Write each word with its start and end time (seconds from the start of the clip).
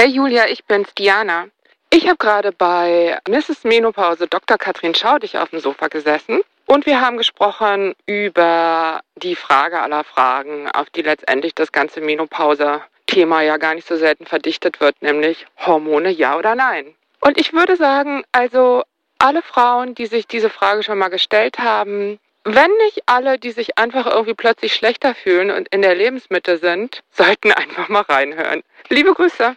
Hey 0.00 0.08
Julia, 0.08 0.48
ich 0.48 0.64
bin's, 0.64 0.94
Diana. 0.94 1.48
Ich 1.90 2.06
habe 2.06 2.16
gerade 2.16 2.52
bei 2.52 3.18
Mrs. 3.28 3.64
Menopause 3.64 4.26
Dr. 4.28 4.56
Katrin 4.56 4.94
Schaudig 4.94 5.36
auf 5.36 5.50
dem 5.50 5.60
Sofa 5.60 5.88
gesessen 5.88 6.40
und 6.64 6.86
wir 6.86 7.02
haben 7.02 7.18
gesprochen 7.18 7.94
über 8.06 9.02
die 9.16 9.36
Frage 9.36 9.78
aller 9.78 10.02
Fragen, 10.04 10.70
auf 10.70 10.88
die 10.88 11.02
letztendlich 11.02 11.54
das 11.54 11.70
ganze 11.70 12.00
Menopause-Thema 12.00 13.42
ja 13.42 13.58
gar 13.58 13.74
nicht 13.74 13.86
so 13.86 13.96
selten 13.96 14.24
verdichtet 14.24 14.80
wird, 14.80 15.02
nämlich 15.02 15.46
Hormone 15.58 16.08
ja 16.08 16.38
oder 16.38 16.54
nein. 16.54 16.94
Und 17.20 17.38
ich 17.38 17.52
würde 17.52 17.76
sagen, 17.76 18.24
also 18.32 18.84
alle 19.18 19.42
Frauen, 19.42 19.94
die 19.94 20.06
sich 20.06 20.26
diese 20.26 20.48
Frage 20.48 20.82
schon 20.82 20.96
mal 20.96 21.08
gestellt 21.08 21.58
haben, 21.58 22.18
wenn 22.44 22.70
nicht 22.86 23.02
alle, 23.04 23.38
die 23.38 23.50
sich 23.50 23.76
einfach 23.76 24.06
irgendwie 24.06 24.32
plötzlich 24.32 24.72
schlechter 24.72 25.14
fühlen 25.14 25.50
und 25.50 25.68
in 25.68 25.82
der 25.82 25.94
Lebensmitte 25.94 26.56
sind, 26.56 27.02
sollten 27.10 27.52
einfach 27.52 27.90
mal 27.90 28.00
reinhören. 28.00 28.62
Liebe 28.88 29.12
Grüße. 29.12 29.56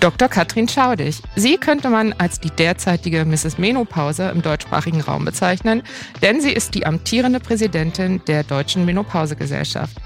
Dr. 0.00 0.28
Katrin 0.28 0.68
Schaudig. 0.68 1.20
Sie 1.34 1.56
könnte 1.56 1.90
man 1.90 2.12
als 2.12 2.38
die 2.38 2.50
derzeitige 2.50 3.24
Mrs. 3.24 3.58
Menopause 3.58 4.28
im 4.28 4.42
deutschsprachigen 4.42 5.00
Raum 5.00 5.24
bezeichnen, 5.24 5.82
denn 6.22 6.40
sie 6.40 6.52
ist 6.52 6.76
die 6.76 6.86
amtierende 6.86 7.40
Präsidentin 7.40 8.22
der 8.28 8.44
Deutschen 8.44 8.84
Menopausegesellschaft. 8.84 9.96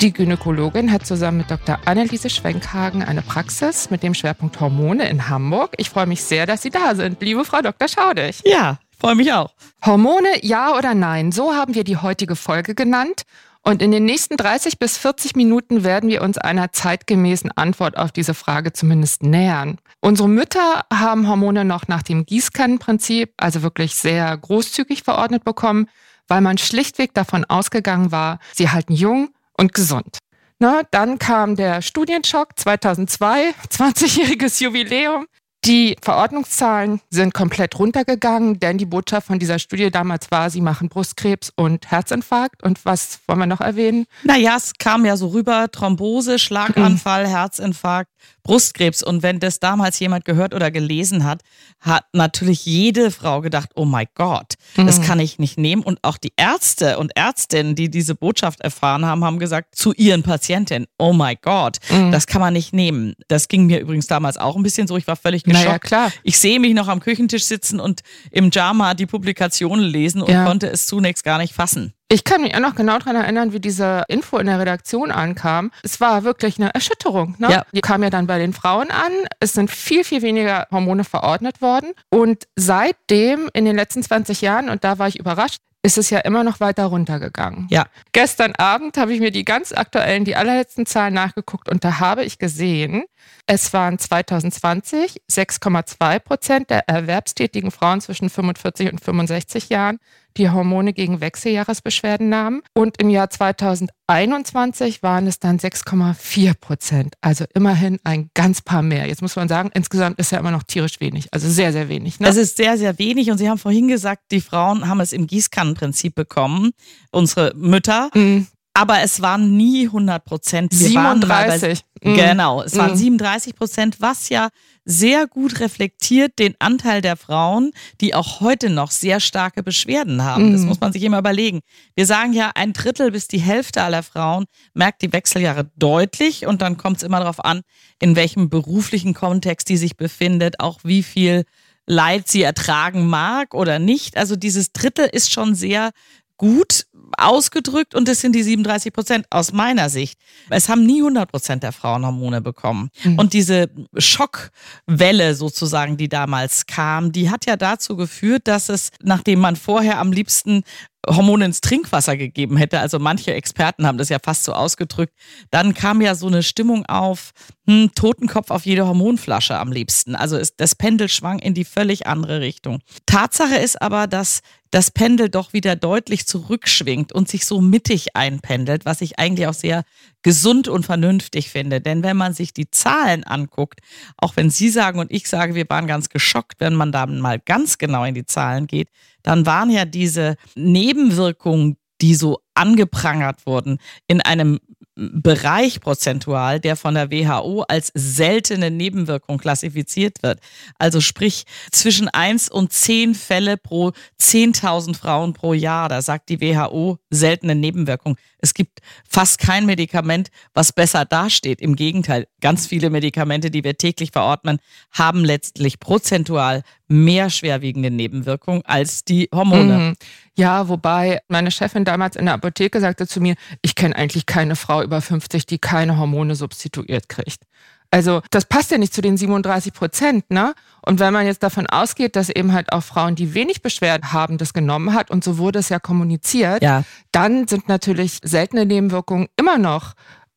Die 0.00 0.12
Gynäkologin 0.12 0.90
hat 0.92 1.06
zusammen 1.06 1.38
mit 1.38 1.50
Dr. 1.50 1.78
Anneliese 1.84 2.30
Schwenkhagen 2.30 3.02
eine 3.02 3.22
Praxis 3.22 3.90
mit 3.90 4.02
dem 4.02 4.14
Schwerpunkt 4.14 4.58
Hormone 4.58 5.08
in 5.08 5.28
Hamburg. 5.28 5.74
Ich 5.76 5.90
freue 5.90 6.06
mich 6.06 6.22
sehr, 6.24 6.46
dass 6.46 6.62
Sie 6.62 6.70
da 6.70 6.96
sind, 6.96 7.20
liebe 7.22 7.44
Frau 7.44 7.62
Dr. 7.62 7.86
Schaudig. 7.86 8.40
Ja, 8.44 8.78
freue 8.98 9.14
mich 9.14 9.32
auch. 9.32 9.54
Hormone, 9.86 10.28
ja 10.42 10.76
oder 10.76 10.94
nein? 10.94 11.30
So 11.30 11.54
haben 11.54 11.76
wir 11.76 11.84
die 11.84 11.96
heutige 11.96 12.34
Folge 12.34 12.74
genannt. 12.74 13.22
Und 13.68 13.82
in 13.82 13.90
den 13.90 14.06
nächsten 14.06 14.38
30 14.38 14.78
bis 14.78 14.96
40 14.96 15.36
Minuten 15.36 15.84
werden 15.84 16.08
wir 16.08 16.22
uns 16.22 16.38
einer 16.38 16.72
zeitgemäßen 16.72 17.52
Antwort 17.52 17.98
auf 17.98 18.12
diese 18.12 18.32
Frage 18.32 18.72
zumindest 18.72 19.22
nähern. 19.22 19.76
Unsere 20.00 20.26
Mütter 20.26 20.86
haben 20.90 21.28
Hormone 21.28 21.66
noch 21.66 21.86
nach 21.86 22.02
dem 22.02 22.24
Gießkannenprinzip, 22.24 23.34
also 23.36 23.62
wirklich 23.62 23.94
sehr 23.96 24.34
großzügig 24.38 25.02
verordnet 25.02 25.44
bekommen, 25.44 25.90
weil 26.28 26.40
man 26.40 26.56
schlichtweg 26.56 27.12
davon 27.12 27.44
ausgegangen 27.44 28.10
war, 28.10 28.38
sie 28.54 28.70
halten 28.70 28.94
jung 28.94 29.34
und 29.52 29.74
gesund. 29.74 30.16
Na, 30.58 30.80
dann 30.90 31.18
kam 31.18 31.54
der 31.54 31.82
Studienschock 31.82 32.58
2002, 32.58 33.50
20-jähriges 33.70 34.60
Jubiläum. 34.64 35.26
Die 35.68 35.96
Verordnungszahlen 36.00 37.02
sind 37.10 37.34
komplett 37.34 37.78
runtergegangen, 37.78 38.58
denn 38.58 38.78
die 38.78 38.86
Botschaft 38.86 39.26
von 39.26 39.38
dieser 39.38 39.58
Studie 39.58 39.90
damals 39.90 40.30
war, 40.30 40.48
sie 40.48 40.62
machen 40.62 40.88
Brustkrebs 40.88 41.52
und 41.54 41.90
Herzinfarkt. 41.90 42.62
Und 42.62 42.86
was 42.86 43.20
wollen 43.26 43.40
wir 43.40 43.46
noch 43.46 43.60
erwähnen? 43.60 44.06
Naja, 44.24 44.56
es 44.56 44.72
kam 44.78 45.04
ja 45.04 45.18
so 45.18 45.28
rüber, 45.28 45.70
Thrombose, 45.70 46.38
Schlaganfall, 46.38 47.26
mhm. 47.26 47.30
Herzinfarkt, 47.30 48.10
Brustkrebs. 48.42 49.02
Und 49.02 49.22
wenn 49.22 49.40
das 49.40 49.60
damals 49.60 49.98
jemand 49.98 50.24
gehört 50.24 50.54
oder 50.54 50.70
gelesen 50.70 51.24
hat, 51.24 51.42
hat 51.80 52.04
natürlich 52.12 52.64
jede 52.66 53.10
Frau 53.10 53.40
gedacht, 53.40 53.70
oh 53.74 53.84
mein 53.84 54.06
Gott, 54.14 54.54
das 54.76 54.98
mhm. 54.98 55.04
kann 55.04 55.20
ich 55.20 55.38
nicht 55.38 55.58
nehmen. 55.58 55.82
Und 55.82 55.98
auch 56.02 56.16
die 56.16 56.32
Ärzte 56.36 56.98
und 56.98 57.16
Ärztinnen, 57.16 57.74
die 57.74 57.90
diese 57.90 58.14
Botschaft 58.14 58.60
erfahren 58.60 59.04
haben, 59.04 59.24
haben 59.24 59.38
gesagt 59.38 59.74
zu 59.74 59.92
ihren 59.94 60.22
Patientinnen, 60.22 60.88
oh 60.98 61.12
mein 61.12 61.36
Gott, 61.42 61.78
mhm. 61.90 62.10
das 62.12 62.26
kann 62.26 62.40
man 62.40 62.52
nicht 62.52 62.72
nehmen. 62.72 63.14
Das 63.28 63.48
ging 63.48 63.66
mir 63.66 63.80
übrigens 63.80 64.06
damals 64.06 64.36
auch 64.36 64.56
ein 64.56 64.62
bisschen 64.62 64.86
so. 64.86 64.96
Ich 64.96 65.06
war 65.06 65.16
völlig 65.16 65.44
geschockt. 65.44 65.66
Naja, 65.66 65.78
klar. 65.78 66.12
Ich 66.22 66.38
sehe 66.38 66.60
mich 66.60 66.74
noch 66.74 66.88
am 66.88 67.00
Küchentisch 67.00 67.44
sitzen 67.44 67.80
und 67.80 68.00
im 68.30 68.50
JAMA 68.50 68.94
die 68.94 69.06
Publikationen 69.06 69.84
lesen 69.84 70.22
und 70.22 70.30
ja. 70.32 70.44
konnte 70.44 70.68
es 70.68 70.86
zunächst 70.86 71.24
gar 71.24 71.38
nicht 71.38 71.54
fassen. 71.54 71.92
Ich 72.10 72.24
kann 72.24 72.40
mich 72.40 72.54
auch 72.54 72.60
noch 72.60 72.74
genau 72.74 72.98
daran 72.98 73.16
erinnern, 73.16 73.52
wie 73.52 73.60
diese 73.60 74.04
Info 74.08 74.38
in 74.38 74.46
der 74.46 74.58
Redaktion 74.58 75.10
ankam. 75.10 75.70
Es 75.82 76.00
war 76.00 76.24
wirklich 76.24 76.58
eine 76.58 76.72
Erschütterung. 76.74 77.34
Ne? 77.38 77.50
Ja. 77.50 77.66
Die 77.72 77.82
kam 77.82 78.02
ja 78.02 78.08
dann 78.08 78.26
bei 78.26 78.38
den 78.38 78.54
Frauen 78.54 78.90
an. 78.90 79.12
Es 79.40 79.52
sind 79.52 79.70
viel, 79.70 80.04
viel 80.04 80.22
weniger 80.22 80.66
Hormone 80.70 81.04
verordnet 81.04 81.60
worden. 81.60 81.92
Und 82.08 82.48
seitdem 82.56 83.50
in 83.52 83.66
den 83.66 83.76
letzten 83.76 84.02
20 84.02 84.40
Jahren, 84.40 84.70
und 84.70 84.84
da 84.84 84.98
war 84.98 85.08
ich 85.08 85.18
überrascht, 85.18 85.60
ist 85.82 85.98
es 85.98 86.10
ja 86.10 86.18
immer 86.20 86.44
noch 86.44 86.60
weiter 86.60 86.86
runtergegangen. 86.86 87.66
Ja. 87.70 87.86
Gestern 88.12 88.54
Abend 88.56 88.96
habe 88.96 89.12
ich 89.12 89.20
mir 89.20 89.30
die 89.30 89.44
ganz 89.44 89.72
aktuellen, 89.72 90.24
die 90.24 90.34
allerletzten 90.34 90.86
Zahlen 90.86 91.14
nachgeguckt 91.14 91.68
und 91.68 91.84
da 91.84 92.00
habe 92.00 92.24
ich 92.24 92.38
gesehen, 92.38 93.04
es 93.46 93.72
waren 93.72 93.98
2020 93.98 95.22
6,2 95.30 96.18
Prozent 96.18 96.70
der 96.70 96.88
erwerbstätigen 96.88 97.70
Frauen 97.70 98.00
zwischen 98.00 98.28
45 98.28 98.92
und 98.92 99.00
65 99.02 99.68
Jahren, 99.68 99.98
die 100.38 100.50
Hormone 100.50 100.92
gegen 100.92 101.20
Wechseljahresbeschwerden 101.20 102.28
nahmen. 102.28 102.62
Und 102.74 103.00
im 103.00 103.10
Jahr 103.10 103.28
2021 103.28 105.02
waren 105.02 105.26
es 105.26 105.38
dann 105.38 105.58
6,4 105.58 106.54
Prozent. 106.54 107.14
Also 107.20 107.44
immerhin 107.54 107.98
ein 108.04 108.30
ganz 108.34 108.62
paar 108.62 108.82
mehr. 108.82 109.06
Jetzt 109.06 109.22
muss 109.22 109.36
man 109.36 109.48
sagen, 109.48 109.70
insgesamt 109.74 110.18
ist 110.18 110.32
ja 110.32 110.38
immer 110.38 110.50
noch 110.50 110.62
tierisch 110.62 111.00
wenig. 111.00 111.28
Also 111.32 111.48
sehr, 111.48 111.72
sehr 111.72 111.88
wenig. 111.88 112.20
Ne? 112.20 112.28
Es 112.28 112.36
ist 112.36 112.56
sehr, 112.56 112.78
sehr 112.78 112.98
wenig. 112.98 113.30
Und 113.30 113.38
Sie 113.38 113.48
haben 113.48 113.58
vorhin 113.58 113.88
gesagt, 113.88 114.22
die 114.30 114.40
Frauen 114.40 114.88
haben 114.88 115.00
es 115.00 115.12
im 115.12 115.26
Gießkannenprinzip 115.26 116.14
bekommen. 116.14 116.70
Unsere 117.10 117.52
Mütter. 117.56 118.10
Mhm. 118.14 118.46
Aber 118.78 119.00
es 119.00 119.20
waren 119.20 119.56
nie 119.56 119.86
100 119.86 120.24
Prozent. 120.24 120.72
37. 120.72 121.80
Bei, 122.00 122.10
mhm. 122.10 122.14
Genau, 122.14 122.62
es 122.62 122.76
waren 122.76 122.96
37 122.96 123.52
mhm. 123.52 123.56
Prozent, 123.56 124.00
was 124.00 124.28
ja 124.28 124.50
sehr 124.84 125.26
gut 125.26 125.58
reflektiert 125.58 126.38
den 126.38 126.54
Anteil 126.60 127.02
der 127.02 127.16
Frauen, 127.16 127.72
die 128.00 128.14
auch 128.14 128.38
heute 128.38 128.70
noch 128.70 128.92
sehr 128.92 129.18
starke 129.18 129.64
Beschwerden 129.64 130.22
haben. 130.22 130.52
Das 130.52 130.60
mhm. 130.60 130.68
muss 130.68 130.80
man 130.80 130.92
sich 130.92 131.02
immer 131.02 131.18
überlegen. 131.18 131.60
Wir 131.96 132.06
sagen 132.06 132.32
ja, 132.32 132.52
ein 132.54 132.72
Drittel 132.72 133.10
bis 133.10 133.26
die 133.26 133.40
Hälfte 133.40 133.82
aller 133.82 134.04
Frauen 134.04 134.44
merkt 134.74 135.02
die 135.02 135.12
Wechseljahre 135.12 135.68
deutlich 135.76 136.46
und 136.46 136.62
dann 136.62 136.76
kommt 136.76 136.98
es 136.98 137.02
immer 137.02 137.18
darauf 137.18 137.44
an, 137.44 137.62
in 138.00 138.14
welchem 138.14 138.48
beruflichen 138.48 139.12
Kontext 139.12 139.68
die 139.68 139.76
sich 139.76 139.96
befindet, 139.96 140.60
auch 140.60 140.78
wie 140.84 141.02
viel 141.02 141.44
Leid 141.84 142.28
sie 142.28 142.42
ertragen 142.42 143.08
mag 143.08 143.54
oder 143.54 143.78
nicht. 143.78 144.16
Also 144.16 144.36
dieses 144.36 144.72
Drittel 144.72 145.08
ist 145.10 145.32
schon 145.32 145.54
sehr 145.54 145.90
gut 146.38 146.86
ausgedrückt 147.16 147.94
und 147.94 148.08
das 148.08 148.20
sind 148.20 148.34
die 148.34 148.42
37 148.42 148.92
Prozent 148.92 149.26
aus 149.30 149.52
meiner 149.52 149.90
Sicht. 149.90 150.18
Es 150.50 150.68
haben 150.68 150.86
nie 150.86 151.00
100 151.00 151.30
Prozent 151.30 151.62
der 151.62 151.72
Frauen 151.72 152.06
Hormone 152.06 152.40
bekommen. 152.40 152.90
Mhm. 153.02 153.18
Und 153.18 153.32
diese 153.32 153.70
Schockwelle 153.96 155.34
sozusagen, 155.34 155.96
die 155.96 156.08
damals 156.08 156.66
kam, 156.66 157.12
die 157.12 157.30
hat 157.30 157.46
ja 157.46 157.56
dazu 157.56 157.96
geführt, 157.96 158.42
dass 158.46 158.68
es, 158.68 158.90
nachdem 159.02 159.40
man 159.40 159.56
vorher 159.56 159.98
am 159.98 160.12
liebsten 160.12 160.62
Hormone 161.06 161.46
ins 161.46 161.60
Trinkwasser 161.60 162.16
gegeben 162.16 162.56
hätte. 162.56 162.80
Also 162.80 162.98
manche 162.98 163.32
Experten 163.32 163.86
haben 163.86 163.98
das 163.98 164.08
ja 164.08 164.18
fast 164.22 164.44
so 164.44 164.52
ausgedrückt. 164.52 165.14
Dann 165.50 165.74
kam 165.74 166.00
ja 166.00 166.14
so 166.14 166.26
eine 166.26 166.42
Stimmung 166.42 166.86
auf, 166.86 167.32
hm, 167.66 167.92
Totenkopf 167.94 168.50
auf 168.50 168.66
jede 168.66 168.86
Hormonflasche 168.86 169.58
am 169.58 169.72
liebsten. 169.72 170.14
Also 170.16 170.36
ist, 170.36 170.54
das 170.58 170.74
Pendel 170.74 171.08
schwang 171.08 171.38
in 171.38 171.54
die 171.54 171.64
völlig 171.64 172.06
andere 172.06 172.40
Richtung. 172.40 172.80
Tatsache 173.06 173.56
ist 173.56 173.80
aber, 173.80 174.06
dass 174.06 174.40
das 174.70 174.90
Pendel 174.90 175.28
doch 175.28 175.52
wieder 175.52 175.76
deutlich 175.76 176.26
zurückschwingt 176.26 177.12
und 177.12 177.28
sich 177.28 177.46
so 177.46 177.60
mittig 177.60 178.16
einpendelt, 178.16 178.84
was 178.84 179.00
ich 179.00 179.18
eigentlich 179.18 179.46
auch 179.46 179.54
sehr 179.54 179.84
gesund 180.22 180.68
und 180.68 180.84
vernünftig 180.84 181.50
finde. 181.50 181.80
Denn 181.80 182.02
wenn 182.02 182.16
man 182.16 182.34
sich 182.34 182.52
die 182.52 182.70
Zahlen 182.70 183.24
anguckt, 183.24 183.80
auch 184.16 184.36
wenn 184.36 184.50
Sie 184.50 184.68
sagen 184.68 184.98
und 184.98 185.10
ich 185.10 185.28
sage, 185.28 185.54
wir 185.54 185.66
waren 185.68 185.86
ganz 185.86 186.08
geschockt, 186.08 186.60
wenn 186.60 186.74
man 186.74 186.92
da 186.92 187.06
mal 187.06 187.38
ganz 187.38 187.78
genau 187.78 188.04
in 188.04 188.14
die 188.14 188.26
Zahlen 188.26 188.66
geht, 188.66 188.88
dann 189.22 189.46
waren 189.46 189.70
ja 189.70 189.84
diese 189.84 190.36
Nebenwirkungen, 190.54 191.76
die 192.00 192.14
so 192.14 192.40
angeprangert 192.54 193.46
wurden, 193.46 193.78
in 194.06 194.20
einem 194.20 194.60
Bereich 195.00 195.80
prozentual, 195.80 196.58
der 196.58 196.74
von 196.74 196.94
der 196.94 197.12
WHO 197.12 197.62
als 197.68 197.92
seltene 197.94 198.68
Nebenwirkung 198.72 199.38
klassifiziert 199.38 200.24
wird. 200.24 200.40
Also 200.76 201.00
sprich 201.00 201.44
zwischen 201.70 202.08
1 202.08 202.48
und 202.48 202.72
10 202.72 203.14
Fälle 203.14 203.56
pro 203.56 203.92
10.000 204.20 204.96
Frauen 204.96 205.34
pro 205.34 205.54
Jahr. 205.54 205.88
Da 205.88 206.02
sagt 206.02 206.30
die 206.30 206.40
WHO 206.40 206.98
seltene 207.10 207.54
Nebenwirkung. 207.54 208.16
Es 208.38 208.54
gibt 208.54 208.80
fast 209.08 209.38
kein 209.38 209.66
Medikament, 209.66 210.30
was 210.54 210.72
besser 210.72 211.04
dasteht. 211.04 211.60
Im 211.60 211.76
Gegenteil, 211.76 212.26
ganz 212.40 212.66
viele 212.66 212.90
Medikamente, 212.90 213.50
die 213.50 213.64
wir 213.64 213.76
täglich 213.76 214.12
verordnen, 214.12 214.58
haben 214.92 215.24
letztlich 215.24 215.80
prozentual 215.80 216.62
mehr 216.86 217.30
schwerwiegende 217.30 217.90
Nebenwirkungen 217.90 218.62
als 218.64 219.04
die 219.04 219.28
Hormone. 219.32 219.78
Mhm. 219.78 219.94
Ja, 220.36 220.68
wobei 220.68 221.20
meine 221.28 221.50
Chefin 221.50 221.84
damals 221.84 222.16
in 222.16 222.26
der 222.26 222.34
Apotheke 222.34 222.80
sagte 222.80 223.06
zu 223.06 223.20
mir, 223.20 223.34
ich 223.60 223.74
kenne 223.74 223.96
eigentlich 223.96 224.24
keine 224.24 224.56
Frau 224.56 224.82
über 224.82 225.00
50, 225.00 225.46
die 225.46 225.58
keine 225.58 225.98
Hormone 225.98 226.34
substituiert 226.34 227.08
kriegt. 227.08 227.42
Also 227.90 228.20
das 228.30 228.44
passt 228.44 228.70
ja 228.70 228.78
nicht 228.78 228.92
zu 228.92 229.00
den 229.00 229.16
37 229.16 229.72
Prozent, 229.72 230.30
ne? 230.30 230.54
Und 230.84 231.00
wenn 231.00 231.12
man 231.12 231.26
jetzt 231.26 231.42
davon 231.42 231.66
ausgeht, 231.66 232.16
dass 232.16 232.28
eben 232.28 232.52
halt 232.52 232.72
auch 232.72 232.82
Frauen, 232.82 233.14
die 233.14 233.34
wenig 233.34 233.62
Beschwerden 233.62 234.12
haben, 234.12 234.38
das 234.38 234.52
genommen 234.52 234.94
hat 234.94 235.10
und 235.10 235.24
so 235.24 235.38
wurde 235.38 235.58
es 235.58 235.68
ja 235.68 235.78
kommuniziert, 235.78 236.62
ja. 236.62 236.84
dann 237.12 237.48
sind 237.48 237.68
natürlich 237.68 238.18
seltene 238.22 238.66
Nebenwirkungen 238.66 239.28
immer 239.36 239.58
noch 239.58 239.94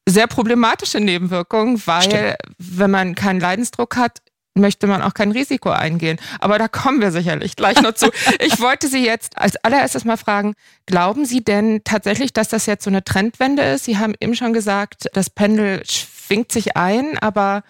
sehr 0.07 0.27
problematische 0.27 0.99
Nebenwirkungen, 0.99 1.81
weil 1.85 2.03
Stimmt. 2.03 2.35
wenn 2.57 2.91
man 2.91 3.15
keinen 3.15 3.39
Leidensdruck 3.39 3.95
hat, 3.95 4.19
möchte 4.53 4.87
man 4.87 5.01
auch 5.01 5.13
kein 5.13 5.31
Risiko 5.31 5.69
eingehen. 5.69 6.19
Aber 6.39 6.57
da 6.57 6.67
kommen 6.67 6.99
wir 7.01 7.11
sicherlich 7.11 7.55
gleich 7.55 7.81
noch 7.81 7.93
zu. 7.93 8.09
Ich 8.39 8.59
wollte 8.59 8.87
Sie 8.87 9.05
jetzt 9.05 9.37
als 9.37 9.55
allererstes 9.57 10.03
mal 10.03 10.17
fragen, 10.17 10.53
glauben 10.85 11.25
Sie 11.25 11.43
denn 11.43 11.81
tatsächlich, 11.83 12.33
dass 12.33 12.49
das 12.49 12.65
jetzt 12.65 12.83
so 12.83 12.89
eine 12.89 13.03
Trendwende 13.03 13.63
ist? 13.63 13.85
Sie 13.85 13.97
haben 13.97 14.13
eben 14.19 14.35
schon 14.35 14.53
gesagt, 14.53 15.07
das 15.13 15.29
Pendel 15.29 15.83
schwingt 16.31 16.51
sich 16.51 16.77
ein, 16.77 17.17
aber 17.17 17.61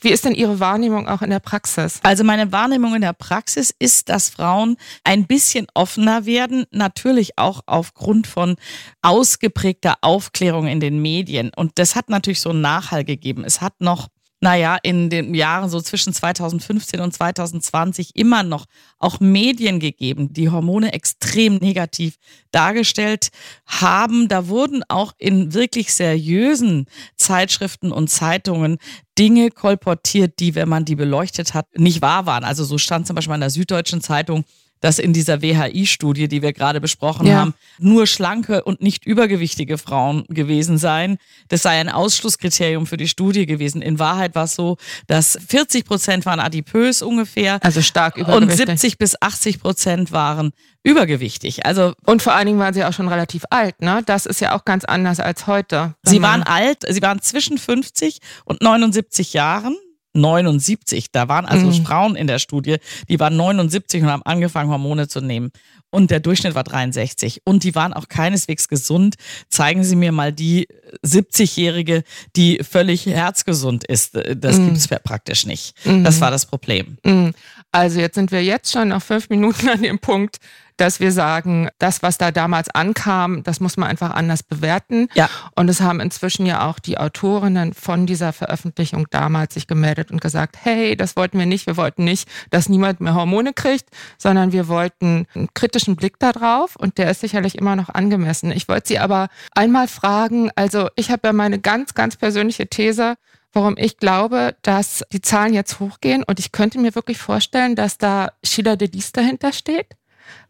wie 0.00 0.10
ist 0.10 0.24
denn 0.24 0.34
Ihre 0.34 0.60
Wahrnehmung 0.60 1.08
auch 1.08 1.22
in 1.22 1.30
der 1.30 1.40
Praxis? 1.40 1.98
Also 2.04 2.22
meine 2.22 2.52
Wahrnehmung 2.52 2.94
in 2.94 3.00
der 3.00 3.12
Praxis 3.12 3.74
ist, 3.76 4.08
dass 4.08 4.28
Frauen 4.28 4.76
ein 5.02 5.26
bisschen 5.26 5.66
offener 5.74 6.24
werden, 6.24 6.64
natürlich 6.70 7.38
auch 7.38 7.62
aufgrund 7.66 8.28
von 8.28 8.54
ausgeprägter 9.02 9.96
Aufklärung 10.02 10.68
in 10.68 10.78
den 10.78 11.02
Medien. 11.02 11.50
Und 11.56 11.72
das 11.76 11.96
hat 11.96 12.08
natürlich 12.08 12.40
so 12.40 12.50
einen 12.50 12.60
Nachhall 12.60 13.02
gegeben. 13.02 13.44
Es 13.44 13.60
hat 13.60 13.80
noch 13.80 14.08
naja, 14.44 14.76
in 14.82 15.08
den 15.08 15.34
Jahren 15.34 15.70
so 15.70 15.80
zwischen 15.80 16.12
2015 16.12 17.00
und 17.00 17.14
2020 17.14 18.14
immer 18.14 18.42
noch 18.42 18.66
auch 18.98 19.18
Medien 19.18 19.80
gegeben, 19.80 20.34
die 20.34 20.50
Hormone 20.50 20.92
extrem 20.92 21.56
negativ 21.56 22.16
dargestellt 22.50 23.30
haben. 23.64 24.28
Da 24.28 24.46
wurden 24.48 24.82
auch 24.88 25.14
in 25.16 25.54
wirklich 25.54 25.94
seriösen 25.94 26.84
Zeitschriften 27.16 27.90
und 27.90 28.10
Zeitungen 28.10 28.76
Dinge 29.18 29.50
kolportiert, 29.50 30.38
die, 30.40 30.54
wenn 30.54 30.68
man 30.68 30.84
die 30.84 30.94
beleuchtet 30.94 31.54
hat, 31.54 31.66
nicht 31.78 32.02
wahr 32.02 32.26
waren. 32.26 32.44
Also 32.44 32.64
so 32.64 32.76
stand 32.76 33.06
zum 33.06 33.16
Beispiel 33.16 33.34
in 33.34 33.40
der 33.40 33.48
Süddeutschen 33.48 34.02
Zeitung, 34.02 34.44
dass 34.84 34.98
in 34.98 35.14
dieser 35.14 35.40
WHI-Studie, 35.40 36.28
die 36.28 36.42
wir 36.42 36.52
gerade 36.52 36.78
besprochen 36.78 37.26
ja. 37.26 37.36
haben, 37.36 37.54
nur 37.78 38.06
schlanke 38.06 38.62
und 38.64 38.82
nicht 38.82 39.06
übergewichtige 39.06 39.78
Frauen 39.78 40.26
gewesen 40.28 40.76
seien. 40.76 41.16
Das 41.48 41.62
sei 41.62 41.80
ein 41.80 41.88
Ausschlusskriterium 41.88 42.86
für 42.86 42.98
die 42.98 43.08
Studie 43.08 43.46
gewesen. 43.46 43.80
In 43.80 43.98
Wahrheit 43.98 44.34
war 44.34 44.44
es 44.44 44.54
so, 44.54 44.76
dass 45.06 45.38
40 45.48 45.86
Prozent 45.86 46.26
waren 46.26 46.38
adipös 46.38 47.00
ungefähr. 47.00 47.64
Also 47.64 47.80
stark 47.80 48.18
übergewichtig. 48.18 48.68
Und 48.68 48.78
70 48.78 48.98
bis 48.98 49.16
80 49.22 49.60
Prozent 49.60 50.12
waren 50.12 50.52
übergewichtig. 50.82 51.64
Also 51.64 51.94
und 52.04 52.20
vor 52.20 52.34
allen 52.34 52.46
Dingen 52.46 52.58
waren 52.58 52.74
sie 52.74 52.84
auch 52.84 52.92
schon 52.92 53.08
relativ 53.08 53.44
alt, 53.48 53.80
ne? 53.80 54.02
Das 54.04 54.26
ist 54.26 54.42
ja 54.42 54.54
auch 54.54 54.66
ganz 54.66 54.84
anders 54.84 55.18
als 55.18 55.46
heute. 55.46 55.94
Sie 56.02 56.20
waren 56.20 56.42
alt, 56.42 56.84
sie 56.86 57.00
waren 57.00 57.22
zwischen 57.22 57.56
50 57.56 58.18
und 58.44 58.60
79 58.60 59.32
Jahren. 59.32 59.76
79. 60.14 61.10
Da 61.12 61.28
waren 61.28 61.44
also 61.44 61.66
mhm. 61.66 61.84
Frauen 61.84 62.16
in 62.16 62.26
der 62.26 62.38
Studie, 62.38 62.76
die 63.08 63.20
waren 63.20 63.36
79 63.36 64.02
und 64.02 64.10
haben 64.10 64.22
angefangen, 64.22 64.70
Hormone 64.70 65.08
zu 65.08 65.20
nehmen. 65.20 65.50
Und 65.90 66.10
der 66.10 66.18
Durchschnitt 66.18 66.56
war 66.56 66.64
63. 66.64 67.42
Und 67.44 67.62
die 67.62 67.76
waren 67.76 67.92
auch 67.92 68.08
keineswegs 68.08 68.66
gesund. 68.68 69.14
Zeigen 69.48 69.84
Sie 69.84 69.94
mir 69.94 70.10
mal 70.10 70.32
die 70.32 70.66
70-Jährige, 71.06 72.02
die 72.34 72.60
völlig 72.68 73.06
herzgesund 73.06 73.84
ist. 73.84 74.18
Das 74.36 74.58
mhm. 74.58 74.66
gibt 74.66 74.78
es 74.78 74.88
praktisch 74.88 75.46
nicht. 75.46 75.74
Mhm. 75.84 76.02
Das 76.02 76.20
war 76.20 76.32
das 76.32 76.46
Problem. 76.46 76.98
Mhm. 77.04 77.32
Also 77.74 77.98
jetzt 77.98 78.14
sind 78.14 78.30
wir 78.30 78.40
jetzt 78.40 78.70
schon 78.70 78.88
nach 78.88 79.02
fünf 79.02 79.30
Minuten 79.30 79.68
an 79.68 79.82
dem 79.82 79.98
Punkt, 79.98 80.36
dass 80.76 81.00
wir 81.00 81.10
sagen, 81.10 81.68
das, 81.80 82.04
was 82.04 82.18
da 82.18 82.30
damals 82.30 82.68
ankam, 82.70 83.42
das 83.42 83.58
muss 83.58 83.76
man 83.76 83.88
einfach 83.88 84.12
anders 84.12 84.44
bewerten. 84.44 85.08
Ja. 85.14 85.28
Und 85.56 85.68
es 85.68 85.80
haben 85.80 85.98
inzwischen 85.98 86.46
ja 86.46 86.68
auch 86.68 86.78
die 86.78 86.98
Autorinnen 86.98 87.74
von 87.74 88.06
dieser 88.06 88.32
Veröffentlichung 88.32 89.08
damals 89.10 89.54
sich 89.54 89.66
gemeldet 89.66 90.12
und 90.12 90.20
gesagt, 90.20 90.56
hey, 90.62 90.96
das 90.96 91.16
wollten 91.16 91.36
wir 91.36 91.46
nicht. 91.46 91.66
Wir 91.66 91.76
wollten 91.76 92.04
nicht, 92.04 92.28
dass 92.50 92.68
niemand 92.68 93.00
mehr 93.00 93.14
Hormone 93.16 93.52
kriegt, 93.52 93.88
sondern 94.18 94.52
wir 94.52 94.68
wollten 94.68 95.26
einen 95.34 95.48
kritischen 95.52 95.96
Blick 95.96 96.20
darauf 96.20 96.76
und 96.76 96.96
der 96.98 97.10
ist 97.10 97.22
sicherlich 97.22 97.58
immer 97.58 97.74
noch 97.74 97.88
angemessen. 97.88 98.52
Ich 98.52 98.68
wollte 98.68 98.86
Sie 98.86 99.00
aber 99.00 99.30
einmal 99.52 99.88
fragen, 99.88 100.52
also 100.54 100.90
ich 100.94 101.10
habe 101.10 101.26
ja 101.26 101.32
meine 101.32 101.58
ganz, 101.58 101.94
ganz 101.94 102.14
persönliche 102.14 102.68
These, 102.68 103.16
warum 103.54 103.76
ich 103.78 103.96
glaube, 103.96 104.56
dass 104.62 105.04
die 105.12 105.20
Zahlen 105.20 105.54
jetzt 105.54 105.80
hochgehen 105.80 106.22
und 106.24 106.38
ich 106.38 106.52
könnte 106.52 106.78
mir 106.78 106.94
wirklich 106.94 107.18
vorstellen, 107.18 107.76
dass 107.76 107.98
da 107.98 108.32
Sheila 108.44 108.76
Delis 108.76 109.12
dahinter 109.12 109.52
steht. 109.52 109.86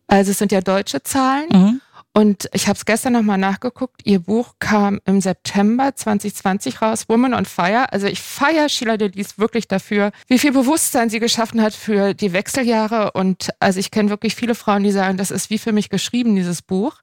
Also 0.06 0.32
es 0.32 0.38
sind 0.38 0.52
ja 0.52 0.60
deutsche 0.60 1.02
Zahlen. 1.02 1.48
Mhm. 1.52 1.80
Und 2.16 2.48
ich 2.52 2.68
habe 2.68 2.76
es 2.76 2.84
gestern 2.84 3.14
nochmal 3.14 3.38
nachgeguckt. 3.38 4.02
Ihr 4.04 4.20
Buch 4.20 4.54
kam 4.60 5.00
im 5.04 5.20
September 5.20 5.96
2020 5.96 6.80
raus, 6.80 7.08
Woman 7.08 7.34
on 7.34 7.44
Fire. 7.44 7.92
Also 7.92 8.06
ich 8.06 8.20
feiere 8.20 8.68
Sheila 8.68 8.96
Delis 8.96 9.36
wirklich 9.36 9.66
dafür, 9.66 10.12
wie 10.28 10.38
viel 10.38 10.52
Bewusstsein 10.52 11.10
sie 11.10 11.18
geschaffen 11.18 11.60
hat 11.60 11.74
für 11.74 12.14
die 12.14 12.32
Wechseljahre. 12.32 13.10
Und 13.12 13.48
also 13.58 13.80
ich 13.80 13.90
kenne 13.90 14.10
wirklich 14.10 14.36
viele 14.36 14.54
Frauen, 14.54 14.84
die 14.84 14.92
sagen, 14.92 15.16
das 15.16 15.32
ist 15.32 15.50
wie 15.50 15.58
für 15.58 15.72
mich 15.72 15.90
geschrieben, 15.90 16.36
dieses 16.36 16.62
Buch. 16.62 16.98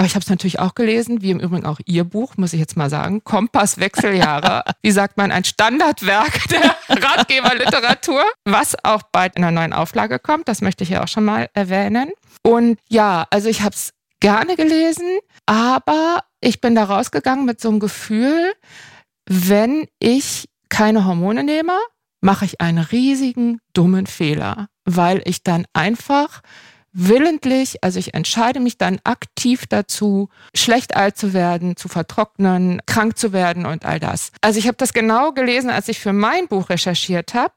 Aber 0.00 0.06
ich 0.06 0.14
habe 0.14 0.22
es 0.22 0.30
natürlich 0.30 0.58
auch 0.58 0.74
gelesen, 0.74 1.20
wie 1.20 1.30
im 1.30 1.40
Übrigen 1.40 1.66
auch 1.66 1.78
Ihr 1.84 2.04
Buch, 2.04 2.38
muss 2.38 2.54
ich 2.54 2.58
jetzt 2.58 2.74
mal 2.74 2.88
sagen. 2.88 3.22
Kompass 3.22 3.76
Wechseljahre. 3.76 4.64
wie 4.82 4.92
sagt 4.92 5.18
man, 5.18 5.30
ein 5.30 5.44
Standardwerk 5.44 6.48
der 6.48 6.74
Ratgeberliteratur, 6.88 8.24
was 8.46 8.82
auch 8.82 9.02
bald 9.12 9.36
in 9.36 9.44
einer 9.44 9.60
neuen 9.60 9.74
Auflage 9.74 10.18
kommt. 10.18 10.48
Das 10.48 10.62
möchte 10.62 10.84
ich 10.84 10.88
ja 10.88 11.04
auch 11.04 11.08
schon 11.08 11.26
mal 11.26 11.50
erwähnen. 11.52 12.12
Und 12.42 12.78
ja, 12.88 13.26
also 13.28 13.50
ich 13.50 13.60
habe 13.60 13.74
es 13.74 13.92
gerne 14.20 14.56
gelesen, 14.56 15.18
aber 15.44 16.24
ich 16.40 16.62
bin 16.62 16.74
da 16.74 16.84
rausgegangen 16.84 17.44
mit 17.44 17.60
so 17.60 17.68
einem 17.68 17.80
Gefühl, 17.80 18.54
wenn 19.28 19.86
ich 19.98 20.48
keine 20.70 21.04
Hormone 21.04 21.44
nehme, 21.44 21.78
mache 22.22 22.46
ich 22.46 22.62
einen 22.62 22.78
riesigen, 22.78 23.60
dummen 23.74 24.06
Fehler, 24.06 24.68
weil 24.86 25.20
ich 25.26 25.42
dann 25.42 25.66
einfach 25.74 26.40
willentlich, 26.92 27.82
also 27.82 27.98
ich 27.98 28.14
entscheide 28.14 28.60
mich 28.60 28.78
dann 28.78 28.98
aktiv 29.04 29.66
dazu, 29.68 30.28
schlecht 30.54 30.96
alt 30.96 31.16
zu 31.16 31.32
werden, 31.32 31.76
zu 31.76 31.88
vertrocknen, 31.88 32.80
krank 32.86 33.16
zu 33.16 33.32
werden 33.32 33.66
und 33.66 33.84
all 33.84 34.00
das. 34.00 34.32
Also 34.40 34.58
ich 34.58 34.66
habe 34.66 34.76
das 34.76 34.92
genau 34.92 35.32
gelesen, 35.32 35.70
als 35.70 35.88
ich 35.88 36.00
für 36.00 36.12
mein 36.12 36.48
Buch 36.48 36.70
recherchiert 36.70 37.34
habe. 37.34 37.52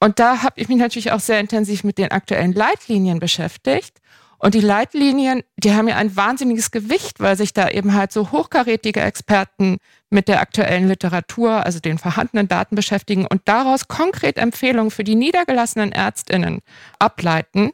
Und 0.00 0.18
da 0.18 0.42
habe 0.42 0.60
ich 0.60 0.68
mich 0.68 0.78
natürlich 0.78 1.12
auch 1.12 1.20
sehr 1.20 1.40
intensiv 1.40 1.84
mit 1.84 1.98
den 1.98 2.10
aktuellen 2.10 2.52
Leitlinien 2.52 3.20
beschäftigt. 3.20 4.00
Und 4.38 4.52
die 4.52 4.60
Leitlinien, 4.60 5.42
die 5.56 5.72
haben 5.72 5.88
ja 5.88 5.96
ein 5.96 6.14
wahnsinniges 6.16 6.70
Gewicht, 6.70 7.20
weil 7.20 7.34
sich 7.36 7.54
da 7.54 7.70
eben 7.70 7.94
halt 7.94 8.12
so 8.12 8.30
hochkarätige 8.30 9.00
Experten 9.00 9.78
mit 10.10 10.28
der 10.28 10.40
aktuellen 10.40 10.88
Literatur, 10.88 11.64
also 11.64 11.80
den 11.80 11.96
vorhandenen 11.96 12.46
Daten 12.46 12.76
beschäftigen 12.76 13.26
und 13.26 13.40
daraus 13.46 13.88
konkret 13.88 14.36
Empfehlungen 14.36 14.90
für 14.90 15.04
die 15.04 15.14
niedergelassenen 15.14 15.92
Ärztinnen 15.92 16.60
ableiten. 16.98 17.70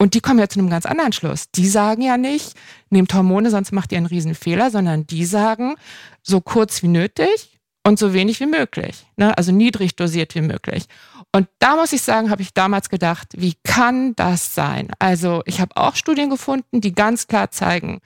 Und 0.00 0.14
die 0.14 0.22
kommen 0.22 0.38
ja 0.38 0.48
zu 0.48 0.58
einem 0.58 0.70
ganz 0.70 0.86
anderen 0.86 1.12
Schluss. 1.12 1.50
Die 1.50 1.68
sagen 1.68 2.00
ja 2.00 2.16
nicht, 2.16 2.54
nehmt 2.88 3.12
Hormone, 3.12 3.50
sonst 3.50 3.70
macht 3.70 3.92
ihr 3.92 3.98
einen 3.98 4.06
Riesenfehler, 4.06 4.70
sondern 4.70 5.06
die 5.06 5.26
sagen, 5.26 5.74
so 6.22 6.40
kurz 6.40 6.82
wie 6.82 6.88
nötig 6.88 7.60
und 7.84 7.98
so 7.98 8.14
wenig 8.14 8.40
wie 8.40 8.46
möglich. 8.46 9.04
Ne? 9.18 9.36
Also 9.36 9.52
niedrig 9.52 9.96
dosiert 9.96 10.34
wie 10.34 10.40
möglich. 10.40 10.86
Und 11.32 11.48
da 11.58 11.76
muss 11.76 11.92
ich 11.92 12.00
sagen, 12.00 12.30
habe 12.30 12.40
ich 12.40 12.54
damals 12.54 12.88
gedacht, 12.88 13.28
wie 13.36 13.56
kann 13.62 14.16
das 14.16 14.54
sein? 14.54 14.88
Also 14.98 15.42
ich 15.44 15.60
habe 15.60 15.76
auch 15.76 15.96
Studien 15.96 16.30
gefunden, 16.30 16.80
die 16.80 16.94
ganz 16.94 17.26
klar 17.26 17.50
zeigen, 17.50 18.00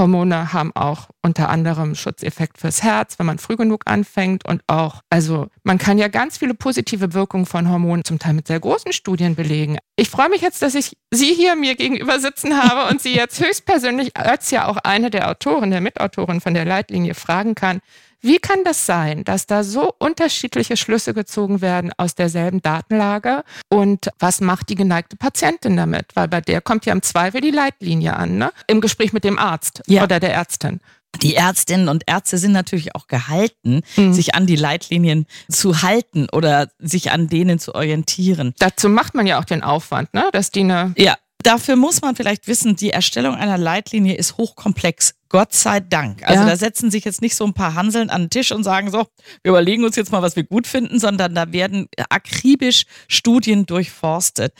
Hormone 0.00 0.52
haben 0.52 0.74
auch 0.74 1.10
unter 1.22 1.50
anderem 1.50 1.94
Schutzeffekt 1.94 2.58
fürs 2.58 2.82
Herz, 2.82 3.18
wenn 3.18 3.26
man 3.26 3.38
früh 3.38 3.56
genug 3.56 3.82
anfängt 3.84 4.44
und 4.48 4.62
auch, 4.66 5.02
also 5.10 5.48
man 5.62 5.78
kann 5.78 5.98
ja 5.98 6.08
ganz 6.08 6.38
viele 6.38 6.54
positive 6.54 7.12
Wirkungen 7.12 7.46
von 7.46 7.68
Hormonen 7.68 8.04
zum 8.04 8.18
Teil 8.18 8.32
mit 8.32 8.48
sehr 8.48 8.58
großen 8.58 8.92
Studien 8.92 9.36
belegen. 9.36 9.78
Ich 9.96 10.10
freue 10.10 10.30
mich 10.30 10.40
jetzt, 10.40 10.62
dass 10.62 10.74
ich 10.74 10.96
Sie 11.12 11.34
hier 11.34 11.54
mir 11.54 11.76
gegenüber 11.76 12.18
sitzen 12.18 12.60
habe 12.60 12.90
und 12.90 13.00
Sie 13.00 13.14
jetzt 13.14 13.40
höchstpersönlich 13.44 14.16
als 14.16 14.50
ja 14.50 14.66
auch 14.66 14.78
eine 14.78 15.10
der 15.10 15.30
Autoren, 15.30 15.70
der 15.70 15.80
Mitautorin 15.80 16.40
von 16.40 16.54
der 16.54 16.64
Leitlinie 16.64 17.14
fragen 17.14 17.54
kann, 17.54 17.80
wie 18.22 18.38
kann 18.38 18.64
das 18.64 18.86
sein, 18.86 19.24
dass 19.24 19.46
da 19.46 19.64
so 19.64 19.94
unterschiedliche 19.98 20.76
Schlüsse 20.76 21.14
gezogen 21.14 21.60
werden 21.60 21.92
aus 21.96 22.14
derselben 22.14 22.60
Datenlage? 22.62 23.44
Und 23.68 24.10
was 24.18 24.40
macht 24.40 24.68
die 24.68 24.74
geneigte 24.74 25.16
Patientin 25.16 25.76
damit? 25.76 26.06
Weil 26.14 26.28
bei 26.28 26.40
der 26.40 26.60
kommt 26.60 26.86
ja 26.86 26.92
im 26.92 27.02
Zweifel 27.02 27.40
die 27.40 27.50
Leitlinie 27.50 28.16
an, 28.16 28.38
ne? 28.38 28.52
Im 28.66 28.80
Gespräch 28.80 29.12
mit 29.12 29.24
dem 29.24 29.38
Arzt 29.38 29.82
ja. 29.86 30.02
oder 30.02 30.20
der 30.20 30.34
Ärztin. 30.34 30.80
Die 31.22 31.34
Ärztinnen 31.34 31.88
und 31.88 32.04
Ärzte 32.06 32.38
sind 32.38 32.52
natürlich 32.52 32.94
auch 32.94 33.06
gehalten, 33.08 33.82
mhm. 33.96 34.12
sich 34.12 34.34
an 34.34 34.46
die 34.46 34.56
Leitlinien 34.56 35.26
zu 35.50 35.82
halten 35.82 36.28
oder 36.32 36.68
sich 36.78 37.10
an 37.10 37.28
denen 37.28 37.58
zu 37.58 37.74
orientieren. 37.74 38.54
Dazu 38.58 38.88
macht 38.88 39.14
man 39.14 39.26
ja 39.26 39.38
auch 39.40 39.44
den 39.44 39.62
Aufwand, 39.62 40.14
ne? 40.14 40.28
dass 40.32 40.50
die 40.50 40.60
eine 40.60 40.94
ja. 40.96 41.16
Dafür 41.42 41.76
muss 41.76 42.02
man 42.02 42.16
vielleicht 42.16 42.48
wissen, 42.48 42.76
die 42.76 42.90
Erstellung 42.90 43.34
einer 43.34 43.58
Leitlinie 43.58 44.14
ist 44.14 44.36
hochkomplex. 44.36 45.14
Gott 45.30 45.52
sei 45.52 45.78
Dank. 45.78 46.22
Also 46.24 46.42
ja. 46.42 46.48
da 46.48 46.56
setzen 46.56 46.90
sich 46.90 47.04
jetzt 47.04 47.22
nicht 47.22 47.36
so 47.36 47.44
ein 47.44 47.54
paar 47.54 47.74
Hanseln 47.74 48.10
an 48.10 48.24
den 48.24 48.30
Tisch 48.30 48.50
und 48.50 48.64
sagen 48.64 48.90
so, 48.90 49.06
wir 49.42 49.50
überlegen 49.50 49.84
uns 49.84 49.94
jetzt 49.94 50.10
mal, 50.10 50.22
was 50.22 50.34
wir 50.34 50.42
gut 50.42 50.66
finden, 50.66 50.98
sondern 50.98 51.34
da 51.34 51.52
werden 51.52 51.88
akribisch 52.08 52.84
Studien 53.06 53.64
durchforstet. 53.64 54.52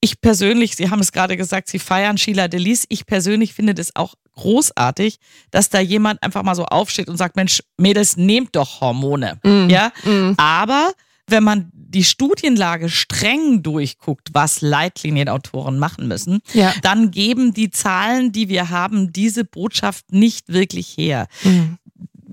Ich 0.00 0.22
persönlich, 0.22 0.76
Sie 0.76 0.90
haben 0.90 1.00
es 1.00 1.12
gerade 1.12 1.36
gesagt, 1.36 1.68
Sie 1.68 1.78
feiern 1.78 2.16
Sheila 2.16 2.48
Delis. 2.48 2.86
Ich 2.88 3.04
persönlich 3.04 3.52
finde 3.52 3.74
das 3.74 3.94
auch 3.94 4.14
großartig, 4.34 5.18
dass 5.50 5.68
da 5.68 5.78
jemand 5.78 6.22
einfach 6.22 6.42
mal 6.42 6.54
so 6.54 6.64
aufsteht 6.64 7.08
und 7.08 7.18
sagt, 7.18 7.36
Mensch, 7.36 7.62
Mädels, 7.76 8.16
nehmt 8.16 8.56
doch 8.56 8.80
Hormone. 8.80 9.38
Mm. 9.44 9.68
Ja, 9.68 9.92
mm. 10.04 10.34
aber 10.38 10.92
wenn 11.28 11.44
man 11.44 11.70
die 11.94 12.04
Studienlage 12.04 12.88
streng 12.88 13.62
durchguckt, 13.62 14.30
was 14.32 14.60
Leitlinienautoren 14.60 15.78
machen 15.78 16.08
müssen, 16.08 16.40
ja. 16.52 16.74
dann 16.82 17.10
geben 17.10 17.54
die 17.54 17.70
Zahlen, 17.70 18.32
die 18.32 18.48
wir 18.48 18.70
haben, 18.70 19.12
diese 19.12 19.44
Botschaft 19.44 20.12
nicht 20.12 20.48
wirklich 20.52 20.96
her. 20.96 21.28
Mhm. 21.44 21.78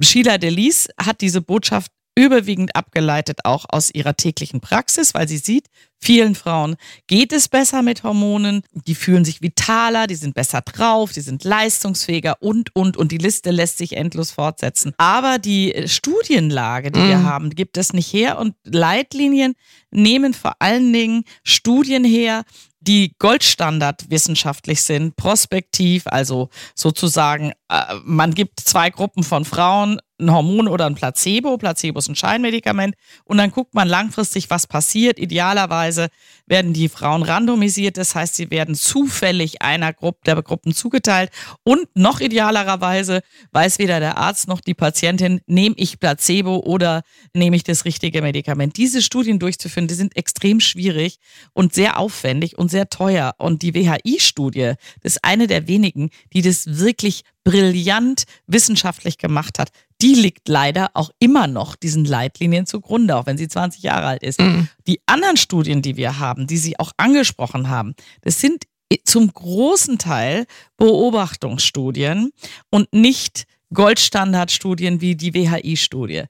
Sheila 0.01 0.38
Delis 0.38 0.88
hat 1.00 1.22
diese 1.22 1.41
Botschaft 1.41 1.91
überwiegend 2.15 2.75
abgeleitet 2.75 3.39
auch 3.46 3.65
aus 3.70 3.89
ihrer 3.94 4.15
täglichen 4.15 4.60
Praxis, 4.60 5.13
weil 5.13 5.27
sie 5.27 5.38
sieht, 5.38 5.68
vielen 5.98 6.36
Frauen 6.36 6.75
geht 7.08 7.32
es 7.32 7.48
besser 7.48 7.82
mit 7.82 8.03
Hormonen, 8.03 8.63
die 8.74 8.96
fühlen 8.96 9.24
sich 9.24 9.41
vitaler, 9.41 10.08
die 10.08 10.15
sind 10.15 10.34
besser 10.34 10.62
drauf, 10.62 11.13
die 11.13 11.22
sind 11.22 11.44
leistungsfähiger 11.44 12.38
und, 12.41 12.75
und, 12.75 12.98
und 12.98 13.12
die 13.12 13.18
Liste 13.18 13.51
lässt 13.51 13.77
sich 13.77 13.96
endlos 13.96 14.32
fortsetzen. 14.32 14.94
Aber 14.98 15.38
die 15.38 15.84
Studienlage, 15.86 16.91
die 16.91 17.00
mhm. 17.00 17.08
wir 17.08 17.24
haben, 17.24 17.50
gibt 17.51 17.77
es 17.77 17.94
nicht 17.94 18.12
her 18.12 18.38
und 18.39 18.56
Leitlinien 18.65 19.53
nehmen 19.91 20.34
vor 20.34 20.56
allen 20.60 20.91
Dingen 20.91 21.24
Studien 21.44 22.03
her, 22.03 22.44
die 22.82 23.13
Goldstandard 23.20 24.10
wissenschaftlich 24.10 24.82
sind, 24.82 25.15
prospektiv, 25.15 26.08
also 26.08 26.50
sozusagen, 26.75 27.51
äh, 27.70 27.96
man 28.03 28.34
gibt 28.34 28.60
zwei 28.60 28.89
Gruppen 28.89 29.24
von 29.24 29.46
Frauen, 29.46 30.00
ein 30.21 30.31
Hormon 30.31 30.67
oder 30.67 30.85
ein 30.85 30.95
Placebo. 30.95 31.57
Placebo 31.57 31.99
ist 31.99 32.09
ein 32.09 32.15
Scheinmedikament. 32.15 32.95
Und 33.25 33.37
dann 33.37 33.51
guckt 33.51 33.73
man 33.73 33.87
langfristig, 33.87 34.49
was 34.49 34.67
passiert. 34.67 35.19
Idealerweise 35.19 36.07
werden 36.47 36.73
die 36.73 36.89
Frauen 36.89 37.23
randomisiert. 37.23 37.97
Das 37.97 38.15
heißt, 38.15 38.35
sie 38.35 38.51
werden 38.51 38.75
zufällig 38.75 39.61
einer 39.61 39.93
Gruppe 39.93 40.19
der 40.25 40.41
Gruppen 40.41 40.73
zugeteilt. 40.73 41.31
Und 41.63 41.87
noch 41.95 42.19
idealerweise 42.19 43.21
weiß 43.51 43.79
weder 43.79 43.99
der 43.99 44.17
Arzt 44.17 44.47
noch 44.47 44.61
die 44.61 44.73
Patientin, 44.73 45.41
nehme 45.47 45.75
ich 45.77 45.99
Placebo 45.99 46.57
oder 46.57 47.01
nehme 47.33 47.55
ich 47.55 47.63
das 47.63 47.85
richtige 47.85 48.21
Medikament. 48.21 48.77
Diese 48.77 49.01
Studien 49.01 49.39
durchzuführen, 49.39 49.87
die 49.87 49.95
sind 49.95 50.15
extrem 50.15 50.59
schwierig 50.59 51.17
und 51.53 51.73
sehr 51.73 51.97
aufwendig 51.97 52.57
und 52.57 52.69
sehr 52.69 52.89
teuer. 52.89 53.33
Und 53.37 53.61
die 53.61 53.73
WHI-Studie 53.73 54.73
ist 55.01 55.23
eine 55.23 55.47
der 55.47 55.67
wenigen, 55.67 56.09
die 56.33 56.41
das 56.41 56.65
wirklich 56.79 57.23
brillant 57.43 58.24
wissenschaftlich 58.48 59.17
gemacht 59.17 59.60
hat, 59.60 59.69
die 60.01 60.13
liegt 60.13 60.48
leider 60.48 60.89
auch 60.93 61.12
immer 61.19 61.48
noch 61.48 61.75
diesen 61.75 62.05
Leitlinien 62.05 62.65
zugrunde, 62.65 63.15
auch 63.15 63.25
wenn 63.25 63.38
sie 63.38 63.48
20 63.48 63.83
Jahre 63.83 64.07
alt 64.07 64.24
ist. 64.24 64.39
Mhm. 64.39 64.67
Die 64.88 65.00
anderen 65.05 65.38
Studien, 65.38 65.81
die 65.81 65.95
wir 65.95 66.19
haben, 66.19 66.48
die 66.48 66.57
Sie 66.57 66.79
auch 66.79 66.91
angesprochen 66.98 67.69
haben, 67.69 67.93
das 68.21 68.39
sind 68.39 68.65
zum 69.05 69.33
großen 69.33 69.98
Teil 69.98 70.45
Beobachtungsstudien 70.77 72.31
und 72.69 72.93
nicht 72.93 73.45
Goldstandardstudien 73.74 75.01
wie 75.01 75.15
die 75.15 75.33
WHI-Studie. 75.33 76.24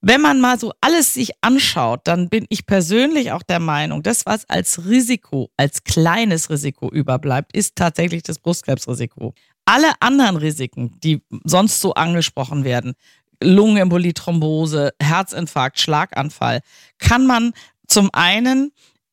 Wenn 0.00 0.20
man 0.20 0.40
mal 0.40 0.60
so 0.60 0.72
alles 0.80 1.14
sich 1.14 1.32
anschaut, 1.40 2.02
dann 2.04 2.28
bin 2.28 2.46
ich 2.50 2.66
persönlich 2.66 3.32
auch 3.32 3.42
der 3.42 3.58
Meinung, 3.58 4.04
das, 4.04 4.26
was 4.26 4.48
als 4.48 4.86
Risiko, 4.86 5.50
als 5.56 5.82
kleines 5.82 6.50
Risiko 6.50 6.88
überbleibt, 6.88 7.52
ist 7.52 7.74
tatsächlich 7.74 8.22
das 8.22 8.38
Brustkrebsrisiko. 8.38 9.34
Alle 9.68 9.92
anderen 10.00 10.38
Risiken, 10.38 10.98
die 11.04 11.20
sonst 11.44 11.82
so 11.82 11.92
angesprochen 11.92 12.64
werden, 12.64 12.94
Lungenembolie, 13.42 14.14
Thrombose, 14.14 14.94
Herzinfarkt, 14.98 15.78
Schlaganfall, 15.78 16.62
kann 16.98 17.26
man 17.26 17.52
zum 17.86 18.08
einen 18.14 18.72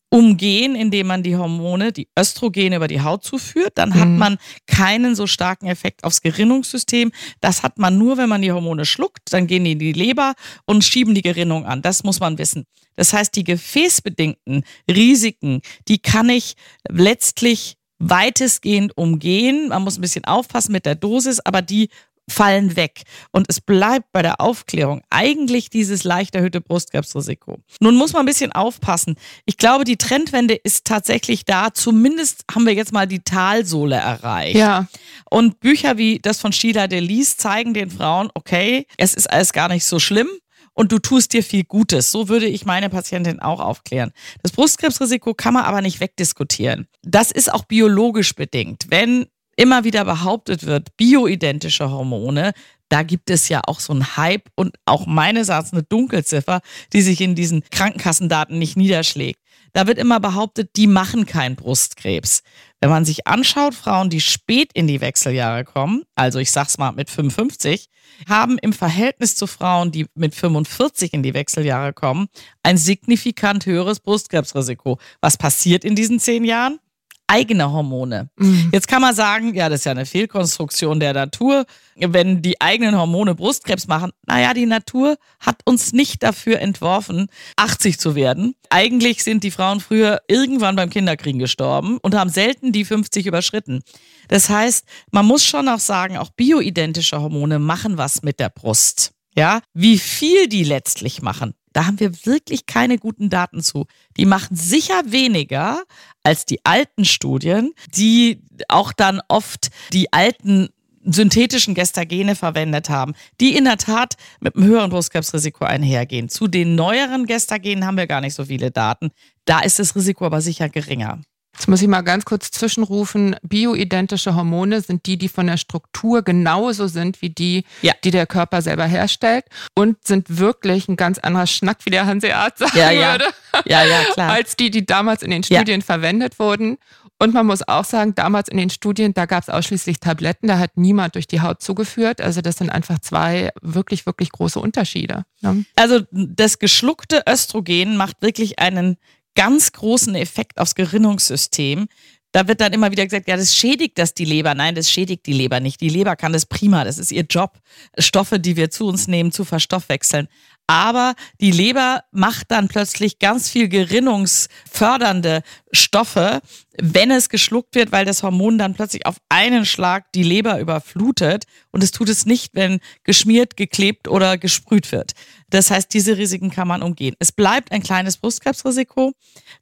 umgehen, 0.09 0.75
indem 0.75 1.07
man 1.07 1.23
die 1.23 1.35
Hormone, 1.35 1.91
die 1.91 2.07
Östrogene 2.17 2.77
über 2.77 2.87
die 2.87 3.01
Haut 3.01 3.25
zuführt. 3.25 3.73
Dann 3.75 3.89
mhm. 3.89 3.95
hat 3.95 4.07
man 4.07 4.37
keinen 4.65 5.13
so 5.13 5.27
starken 5.27 5.67
Effekt 5.67 6.05
aufs 6.05 6.21
Gerinnungssystem. 6.21 7.11
Das 7.41 7.61
hat 7.61 7.77
man 7.77 7.97
nur, 7.97 8.15
wenn 8.15 8.29
man 8.29 8.41
die 8.41 8.53
Hormone 8.53 8.85
schluckt. 8.85 9.33
Dann 9.33 9.47
gehen 9.47 9.65
die 9.65 9.73
in 9.73 9.79
die 9.79 9.91
Leber 9.91 10.35
und 10.63 10.85
schieben 10.85 11.15
die 11.15 11.21
Gerinnung 11.21 11.65
an. 11.65 11.81
Das 11.81 12.05
muss 12.05 12.21
man 12.21 12.37
wissen. 12.37 12.65
Das 12.95 13.11
heißt, 13.11 13.35
die 13.35 13.43
gefäßbedingten 13.43 14.63
Risiken, 14.89 15.59
die 15.89 15.97
kann 15.97 16.29
ich 16.29 16.55
letztlich 16.87 17.75
weitestgehend 17.99 18.97
umgehen. 18.97 19.69
Man 19.69 19.83
muss 19.83 19.97
ein 19.97 20.01
bisschen 20.01 20.25
aufpassen 20.25 20.71
mit 20.71 20.85
der 20.85 20.95
Dosis, 20.95 21.39
aber 21.39 21.61
die 21.61 21.89
fallen 22.27 22.75
weg. 22.75 23.03
Und 23.31 23.45
es 23.49 23.61
bleibt 23.61 24.11
bei 24.11 24.21
der 24.21 24.41
Aufklärung 24.41 25.01
eigentlich 25.09 25.69
dieses 25.69 26.03
leicht 26.03 26.35
erhöhte 26.35 26.61
Brustkrebsrisiko. 26.61 27.59
Nun 27.79 27.95
muss 27.95 28.13
man 28.13 28.23
ein 28.23 28.25
bisschen 28.25 28.51
aufpassen. 28.51 29.15
Ich 29.45 29.57
glaube, 29.57 29.83
die 29.83 29.97
Trendwende 29.97 30.55
ist 30.55 30.85
tatsächlich 30.85 31.45
da. 31.45 31.73
Zumindest 31.73 32.45
haben 32.53 32.65
wir 32.65 32.73
jetzt 32.73 32.93
mal 32.93 33.07
die 33.07 33.19
Talsohle 33.19 33.95
erreicht. 33.95 34.55
Ja. 34.55 34.87
Und 35.29 35.59
Bücher 35.59 35.97
wie 35.97 36.19
das 36.19 36.39
von 36.39 36.51
Sheila 36.51 36.87
Delis 36.87 37.37
zeigen 37.37 37.73
den 37.73 37.91
Frauen, 37.91 38.29
okay, 38.33 38.87
es 38.97 39.13
ist 39.13 39.29
alles 39.29 39.53
gar 39.53 39.69
nicht 39.69 39.85
so 39.85 39.99
schlimm 39.99 40.29
und 40.75 40.91
du 40.91 40.99
tust 40.99 41.33
dir 41.33 41.43
viel 41.43 41.63
Gutes. 41.63 42.11
So 42.11 42.29
würde 42.29 42.45
ich 42.45 42.65
meine 42.65 42.89
Patientin 42.89 43.39
auch 43.39 43.59
aufklären. 43.59 44.11
Das 44.43 44.51
Brustkrebsrisiko 44.51 45.33
kann 45.33 45.55
man 45.55 45.63
aber 45.63 45.81
nicht 45.81 45.99
wegdiskutieren. 45.99 46.87
Das 47.01 47.31
ist 47.31 47.51
auch 47.51 47.63
biologisch 47.63 48.35
bedingt. 48.35 48.85
Wenn 48.89 49.25
immer 49.55 49.83
wieder 49.83 50.05
behauptet 50.05 50.65
wird, 50.65 50.95
bioidentische 50.97 51.89
Hormone, 51.89 52.51
da 52.89 53.03
gibt 53.03 53.29
es 53.29 53.49
ja 53.49 53.61
auch 53.65 53.79
so 53.79 53.93
einen 53.93 54.15
Hype 54.17 54.49
und 54.55 54.75
auch 54.85 55.07
meines 55.07 55.49
Erachtens 55.49 55.73
eine 55.73 55.83
Dunkelziffer, 55.83 56.61
die 56.93 57.01
sich 57.01 57.21
in 57.21 57.35
diesen 57.35 57.63
Krankenkassendaten 57.71 58.59
nicht 58.59 58.77
niederschlägt. 58.77 59.39
Da 59.75 59.87
wird 59.87 59.97
immer 59.97 60.21
behauptet, 60.21 60.77
die 60.77 60.87
machen 60.87 61.25
keinen 61.25 61.57
Brustkrebs. 61.57 62.43
Wenn 62.79 62.89
man 62.89 63.03
sich 63.03 63.27
anschaut, 63.27 63.75
Frauen, 63.75 64.09
die 64.09 64.21
spät 64.21 64.71
in 64.73 64.87
die 64.87 65.01
Wechseljahre 65.01 65.65
kommen, 65.65 66.03
also 66.15 66.39
ich 66.39 66.49
sag's 66.49 66.77
mal 66.77 66.93
mit 66.93 67.09
55, 67.09 67.89
haben 68.25 68.57
im 68.57 68.71
Verhältnis 68.71 69.35
zu 69.35 69.47
Frauen, 69.47 69.91
die 69.91 70.07
mit 70.15 70.33
45 70.33 71.13
in 71.13 71.23
die 71.23 71.33
Wechseljahre 71.33 71.91
kommen, 71.91 72.27
ein 72.63 72.77
signifikant 72.77 73.65
höheres 73.65 73.99
Brustkrebsrisiko. 73.99 74.97
Was 75.19 75.35
passiert 75.35 75.83
in 75.83 75.93
diesen 75.93 76.21
zehn 76.21 76.45
Jahren? 76.45 76.79
Eigene 77.27 77.71
Hormone. 77.71 78.29
Mhm. 78.37 78.69
Jetzt 78.71 78.87
kann 78.87 79.01
man 79.01 79.15
sagen, 79.15 79.55
ja, 79.55 79.69
das 79.69 79.81
ist 79.81 79.85
ja 79.85 79.91
eine 79.91 80.05
Fehlkonstruktion 80.05 80.99
der 80.99 81.13
Natur, 81.13 81.65
wenn 81.95 82.41
die 82.41 82.61
eigenen 82.61 82.97
Hormone 82.97 83.35
Brustkrebs 83.35 83.87
machen. 83.87 84.11
Naja, 84.27 84.53
die 84.53 84.65
Natur 84.65 85.17
hat 85.39 85.61
uns 85.65 85.93
nicht 85.93 86.23
dafür 86.23 86.59
entworfen, 86.59 87.27
80 87.55 87.99
zu 87.99 88.15
werden. 88.15 88.55
Eigentlich 88.69 89.23
sind 89.23 89.43
die 89.43 89.51
Frauen 89.51 89.79
früher 89.79 90.21
irgendwann 90.27 90.75
beim 90.75 90.89
Kinderkriegen 90.89 91.39
gestorben 91.39 91.97
und 92.01 92.15
haben 92.15 92.29
selten 92.29 92.71
die 92.71 92.85
50 92.85 93.25
überschritten. 93.25 93.81
Das 94.27 94.49
heißt, 94.49 94.85
man 95.11 95.25
muss 95.25 95.45
schon 95.45 95.67
auch 95.67 95.79
sagen, 95.79 96.17
auch 96.17 96.29
bioidentische 96.29 97.19
Hormone 97.21 97.59
machen 97.59 97.97
was 97.97 98.21
mit 98.21 98.39
der 98.39 98.49
Brust. 98.49 99.14
Ja, 99.35 99.61
wie 99.73 99.99
viel 99.99 100.47
die 100.47 100.63
letztlich 100.63 101.21
machen, 101.21 101.53
da 101.73 101.85
haben 101.87 101.99
wir 101.99 102.25
wirklich 102.25 102.65
keine 102.67 102.97
guten 102.97 103.29
Daten 103.29 103.61
zu. 103.61 103.85
Die 104.15 104.25
machen 104.25 104.55
sicher 104.55 105.01
weniger 105.07 105.83
als 106.23 106.45
die 106.45 106.63
alten 106.63 107.03
Studien, 107.03 107.73
die 107.93 108.41
auch 108.69 108.93
dann 108.93 109.21
oft 109.27 109.67
die 109.91 110.13
alten 110.13 110.69
synthetischen 111.03 111.75
Gestagene 111.75 112.35
verwendet 112.35 112.89
haben, 112.89 113.13
die 113.41 113.57
in 113.57 113.65
der 113.65 113.77
Tat 113.77 114.15
mit 114.39 114.55
einem 114.55 114.65
höheren 114.65 114.89
Brustkrebsrisiko 114.89 115.65
einhergehen. 115.65 116.29
Zu 116.29 116.47
den 116.47 116.75
neueren 116.75 117.25
Gestagenen 117.25 117.85
haben 117.85 117.97
wir 117.97 118.07
gar 118.07 118.21
nicht 118.21 118.33
so 118.33 118.45
viele 118.45 118.71
Daten. 118.71 119.11
Da 119.43 119.59
ist 119.59 119.77
das 119.77 119.95
Risiko 119.97 120.25
aber 120.25 120.41
sicher 120.41 120.69
geringer. 120.69 121.19
Jetzt 121.55 121.69
muss 121.69 121.81
ich 121.81 121.87
mal 121.87 122.01
ganz 122.01 122.25
kurz 122.25 122.51
zwischenrufen. 122.51 123.37
Bioidentische 123.41 124.35
Hormone 124.35 124.81
sind 124.81 125.05
die, 125.05 125.17
die 125.17 125.29
von 125.29 125.47
der 125.47 125.57
Struktur 125.57 126.21
genauso 126.21 126.87
sind 126.87 127.21
wie 127.21 127.29
die, 127.29 127.63
ja. 127.81 127.93
die 128.03 128.11
der 128.11 128.27
Körper 128.27 128.61
selber 128.61 128.85
herstellt 128.85 129.45
und 129.73 130.05
sind 130.05 130.37
wirklich 130.37 130.89
ein 130.89 130.97
ganz 130.97 131.17
anderer 131.17 131.47
Schnack, 131.47 131.77
wie 131.85 131.91
der 131.91 132.05
Hanseat 132.05 132.57
sagen 132.57 132.77
ja, 132.77 132.91
ja. 132.91 133.11
würde, 133.13 133.25
ja, 133.65 133.85
ja, 133.85 134.03
klar. 134.13 134.31
als 134.31 134.57
die, 134.57 134.69
die 134.69 134.85
damals 134.85 135.23
in 135.23 135.31
den 135.31 135.43
Studien 135.43 135.81
verwendet 135.81 136.39
wurden. 136.39 136.77
Und 137.17 137.33
man 137.33 137.45
muss 137.45 137.65
auch 137.65 137.85
sagen, 137.85 138.13
damals 138.13 138.49
in 138.49 138.57
den 138.57 138.69
Studien, 138.69 139.13
da 139.13 139.25
gab 139.25 139.43
es 139.43 139.49
ausschließlich 139.49 140.01
Tabletten, 140.01 140.47
da 140.47 140.59
hat 140.59 140.75
niemand 140.75 141.15
durch 141.15 141.27
die 141.27 141.39
Haut 141.39 141.61
zugeführt. 141.61 142.19
Also 142.19 142.41
das 142.41 142.57
sind 142.57 142.69
einfach 142.69 142.99
zwei 142.99 143.51
wirklich, 143.61 144.05
wirklich 144.05 144.31
große 144.31 144.59
Unterschiede. 144.59 145.23
Ne? 145.39 145.63
Also 145.77 146.01
das 146.11 146.59
geschluckte 146.59 147.23
Östrogen 147.25 147.95
macht 147.95 148.21
wirklich 148.21 148.59
einen 148.59 148.97
ganz 149.35 149.71
großen 149.71 150.15
Effekt 150.15 150.59
aufs 150.59 150.75
Gerinnungssystem. 150.75 151.87
Da 152.31 152.47
wird 152.47 152.59
dann 152.59 152.73
immer 152.73 152.91
wieder 152.91 153.05
gesagt, 153.05 153.29
ja, 153.29 153.37
das 153.37 153.55
schädigt 153.55 153.97
das 153.97 154.13
die 154.13 154.25
Leber. 154.25 154.55
Nein, 154.55 154.75
das 154.75 154.89
schädigt 154.89 155.25
die 155.25 155.33
Leber 155.33 155.61
nicht. 155.61 155.79
Die 155.79 155.87
Leber 155.89 156.17
kann 156.17 156.33
das 156.33 156.45
prima. 156.45 156.83
Das 156.83 156.97
ist 156.97 157.11
ihr 157.11 157.23
Job, 157.29 157.59
Stoffe, 157.97 158.39
die 158.39 158.57
wir 158.57 158.69
zu 158.69 158.87
uns 158.87 159.07
nehmen, 159.07 159.31
zu 159.31 159.45
verstoffwechseln. 159.45 160.27
Aber 160.67 161.13
die 161.39 161.51
Leber 161.51 162.03
macht 162.11 162.51
dann 162.51 162.67
plötzlich 162.67 163.19
ganz 163.19 163.49
viel 163.49 163.69
gerinnungsfördernde 163.69 165.43
Stoffe, 165.75 166.41
wenn 166.81 167.11
es 167.11 167.29
geschluckt 167.29 167.75
wird, 167.75 167.91
weil 167.91 168.05
das 168.05 168.23
Hormon 168.23 168.57
dann 168.57 168.73
plötzlich 168.73 169.05
auf 169.05 169.15
einen 169.29 169.65
Schlag 169.65 170.11
die 170.13 170.23
Leber 170.23 170.59
überflutet. 170.59 171.45
Und 171.71 171.83
es 171.83 171.91
tut 171.91 172.09
es 172.09 172.25
nicht, 172.25 172.55
wenn 172.55 172.79
geschmiert, 173.03 173.57
geklebt 173.57 174.07
oder 174.07 174.37
gesprüht 174.37 174.91
wird. 174.91 175.13
Das 175.49 175.71
heißt, 175.71 175.93
diese 175.93 176.17
Risiken 176.17 176.49
kann 176.49 176.67
man 176.67 176.81
umgehen. 176.81 177.15
Es 177.19 177.31
bleibt 177.31 177.71
ein 177.71 177.83
kleines 177.83 178.17
Brustkrebsrisiko. 178.17 179.13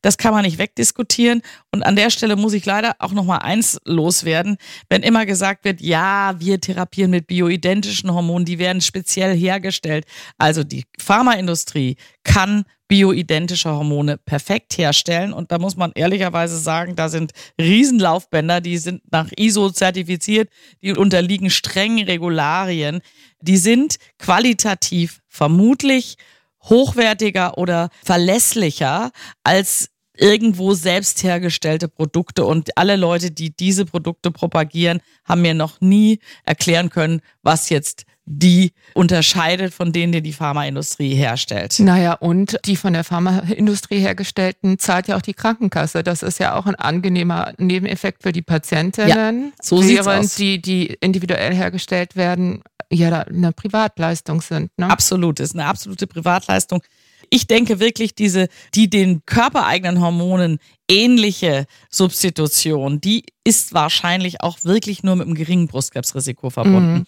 Das 0.01 0.17
kann 0.17 0.33
man 0.33 0.43
nicht 0.43 0.57
wegdiskutieren. 0.57 1.41
Und 1.71 1.83
an 1.83 1.95
der 1.95 2.09
Stelle 2.09 2.35
muss 2.35 2.53
ich 2.53 2.65
leider 2.65 2.95
auch 2.99 3.11
noch 3.11 3.25
mal 3.25 3.39
eins 3.39 3.79
loswerden. 3.85 4.57
Wenn 4.89 5.03
immer 5.03 5.25
gesagt 5.25 5.65
wird, 5.65 5.81
ja, 5.81 6.35
wir 6.39 6.59
therapieren 6.59 7.11
mit 7.11 7.27
bioidentischen 7.27 8.13
Hormonen, 8.13 8.45
die 8.45 8.59
werden 8.59 8.81
speziell 8.81 9.35
hergestellt. 9.35 10.05
Also 10.37 10.63
die 10.63 10.85
Pharmaindustrie 10.97 11.97
kann 12.23 12.65
bioidentische 12.87 13.71
Hormone 13.71 14.17
perfekt 14.17 14.77
herstellen. 14.77 15.33
Und 15.33 15.51
da 15.51 15.57
muss 15.57 15.75
man 15.75 15.91
ehrlicherweise 15.95 16.57
sagen, 16.57 16.95
da 16.95 17.09
sind 17.09 17.31
Riesenlaufbänder, 17.59 18.61
die 18.61 18.77
sind 18.77 19.01
nach 19.11 19.29
ISO 19.35 19.69
zertifiziert, 19.69 20.49
die 20.81 20.93
unterliegen 20.93 21.49
strengen 21.49 22.05
Regularien. 22.05 23.01
Die 23.41 23.57
sind 23.57 23.97
qualitativ 24.19 25.21
vermutlich 25.27 26.17
hochwertiger 26.63 27.57
oder 27.57 27.89
verlässlicher 28.03 29.11
als 29.43 29.89
irgendwo 30.15 30.73
selbst 30.73 31.23
hergestellte 31.23 31.87
Produkte. 31.87 32.45
Und 32.45 32.77
alle 32.77 32.95
Leute, 32.95 33.31
die 33.31 33.55
diese 33.55 33.85
Produkte 33.85 34.31
propagieren, 34.31 35.01
haben 35.25 35.41
mir 35.41 35.53
noch 35.53 35.81
nie 35.81 36.19
erklären 36.43 36.89
können, 36.89 37.21
was 37.41 37.69
jetzt 37.69 38.05
die 38.25 38.71
unterscheidet 38.93 39.73
von 39.73 39.91
denen, 39.91 40.13
die 40.13 40.21
die 40.21 40.33
Pharmaindustrie 40.33 41.13
herstellt. 41.13 41.77
Naja, 41.79 42.13
und 42.13 42.57
die 42.65 42.77
von 42.77 42.93
der 42.93 43.03
Pharmaindustrie 43.03 43.99
hergestellten 43.99 44.79
zahlt 44.79 45.07
ja 45.07 45.17
auch 45.17 45.21
die 45.21 45.33
Krankenkasse. 45.33 46.03
Das 46.03 46.23
ist 46.23 46.39
ja 46.39 46.55
auch 46.55 46.65
ein 46.65 46.75
angenehmer 46.75 47.53
Nebeneffekt 47.57 48.23
für 48.23 48.31
die 48.31 48.41
Patientinnen. 48.41 49.09
Ja, 49.09 49.51
so 49.61 49.85
während 49.85 50.25
aus. 50.25 50.35
die, 50.35 50.61
die 50.61 50.97
individuell 51.01 51.53
hergestellt 51.53 52.15
werden, 52.15 52.63
ja 52.89 53.23
eine 53.23 53.51
Privatleistung 53.51 54.41
sind. 54.41 54.71
Ne? 54.77 54.89
Absolut, 54.89 55.39
ist 55.39 55.55
eine 55.55 55.65
absolute 55.65 56.07
Privatleistung. 56.07 56.81
Ich 57.29 57.47
denke 57.47 57.79
wirklich, 57.79 58.13
diese, 58.15 58.47
die 58.75 58.89
den 58.89 59.25
körpereigenen 59.25 60.01
Hormonen 60.01 60.59
ähnliche 60.89 61.65
Substitution, 61.89 63.01
die 63.01 63.25
ist 63.43 63.73
wahrscheinlich 63.73 64.41
auch 64.41 64.63
wirklich 64.63 65.03
nur 65.03 65.15
mit 65.15 65.25
einem 65.25 65.35
geringen 65.35 65.67
Brustkrebsrisiko 65.67 66.49
verbunden. 66.49 66.93
Mhm. 66.93 67.05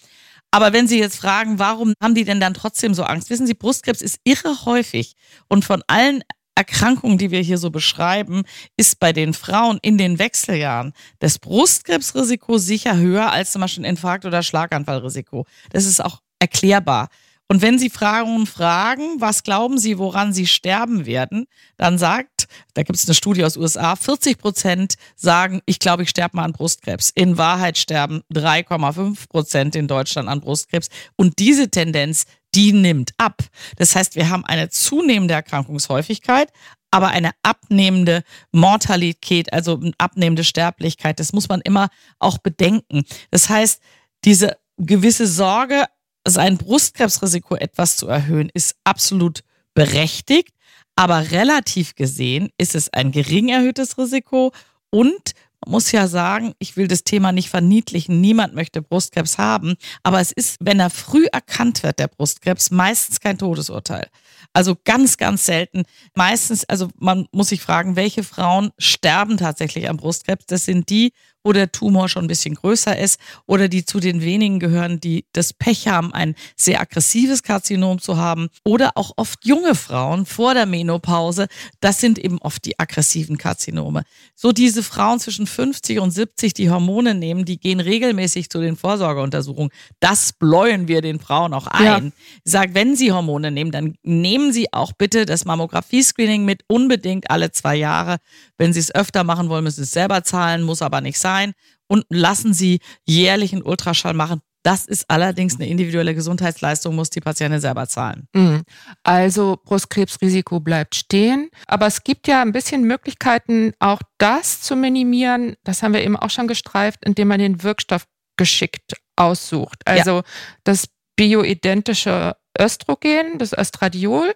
Aber 0.55 0.71
wenn 0.71 0.87
Sie 0.87 0.97
jetzt 0.97 1.17
fragen, 1.17 1.59
warum 1.59 1.95
haben 2.01 2.15
die 2.15 2.23
denn 2.23 2.39
dann 2.39 2.53
trotzdem 2.53 2.93
so 2.93 3.03
Angst? 3.03 3.29
Wissen 3.29 3.45
Sie, 3.45 3.55
Brustkrebs 3.55 4.01
ist 4.01 4.21
irre 4.23 4.63
häufig 4.63 5.17
und 5.49 5.65
von 5.65 5.83
allen 5.87 6.23
Erkrankungen, 6.55 7.17
die 7.17 7.29
wir 7.29 7.41
hier 7.41 7.57
so 7.57 7.71
beschreiben, 7.71 8.43
ist 8.77 9.01
bei 9.01 9.11
den 9.11 9.33
Frauen 9.33 9.79
in 9.81 9.97
den 9.97 10.17
Wechseljahren 10.17 10.93
das 11.19 11.39
Brustkrebsrisiko 11.39 12.57
sicher 12.57 12.95
höher 12.95 13.33
als 13.33 13.51
zum 13.51 13.59
Beispiel 13.63 13.83
ein 13.83 13.89
Infarkt- 13.89 14.23
oder 14.23 14.43
Schlaganfallrisiko. 14.43 15.45
Das 15.71 15.83
ist 15.83 16.01
auch 16.01 16.21
erklärbar. 16.39 17.09
Und 17.47 17.61
wenn 17.61 17.77
Sie 17.77 17.91
Fragen 17.91 18.47
fragen, 18.47 19.21
was 19.21 19.43
glauben 19.43 19.77
Sie, 19.77 19.99
woran 19.99 20.33
Sie 20.33 20.47
sterben 20.47 21.05
werden, 21.05 21.45
dann 21.77 21.99
sagt, 21.99 22.47
da 22.73 22.81
gibt 22.81 22.97
es 22.97 23.05
eine 23.05 23.13
Studie 23.13 23.43
aus 23.43 23.55
USA, 23.55 23.95
40 23.95 24.39
Prozent 24.39 24.95
sagen, 25.15 25.61
ich 25.65 25.77
glaube, 25.79 26.03
ich 26.03 26.09
sterbe 26.09 26.37
mal 26.37 26.43
an 26.43 26.53
Brustkrebs. 26.53 27.11
In 27.13 27.37
Wahrheit 27.37 27.77
sterben 27.77 28.21
3,5 28.33 29.29
Prozent 29.29 29.75
in 29.75 29.87
Deutschland 29.87 30.27
an 30.27 30.41
Brustkrebs. 30.41 30.89
Und 31.15 31.37
diese 31.37 31.69
Tendenz, 31.69 32.25
die 32.55 32.73
nimmt 32.73 33.11
ab. 33.17 33.43
Das 33.77 33.95
heißt, 33.95 34.15
wir 34.15 34.29
haben 34.29 34.45
eine 34.45 34.69
zunehmende 34.69 35.35
Erkrankungshäufigkeit, 35.35 36.51
aber 36.89 37.09
eine 37.09 37.31
abnehmende 37.43 38.23
Mortalität, 38.53 39.53
also 39.53 39.79
eine 39.79 39.91
abnehmende 39.97 40.43
Sterblichkeit. 40.43 41.19
Das 41.19 41.33
muss 41.33 41.49
man 41.49 41.61
immer 41.61 41.89
auch 42.17 42.37
bedenken. 42.37 43.03
Das 43.29 43.49
heißt, 43.49 43.81
diese 44.23 44.57
gewisse 44.77 45.27
Sorge, 45.27 45.85
sein 46.27 46.57
Brustkrebsrisiko 46.57 47.55
etwas 47.55 47.97
zu 47.97 48.07
erhöhen, 48.07 48.49
ist 48.53 48.75
absolut 48.83 49.43
berechtigt. 49.73 50.53
Aber 50.95 51.31
relativ 51.31 51.95
gesehen 51.95 52.49
ist 52.57 52.73
es 52.73 52.91
ein 52.93 53.11
gering 53.11 53.49
erhöhtes 53.49 53.97
Risiko 53.97 54.53
und 54.89 55.33
man 55.65 55.71
muss 55.71 55.91
ja 55.91 56.07
sagen, 56.07 56.53
ich 56.59 56.77
will 56.77 56.87
das 56.87 57.03
Thema 57.03 57.31
nicht 57.31 57.49
verniedlichen. 57.49 58.21
Niemand 58.21 58.53
möchte 58.53 58.83
Brustkrebs 58.83 59.37
haben. 59.37 59.75
Aber 60.03 60.21
es 60.21 60.31
ist, 60.31 60.57
wenn 60.59 60.79
er 60.79 60.91
früh 60.91 61.25
erkannt 61.31 61.81
wird, 61.81 61.97
der 61.97 62.07
Brustkrebs, 62.07 62.69
meistens 62.69 63.19
kein 63.19 63.37
Todesurteil. 63.37 64.07
Also 64.53 64.75
ganz, 64.83 65.17
ganz 65.17 65.45
selten. 65.45 65.83
Meistens, 66.13 66.65
also 66.65 66.89
man 66.99 67.27
muss 67.31 67.49
sich 67.49 67.61
fragen, 67.61 67.95
welche 67.95 68.23
Frauen 68.23 68.71
sterben 68.77 69.37
tatsächlich 69.37 69.89
am 69.89 69.97
Brustkrebs? 69.97 70.45
Das 70.45 70.65
sind 70.65 70.89
die, 70.89 71.13
wo 71.45 71.53
der 71.53 71.71
Tumor 71.71 72.09
schon 72.09 72.25
ein 72.25 72.27
bisschen 72.27 72.55
größer 72.55 72.97
ist 72.97 73.19
oder 73.45 73.69
die 73.69 73.85
zu 73.85 73.99
den 73.99 74.21
wenigen 74.23 74.59
gehören, 74.59 74.99
die 74.99 75.25
das 75.31 75.53
Pech 75.53 75.87
haben, 75.87 76.11
ein 76.11 76.33
sehr 76.57 76.81
aggressives 76.81 77.43
Karzinom 77.43 78.01
zu 78.01 78.17
haben 78.17 78.49
oder 78.63 78.93
auch 78.95 79.11
oft 79.15 79.45
junge 79.45 79.75
Frauen 79.75 80.25
vor 80.25 80.55
der 80.55 80.65
Menopause. 80.65 81.45
Das 81.81 81.99
sind 81.99 82.17
eben 82.17 82.39
oft 82.39 82.65
die 82.65 82.79
aggressiven 82.79 83.37
Karzinome. 83.37 84.03
So 84.33 84.51
diese 84.51 84.81
Frauen 84.81 85.19
zwischen 85.19 85.45
50 85.45 85.99
und 85.99 86.09
70, 86.09 86.55
die 86.55 86.71
Hormone 86.71 87.13
nehmen, 87.13 87.45
die 87.45 87.59
gehen 87.59 87.79
regelmäßig 87.79 88.49
zu 88.49 88.59
den 88.59 88.75
Vorsorgeuntersuchungen. 88.75 89.71
Das 89.99 90.33
bläuen 90.33 90.87
wir 90.87 91.01
den 91.01 91.19
Frauen 91.19 91.53
auch 91.53 91.67
ein. 91.67 91.85
Ja. 91.85 92.11
Ich 92.43 92.51
sage, 92.51 92.73
wenn 92.73 92.95
sie 92.95 93.11
Hormone 93.11 93.51
nehmen, 93.51 93.71
dann 93.71 93.93
nehmen 94.01 94.51
sie 94.51 94.73
auch 94.73 94.93
bitte 94.93 95.27
das 95.27 95.45
Mammographie-Screening 95.45 96.43
mit, 96.43 96.63
unbedingt 96.67 97.29
alle 97.29 97.51
zwei 97.51 97.75
Jahre. 97.75 98.17
Wenn 98.57 98.73
sie 98.73 98.79
es 98.79 98.95
öfter 98.95 99.23
machen 99.23 99.49
wollen, 99.49 99.63
müssen 99.63 99.75
sie 99.75 99.83
es 99.83 99.91
selber 99.91 100.23
zahlen, 100.23 100.63
muss 100.63 100.81
aber 100.81 101.01
nicht 101.01 101.19
sein 101.19 101.34
sein 101.35 101.53
und 101.87 102.05
lassen 102.09 102.53
Sie 102.53 102.79
jährlich 103.05 103.53
einen 103.53 103.63
Ultraschall 103.63 104.13
machen. 104.13 104.41
Das 104.63 104.85
ist 104.87 105.05
allerdings 105.11 105.55
eine 105.55 105.67
individuelle 105.67 106.15
Gesundheitsleistung, 106.15 106.95
muss 106.95 107.11
die 107.11 107.21
Patientin 107.21 107.61
selber 107.61 107.87
zahlen. 107.87 108.27
Mhm. 108.33 108.63
Also 109.03 109.59
Brustkrebsrisiko 109.63 110.59
bleibt 110.59 110.95
stehen. 110.95 111.51
Aber 111.67 111.85
es 111.85 112.03
gibt 112.03 112.27
ja 112.27 112.41
ein 112.41 112.51
bisschen 112.51 112.83
Möglichkeiten, 112.83 113.73
auch 113.77 114.01
das 114.17 114.61
zu 114.61 114.75
minimieren. 114.75 115.55
Das 115.63 115.83
haben 115.83 115.93
wir 115.93 116.03
eben 116.03 116.17
auch 116.17 116.31
schon 116.31 116.47
gestreift, 116.47 117.05
indem 117.05 117.27
man 117.27 117.39
den 117.39 117.61
Wirkstoff 117.61 118.07
geschickt 118.37 118.95
aussucht. 119.15 119.83
Also 119.85 120.17
ja. 120.17 120.23
das 120.63 120.87
bioidentische 121.15 122.35
Östrogen, 122.59 123.37
das 123.37 123.53
Östradiol 123.55 124.33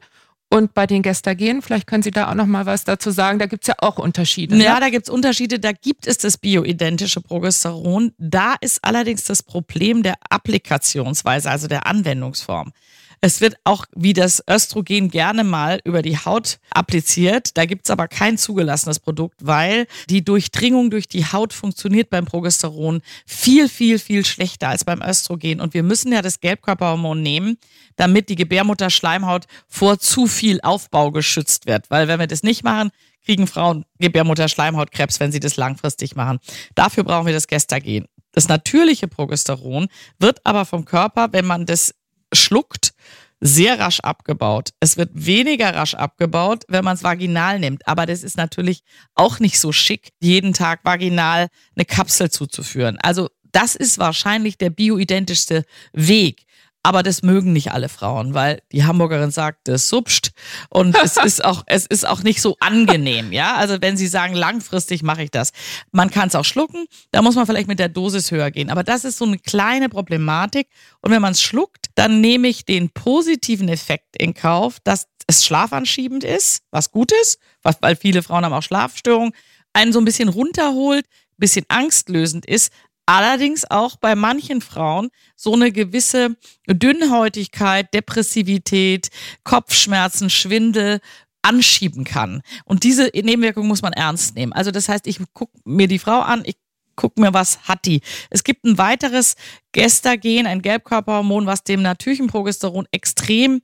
und 0.51 0.73
bei 0.73 0.87
den 0.87 1.03
Gestagen, 1.03 1.61
vielleicht 1.61 1.85
können 1.85 2.01
Sie 2.01 2.09
da 2.09 2.29
auch 2.29 2.33
noch 2.33 2.47
mal 2.47 2.65
was 2.65 2.83
dazu 2.83 3.11
sagen, 3.11 3.37
da 3.37 3.45
gibt 3.45 3.63
es 3.63 3.67
ja 3.67 3.75
auch 3.79 3.99
Unterschiede. 3.99 4.55
Ja, 4.55 4.75
ne? 4.75 4.79
da 4.79 4.89
gibt 4.89 5.07
es 5.07 5.09
Unterschiede. 5.13 5.59
Da 5.59 5.71
gibt 5.73 6.07
es 6.07 6.17
das 6.17 6.39
bioidentische 6.39 7.21
Progesteron. 7.21 8.13
Da 8.17 8.55
ist 8.59 8.83
allerdings 8.83 9.25
das 9.25 9.43
Problem 9.43 10.01
der 10.01 10.15
Applikationsweise, 10.27 11.51
also 11.51 11.67
der 11.67 11.85
Anwendungsform. 11.85 12.73
Es 13.21 13.41
wird 13.41 13.55
auch 13.65 13.85
wie 13.95 14.13
das 14.13 14.43
Östrogen 14.49 15.09
gerne 15.09 15.43
mal 15.43 15.81
über 15.83 16.01
die 16.01 16.17
Haut 16.17 16.59
appliziert. 16.71 17.57
Da 17.57 17.65
gibt's 17.65 17.89
aber 17.89 18.07
kein 18.07 18.37
zugelassenes 18.37 18.99
Produkt, 18.99 19.39
weil 19.41 19.87
die 20.09 20.23
Durchdringung 20.23 20.89
durch 20.89 21.07
die 21.07 21.25
Haut 21.25 21.51
funktioniert 21.53 22.09
beim 22.09 22.25
Progesteron 22.25 23.01
viel, 23.25 23.67
viel, 23.67 23.99
viel 23.99 24.25
schlechter 24.25 24.69
als 24.69 24.85
beim 24.85 25.01
Östrogen. 25.01 25.59
Und 25.59 25.73
wir 25.73 25.83
müssen 25.83 26.13
ja 26.13 26.21
das 26.21 26.39
Gelbkörperhormon 26.39 27.21
nehmen, 27.21 27.57
damit 27.97 28.29
die 28.29 28.35
Gebärmutterschleimhaut 28.35 29.45
vor 29.67 29.99
zu 29.99 30.27
viel 30.27 30.61
Aufbau 30.61 31.11
geschützt 31.11 31.65
wird. 31.65 31.89
Weil 31.89 32.07
wenn 32.07 32.19
wir 32.19 32.27
das 32.27 32.43
nicht 32.43 32.63
machen, 32.63 32.91
kriegen 33.25 33.47
Frauen 33.47 33.85
Gebärmutterschleimhautkrebs, 33.99 35.19
wenn 35.19 35.31
sie 35.31 35.41
das 35.41 35.57
langfristig 35.57 36.15
machen. 36.15 36.39
Dafür 36.75 37.03
brauchen 37.03 37.25
wir 37.25 37.33
das 37.33 37.47
Gestagen. 37.47 38.05
Das 38.31 38.47
natürliche 38.47 39.07
Progesteron 39.07 39.87
wird 40.19 40.39
aber 40.45 40.65
vom 40.65 40.85
Körper, 40.85 41.29
wenn 41.31 41.45
man 41.45 41.65
das 41.65 41.93
schluckt, 42.33 42.93
sehr 43.41 43.79
rasch 43.79 44.01
abgebaut. 44.01 44.71
Es 44.79 44.97
wird 44.97 45.11
weniger 45.13 45.73
rasch 45.73 45.93
abgebaut, 45.93 46.63
wenn 46.67 46.83
man 46.83 46.95
es 46.95 47.03
vaginal 47.03 47.59
nimmt. 47.59 47.87
Aber 47.87 48.05
das 48.05 48.23
ist 48.23 48.37
natürlich 48.37 48.83
auch 49.15 49.39
nicht 49.39 49.59
so 49.59 49.71
schick, 49.71 50.09
jeden 50.19 50.53
Tag 50.53 50.81
vaginal 50.83 51.47
eine 51.75 51.85
Kapsel 51.85 52.29
zuzuführen. 52.29 52.97
Also 53.01 53.29
das 53.51 53.75
ist 53.75 53.97
wahrscheinlich 53.97 54.57
der 54.57 54.69
bioidentischste 54.69 55.65
Weg. 55.93 56.43
Aber 56.81 57.03
das 57.03 57.23
mögen 57.23 57.51
nicht 57.51 57.71
alle 57.71 57.89
Frauen, 57.89 58.33
weil 58.33 58.61
die 58.71 58.85
Hamburgerin 58.85 59.31
sagt, 59.31 59.67
das 59.67 59.89
subst 59.89 60.31
und 60.69 60.97
es 61.03 61.17
ist 61.23 61.43
auch 61.43 61.63
es 61.65 61.85
ist 61.85 62.07
auch 62.07 62.23
nicht 62.23 62.41
so 62.41 62.55
angenehm, 62.59 63.33
ja? 63.33 63.55
Also 63.55 63.77
wenn 63.81 63.97
sie 63.97 64.07
sagen, 64.07 64.33
langfristig 64.33 65.03
mache 65.03 65.23
ich 65.23 65.31
das. 65.31 65.51
Man 65.91 66.09
kann 66.09 66.29
es 66.29 66.35
auch 66.35 66.45
schlucken, 66.45 66.85
da 67.11 67.21
muss 67.21 67.35
man 67.35 67.45
vielleicht 67.45 67.67
mit 67.67 67.79
der 67.79 67.89
Dosis 67.89 68.31
höher 68.31 68.49
gehen, 68.51 68.69
aber 68.69 68.83
das 68.83 69.03
ist 69.03 69.17
so 69.17 69.25
eine 69.25 69.39
kleine 69.39 69.89
Problematik 69.89 70.67
und 71.01 71.11
wenn 71.11 71.21
man 71.21 71.33
es 71.33 71.41
schluckt, 71.41 71.87
dann 71.95 72.21
nehme 72.21 72.47
ich 72.47 72.65
den 72.65 72.89
positiven 72.91 73.67
Effekt 73.67 74.15
in 74.17 74.33
Kauf, 74.33 74.77
dass 74.83 75.07
es 75.27 75.45
schlafanschiebend 75.45 76.23
ist, 76.23 76.63
was 76.71 76.91
gut 76.91 77.11
ist, 77.21 77.39
was, 77.61 77.77
weil 77.81 77.95
viele 77.95 78.23
Frauen 78.23 78.45
haben 78.45 78.53
auch 78.53 78.63
Schlafstörungen, 78.63 79.33
einen 79.73 79.93
so 79.93 79.99
ein 79.99 80.05
bisschen 80.05 80.29
runterholt, 80.29 81.05
bisschen 81.37 81.65
angstlösend 81.69 82.45
ist, 82.45 82.71
allerdings 83.09 83.65
auch 83.69 83.95
bei 83.95 84.13
manchen 84.13 84.61
Frauen 84.61 85.09
so 85.35 85.53
eine 85.53 85.71
gewisse 85.71 86.35
Dünnhäutigkeit, 86.67 87.91
Depressivität, 87.91 89.09
Kopfschmerzen, 89.43 90.29
Schwindel 90.29 90.99
anschieben 91.41 92.03
kann. 92.03 92.43
Und 92.65 92.83
diese 92.83 93.09
Nebenwirkung 93.15 93.67
muss 93.67 93.81
man 93.81 93.93
ernst 93.93 94.35
nehmen. 94.35 94.53
Also 94.53 94.69
das 94.69 94.89
heißt, 94.89 95.07
ich 95.07 95.19
gucke 95.33 95.57
mir 95.65 95.87
die 95.87 95.97
Frau 95.97 96.19
an, 96.19 96.43
ich 96.45 96.57
gucke 96.95 97.19
mir, 97.19 97.33
was 97.33 97.61
hat 97.63 97.85
die. 97.85 98.01
Es 98.29 98.43
gibt 98.43 98.63
ein 98.63 98.77
weiteres 98.77 99.35
Gestagen, 99.71 100.45
ein 100.45 100.61
Gelbkörperhormon, 100.61 101.47
was 101.47 101.63
dem 101.63 101.81
natürlichen 101.81 102.27
Progesteron 102.27 102.85
extrem 102.91 103.61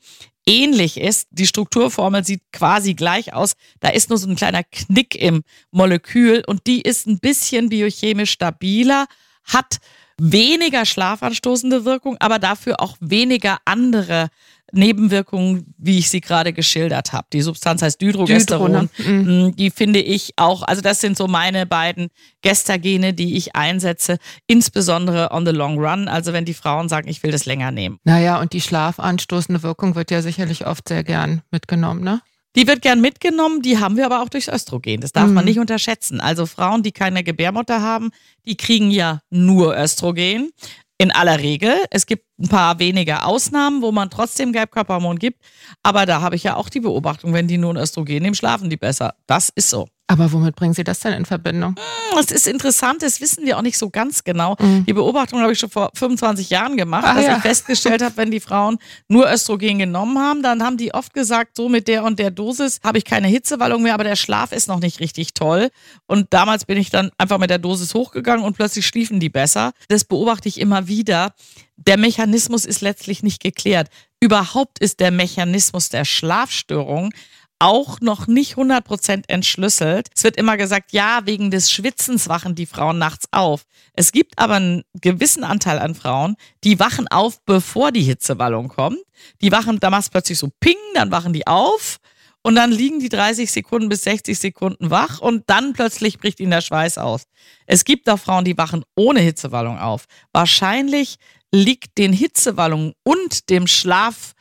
ähnlich 0.47 0.99
ist. 0.99 1.27
Die 1.29 1.45
Strukturformel 1.45 2.25
sieht 2.25 2.41
quasi 2.51 2.95
gleich 2.95 3.33
aus. 3.33 3.53
Da 3.79 3.89
ist 3.89 4.09
nur 4.09 4.17
so 4.17 4.27
ein 4.27 4.35
kleiner 4.35 4.63
Knick 4.63 5.13
im 5.13 5.43
Molekül 5.69 6.43
und 6.47 6.65
die 6.65 6.81
ist 6.81 7.05
ein 7.05 7.19
bisschen 7.19 7.69
biochemisch 7.69 8.31
stabiler, 8.31 9.05
hat 9.45 9.77
weniger 10.17 10.85
schlafanstoßende 10.85 11.85
Wirkung, 11.85 12.17
aber 12.19 12.39
dafür 12.39 12.79
auch 12.79 12.95
weniger 12.99 13.57
andere 13.65 14.29
Nebenwirkungen, 14.71 15.73
wie 15.77 15.99
ich 15.99 16.09
sie 16.09 16.21
gerade 16.21 16.51
geschildert 16.51 17.13
habe. 17.13 17.27
Die 17.31 17.41
Substanz 17.41 17.81
heißt 17.81 18.01
Dydrogesteron. 18.01 18.89
Mhm. 18.97 19.47
Mm, 19.47 19.55
die 19.55 19.69
finde 19.69 19.99
ich 19.99 20.33
auch, 20.37 20.63
also 20.63 20.81
das 20.81 21.01
sind 21.01 21.17
so 21.17 21.27
meine 21.27 21.65
beiden 21.65 22.09
Gestagene, 22.41 23.13
die 23.13 23.37
ich 23.37 23.55
einsetze, 23.55 24.17
insbesondere 24.47 25.31
on 25.31 25.45
the 25.45 25.51
long 25.51 25.77
run, 25.77 26.07
also 26.07 26.33
wenn 26.33 26.45
die 26.45 26.53
Frauen 26.53 26.89
sagen, 26.89 27.07
ich 27.07 27.23
will 27.23 27.31
das 27.31 27.45
länger 27.45 27.71
nehmen. 27.71 27.99
Naja, 28.03 28.39
und 28.39 28.53
die 28.53 28.61
schlafanstoßende 28.61 29.63
Wirkung 29.63 29.95
wird 29.95 30.11
ja 30.11 30.21
sicherlich 30.21 30.65
oft 30.65 30.87
sehr 30.89 31.03
gern 31.03 31.41
mitgenommen, 31.51 32.03
ne? 32.03 32.21
Die 32.55 32.67
wird 32.67 32.81
gern 32.81 33.01
mitgenommen, 33.01 33.61
die 33.61 33.79
haben 33.79 33.97
wir 33.97 34.05
aber 34.05 34.21
auch 34.21 34.29
durchs 34.29 34.47
Östrogen. 34.47 35.01
Das 35.01 35.11
darf 35.11 35.27
mhm. 35.27 35.33
man 35.33 35.45
nicht 35.45 35.59
unterschätzen. 35.59 36.21
Also 36.21 36.45
Frauen, 36.45 36.83
die 36.83 36.91
keine 36.91 37.23
Gebärmutter 37.23 37.81
haben, 37.81 38.11
die 38.45 38.55
kriegen 38.55 38.91
ja 38.91 39.19
nur 39.29 39.77
Östrogen. 39.77 40.51
In 40.97 41.11
aller 41.11 41.39
Regel. 41.39 41.75
Es 41.91 42.05
gibt 42.05 42.23
ein 42.39 42.47
paar 42.47 42.79
wenige 42.79 43.23
Ausnahmen, 43.23 43.81
wo 43.81 43.91
man 43.91 44.09
trotzdem 44.09 44.53
Gelbkörperhormon 44.53 45.19
gibt. 45.19 45.43
Aber 45.83 46.05
da 46.05 46.21
habe 46.21 46.37
ich 46.37 46.43
ja 46.43 46.55
auch 46.55 46.69
die 46.69 46.79
Beobachtung, 46.79 47.33
wenn 47.33 47.49
die 47.49 47.57
nur 47.57 47.73
ein 47.73 47.77
Östrogen 47.77 48.23
nehmen, 48.23 48.33
schlafen 48.33 48.69
die 48.69 48.77
besser. 48.77 49.13
Das 49.27 49.49
ist 49.49 49.69
so. 49.69 49.89
Aber 50.07 50.31
womit 50.31 50.55
bringen 50.55 50.73
Sie 50.75 50.83
das 50.83 50.99
denn 50.99 51.13
in 51.13 51.25
Verbindung? 51.25 51.75
Hm, 51.75 52.15
das 52.15 52.27
ist 52.27 52.47
interessant, 52.47 53.01
das 53.01 53.21
wissen 53.21 53.43
wir 53.45 53.57
auch 53.57 53.63
nicht 53.63 53.77
so 53.77 53.89
ganz 53.89 54.23
genau. 54.23 54.55
Mhm. 54.59 54.85
Die 54.85 54.93
Beobachtung 54.93 55.39
habe 55.41 55.51
ich 55.51 55.59
schon 55.59 55.71
vor 55.71 55.89
25 55.95 56.51
Jahren 56.51 56.77
gemacht, 56.77 57.05
Ach, 57.07 57.15
dass 57.15 57.25
ja. 57.25 57.37
ich 57.37 57.41
festgestellt 57.41 58.03
habe, 58.03 58.15
wenn 58.17 58.29
die 58.29 58.39
Frauen 58.39 58.77
nur 59.07 59.31
Östrogen 59.31 59.79
genommen 59.79 60.19
haben, 60.19 60.43
dann 60.43 60.61
haben 60.61 60.77
die 60.77 60.93
oft 60.93 61.13
gesagt, 61.15 61.57
so 61.57 61.69
mit 61.69 61.87
der 61.87 62.03
und 62.03 62.19
der 62.19 62.29
Dosis 62.29 62.79
habe 62.83 62.99
ich 62.99 63.05
keine 63.05 63.27
Hitzewallung 63.27 63.81
mehr, 63.81 63.95
aber 63.95 64.03
der 64.03 64.15
Schlaf 64.15 64.51
ist 64.51 64.67
noch 64.67 64.79
nicht 64.79 64.99
richtig 64.99 65.33
toll. 65.33 65.69
Und 66.05 66.27
damals 66.33 66.65
bin 66.65 66.77
ich 66.77 66.91
dann 66.91 67.09
einfach 67.17 67.39
mit 67.39 67.49
der 67.49 67.59
Dosis 67.59 67.95
hochgegangen 67.95 68.45
und 68.45 68.55
plötzlich 68.55 68.85
schliefen 68.85 69.19
die 69.19 69.29
besser. 69.29 69.71
Das 69.87 70.03
beobachte 70.03 70.47
ich 70.47 70.59
immer 70.59 70.87
wieder. 70.87 71.33
Der 71.77 71.97
Mechanismus 71.97 72.65
ist 72.65 72.81
letztlich 72.81 73.23
nicht 73.23 73.41
geklärt. 73.41 73.89
Überhaupt 74.19 74.79
ist 74.79 74.99
der 74.99 75.11
Mechanismus 75.11 75.89
der 75.89 76.05
Schlafstörung 76.05 77.11
auch 77.65 77.99
noch 77.99 78.27
nicht 78.27 78.57
100% 78.57 79.23
entschlüsselt. 79.27 80.09
Es 80.15 80.23
wird 80.23 80.37
immer 80.37 80.55
gesagt, 80.55 80.93
ja, 80.93 81.21
wegen 81.25 81.49
des 81.49 81.71
Schwitzens 81.71 82.29
wachen 82.29 82.53
die 82.53 82.67
Frauen 82.67 82.99
nachts 82.99 83.25
auf. 83.31 83.63
Es 83.93 84.11
gibt 84.11 84.37
aber 84.37 84.53
einen 84.55 84.83
gewissen 85.01 85.43
Anteil 85.43 85.79
an 85.79 85.95
Frauen, 85.95 86.35
die 86.63 86.79
wachen 86.79 87.07
auf, 87.07 87.43
bevor 87.43 87.91
die 87.91 88.03
Hitzewallung 88.03 88.67
kommt. 88.67 88.99
Die 89.41 89.51
wachen, 89.51 89.79
da 89.79 89.89
macht 89.89 90.03
es 90.03 90.09
plötzlich 90.11 90.37
so 90.37 90.51
ping, 90.59 90.75
dann 90.93 91.09
wachen 91.09 91.33
die 91.33 91.47
auf 91.47 91.97
und 92.43 92.53
dann 92.53 92.71
liegen 92.71 92.99
die 92.99 93.09
30 93.09 93.51
Sekunden 93.51 93.89
bis 93.89 94.03
60 94.03 94.37
Sekunden 94.37 94.91
wach 94.91 95.19
und 95.19 95.45
dann 95.47 95.73
plötzlich 95.73 96.19
bricht 96.19 96.39
ihnen 96.39 96.51
der 96.51 96.61
Schweiß 96.61 96.99
aus. 96.99 97.23
Es 97.65 97.83
gibt 97.83 98.07
auch 98.07 98.19
Frauen, 98.19 98.45
die 98.45 98.59
wachen 98.59 98.85
ohne 98.95 99.21
Hitzewallung 99.21 99.79
auf. 99.79 100.05
Wahrscheinlich 100.33 101.15
liegt 101.51 101.97
den 101.97 102.13
Hitzewallungen 102.13 102.93
und 103.03 103.49
dem 103.49 103.65
Schlaf 103.65 104.34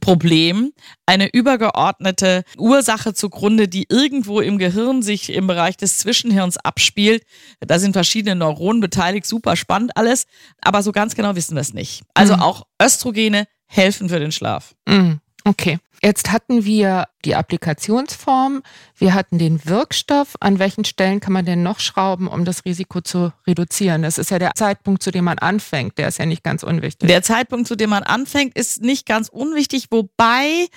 Problem 0.00 0.72
eine 1.06 1.28
übergeordnete 1.32 2.44
Ursache 2.56 3.14
zugrunde, 3.14 3.68
die 3.68 3.86
irgendwo 3.88 4.40
im 4.40 4.58
Gehirn 4.58 5.02
sich 5.02 5.32
im 5.32 5.46
Bereich 5.46 5.76
des 5.76 5.98
Zwischenhirns 5.98 6.56
abspielt. 6.58 7.24
Da 7.60 7.78
sind 7.78 7.92
verschiedene 7.92 8.34
Neuronen 8.34 8.80
beteiligt, 8.80 9.26
super 9.26 9.56
spannend 9.56 9.96
alles, 9.96 10.26
aber 10.60 10.82
so 10.82 10.92
ganz 10.92 11.14
genau 11.14 11.34
wissen 11.36 11.54
wir 11.54 11.62
es 11.62 11.74
nicht. 11.74 12.02
Also 12.14 12.36
mhm. 12.36 12.42
auch 12.42 12.66
Östrogene 12.82 13.46
helfen 13.66 14.08
für 14.08 14.20
den 14.20 14.32
Schlaf. 14.32 14.74
Mhm. 14.86 15.20
Okay. 15.44 15.78
Jetzt 16.02 16.30
hatten 16.30 16.64
wir 16.64 17.08
die 17.24 17.34
Applikationsform, 17.34 18.62
wir 18.96 19.14
hatten 19.14 19.38
den 19.38 19.64
Wirkstoff. 19.64 20.36
An 20.40 20.58
welchen 20.58 20.84
Stellen 20.84 21.20
kann 21.20 21.32
man 21.32 21.44
denn 21.44 21.62
noch 21.62 21.80
schrauben, 21.80 22.28
um 22.28 22.44
das 22.44 22.64
Risiko 22.64 23.00
zu 23.00 23.32
reduzieren? 23.46 24.02
Das 24.02 24.18
ist 24.18 24.30
ja 24.30 24.38
der 24.38 24.52
Zeitpunkt, 24.54 25.02
zu 25.02 25.10
dem 25.10 25.24
man 25.24 25.38
anfängt. 25.38 25.98
Der 25.98 26.08
ist 26.08 26.18
ja 26.18 26.26
nicht 26.26 26.44
ganz 26.44 26.62
unwichtig. 26.62 27.08
Der 27.08 27.22
Zeitpunkt, 27.22 27.66
zu 27.66 27.76
dem 27.76 27.90
man 27.90 28.04
anfängt, 28.04 28.56
ist 28.56 28.80
nicht 28.82 29.06
ganz 29.06 29.28
unwichtig, 29.28 29.86
wobei 29.90 30.68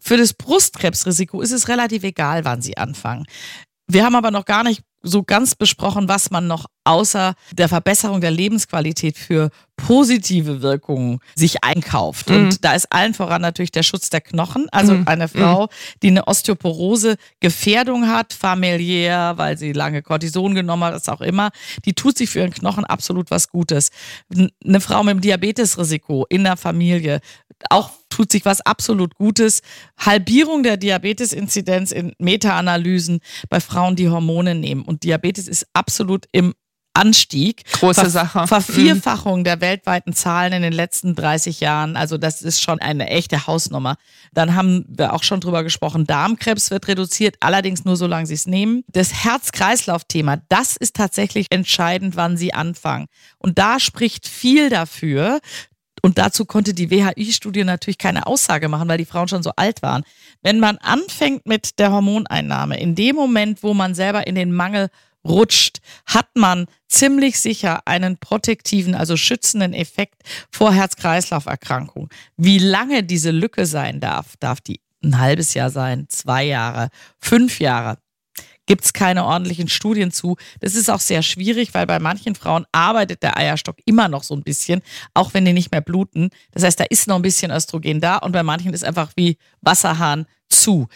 für 0.00 0.16
das 0.16 0.34
Brustkrebsrisiko 0.34 1.40
ist 1.40 1.52
es 1.52 1.68
relativ 1.68 2.02
egal, 2.02 2.44
wann 2.44 2.60
Sie 2.60 2.76
anfangen. 2.76 3.24
Wir 3.86 4.04
haben 4.04 4.16
aber 4.16 4.30
noch 4.30 4.44
gar 4.44 4.64
nicht 4.64 4.82
so 5.04 5.22
ganz 5.22 5.54
besprochen, 5.54 6.08
was 6.08 6.30
man 6.30 6.46
noch 6.46 6.66
außer 6.84 7.34
der 7.52 7.68
Verbesserung 7.68 8.20
der 8.20 8.30
Lebensqualität 8.30 9.16
für 9.16 9.50
positive 9.76 10.62
Wirkungen 10.62 11.18
sich 11.34 11.62
einkauft. 11.62 12.30
Mhm. 12.30 12.36
Und 12.36 12.64
da 12.64 12.74
ist 12.74 12.92
allen 12.92 13.14
voran 13.14 13.42
natürlich 13.42 13.72
der 13.72 13.82
Schutz 13.82 14.10
der 14.10 14.20
Knochen. 14.20 14.66
Also 14.70 14.94
mhm. 14.94 15.06
eine 15.06 15.28
Frau, 15.28 15.64
mhm. 15.64 15.68
die 16.02 16.08
eine 16.08 16.26
Osteoporose-Gefährdung 16.26 18.08
hat, 18.08 18.32
familiär, 18.32 19.34
weil 19.36 19.58
sie 19.58 19.72
lange 19.72 20.02
Cortison 20.02 20.54
genommen 20.54 20.84
hat, 20.84 20.94
was 20.94 21.08
auch 21.08 21.20
immer, 21.20 21.50
die 21.84 21.94
tut 21.94 22.18
sich 22.18 22.30
für 22.30 22.40
ihren 22.40 22.52
Knochen 22.52 22.84
absolut 22.84 23.30
was 23.30 23.48
Gutes. 23.48 23.90
Eine 24.32 24.80
Frau 24.80 25.02
mit 25.02 25.12
einem 25.12 25.20
Diabetesrisiko 25.20 26.26
in 26.28 26.44
der 26.44 26.56
Familie, 26.56 27.20
auch 27.70 27.90
tut 28.14 28.30
sich 28.30 28.44
was 28.44 28.60
absolut 28.60 29.16
Gutes. 29.16 29.60
Halbierung 29.98 30.62
der 30.62 30.76
Diabetesinzidenz 30.76 31.90
in 31.90 32.12
Meta-Analysen 32.18 33.18
bei 33.48 33.58
Frauen, 33.58 33.96
die 33.96 34.08
Hormone 34.08 34.54
nehmen. 34.54 34.82
Und 34.82 35.02
Diabetes 35.02 35.48
ist 35.48 35.66
absolut 35.72 36.26
im 36.30 36.54
Anstieg. 36.96 37.64
Große 37.72 38.02
Ver 38.02 38.10
Sache. 38.10 38.46
Vervierfachung 38.46 39.40
mhm. 39.40 39.44
der 39.44 39.60
weltweiten 39.60 40.12
Zahlen 40.12 40.52
in 40.52 40.62
den 40.62 40.72
letzten 40.72 41.16
30 41.16 41.58
Jahren. 41.58 41.96
Also 41.96 42.18
das 42.18 42.40
ist 42.40 42.62
schon 42.62 42.78
eine 42.78 43.08
echte 43.08 43.48
Hausnummer. 43.48 43.96
Dann 44.32 44.54
haben 44.54 44.84
wir 44.88 45.12
auch 45.12 45.24
schon 45.24 45.40
drüber 45.40 45.64
gesprochen, 45.64 46.06
Darmkrebs 46.06 46.70
wird 46.70 46.86
reduziert, 46.86 47.34
allerdings 47.40 47.84
nur 47.84 47.96
solange 47.96 48.26
sie 48.26 48.34
es 48.34 48.46
nehmen. 48.46 48.84
Das 48.86 49.12
Herz-Kreislauf-Thema, 49.24 50.42
das 50.48 50.76
ist 50.76 50.94
tatsächlich 50.94 51.48
entscheidend, 51.50 52.14
wann 52.14 52.36
sie 52.36 52.54
anfangen. 52.54 53.06
Und 53.38 53.58
da 53.58 53.80
spricht 53.80 54.28
viel 54.28 54.70
dafür, 54.70 55.40
und 56.04 56.18
dazu 56.18 56.44
konnte 56.44 56.74
die 56.74 56.90
WHI-Studie 56.90 57.64
natürlich 57.64 57.96
keine 57.96 58.26
Aussage 58.26 58.68
machen, 58.68 58.90
weil 58.90 58.98
die 58.98 59.06
Frauen 59.06 59.26
schon 59.26 59.42
so 59.42 59.52
alt 59.56 59.80
waren. 59.80 60.04
Wenn 60.42 60.60
man 60.60 60.76
anfängt 60.76 61.46
mit 61.46 61.78
der 61.78 61.92
Hormoneinnahme, 61.92 62.78
in 62.78 62.94
dem 62.94 63.16
Moment, 63.16 63.62
wo 63.62 63.72
man 63.72 63.94
selber 63.94 64.26
in 64.26 64.34
den 64.34 64.52
Mangel 64.52 64.90
rutscht, 65.26 65.78
hat 66.04 66.28
man 66.34 66.66
ziemlich 66.88 67.40
sicher 67.40 67.86
einen 67.86 68.18
protektiven, 68.18 68.94
also 68.94 69.16
schützenden 69.16 69.72
Effekt 69.72 70.20
vor 70.50 70.74
Herz-Kreislauf-Erkrankungen. 70.74 72.10
Wie 72.36 72.58
lange 72.58 73.02
diese 73.02 73.30
Lücke 73.30 73.64
sein 73.64 73.98
darf, 74.00 74.36
darf 74.40 74.60
die 74.60 74.82
ein 75.02 75.18
halbes 75.18 75.54
Jahr 75.54 75.70
sein, 75.70 76.04
zwei 76.10 76.44
Jahre, 76.44 76.90
fünf 77.18 77.60
Jahre 77.60 77.96
gibt 78.66 78.84
es 78.84 78.92
keine 78.92 79.24
ordentlichen 79.24 79.68
Studien 79.68 80.10
zu. 80.10 80.36
Das 80.60 80.74
ist 80.74 80.90
auch 80.90 81.00
sehr 81.00 81.22
schwierig, 81.22 81.74
weil 81.74 81.86
bei 81.86 81.98
manchen 81.98 82.34
Frauen 82.34 82.66
arbeitet 82.72 83.22
der 83.22 83.36
Eierstock 83.36 83.76
immer 83.84 84.08
noch 84.08 84.22
so 84.22 84.34
ein 84.34 84.42
bisschen, 84.42 84.82
auch 85.12 85.34
wenn 85.34 85.44
die 85.44 85.52
nicht 85.52 85.72
mehr 85.72 85.80
bluten. 85.80 86.30
Das 86.52 86.62
heißt, 86.62 86.80
da 86.80 86.84
ist 86.84 87.06
noch 87.06 87.16
ein 87.16 87.22
bisschen 87.22 87.50
Östrogen 87.50 88.00
da 88.00 88.18
und 88.18 88.32
bei 88.32 88.42
manchen 88.42 88.72
ist 88.72 88.84
einfach 88.84 89.12
wie 89.16 89.38
Wasserhahn 89.60 90.26
zu. 90.48 90.88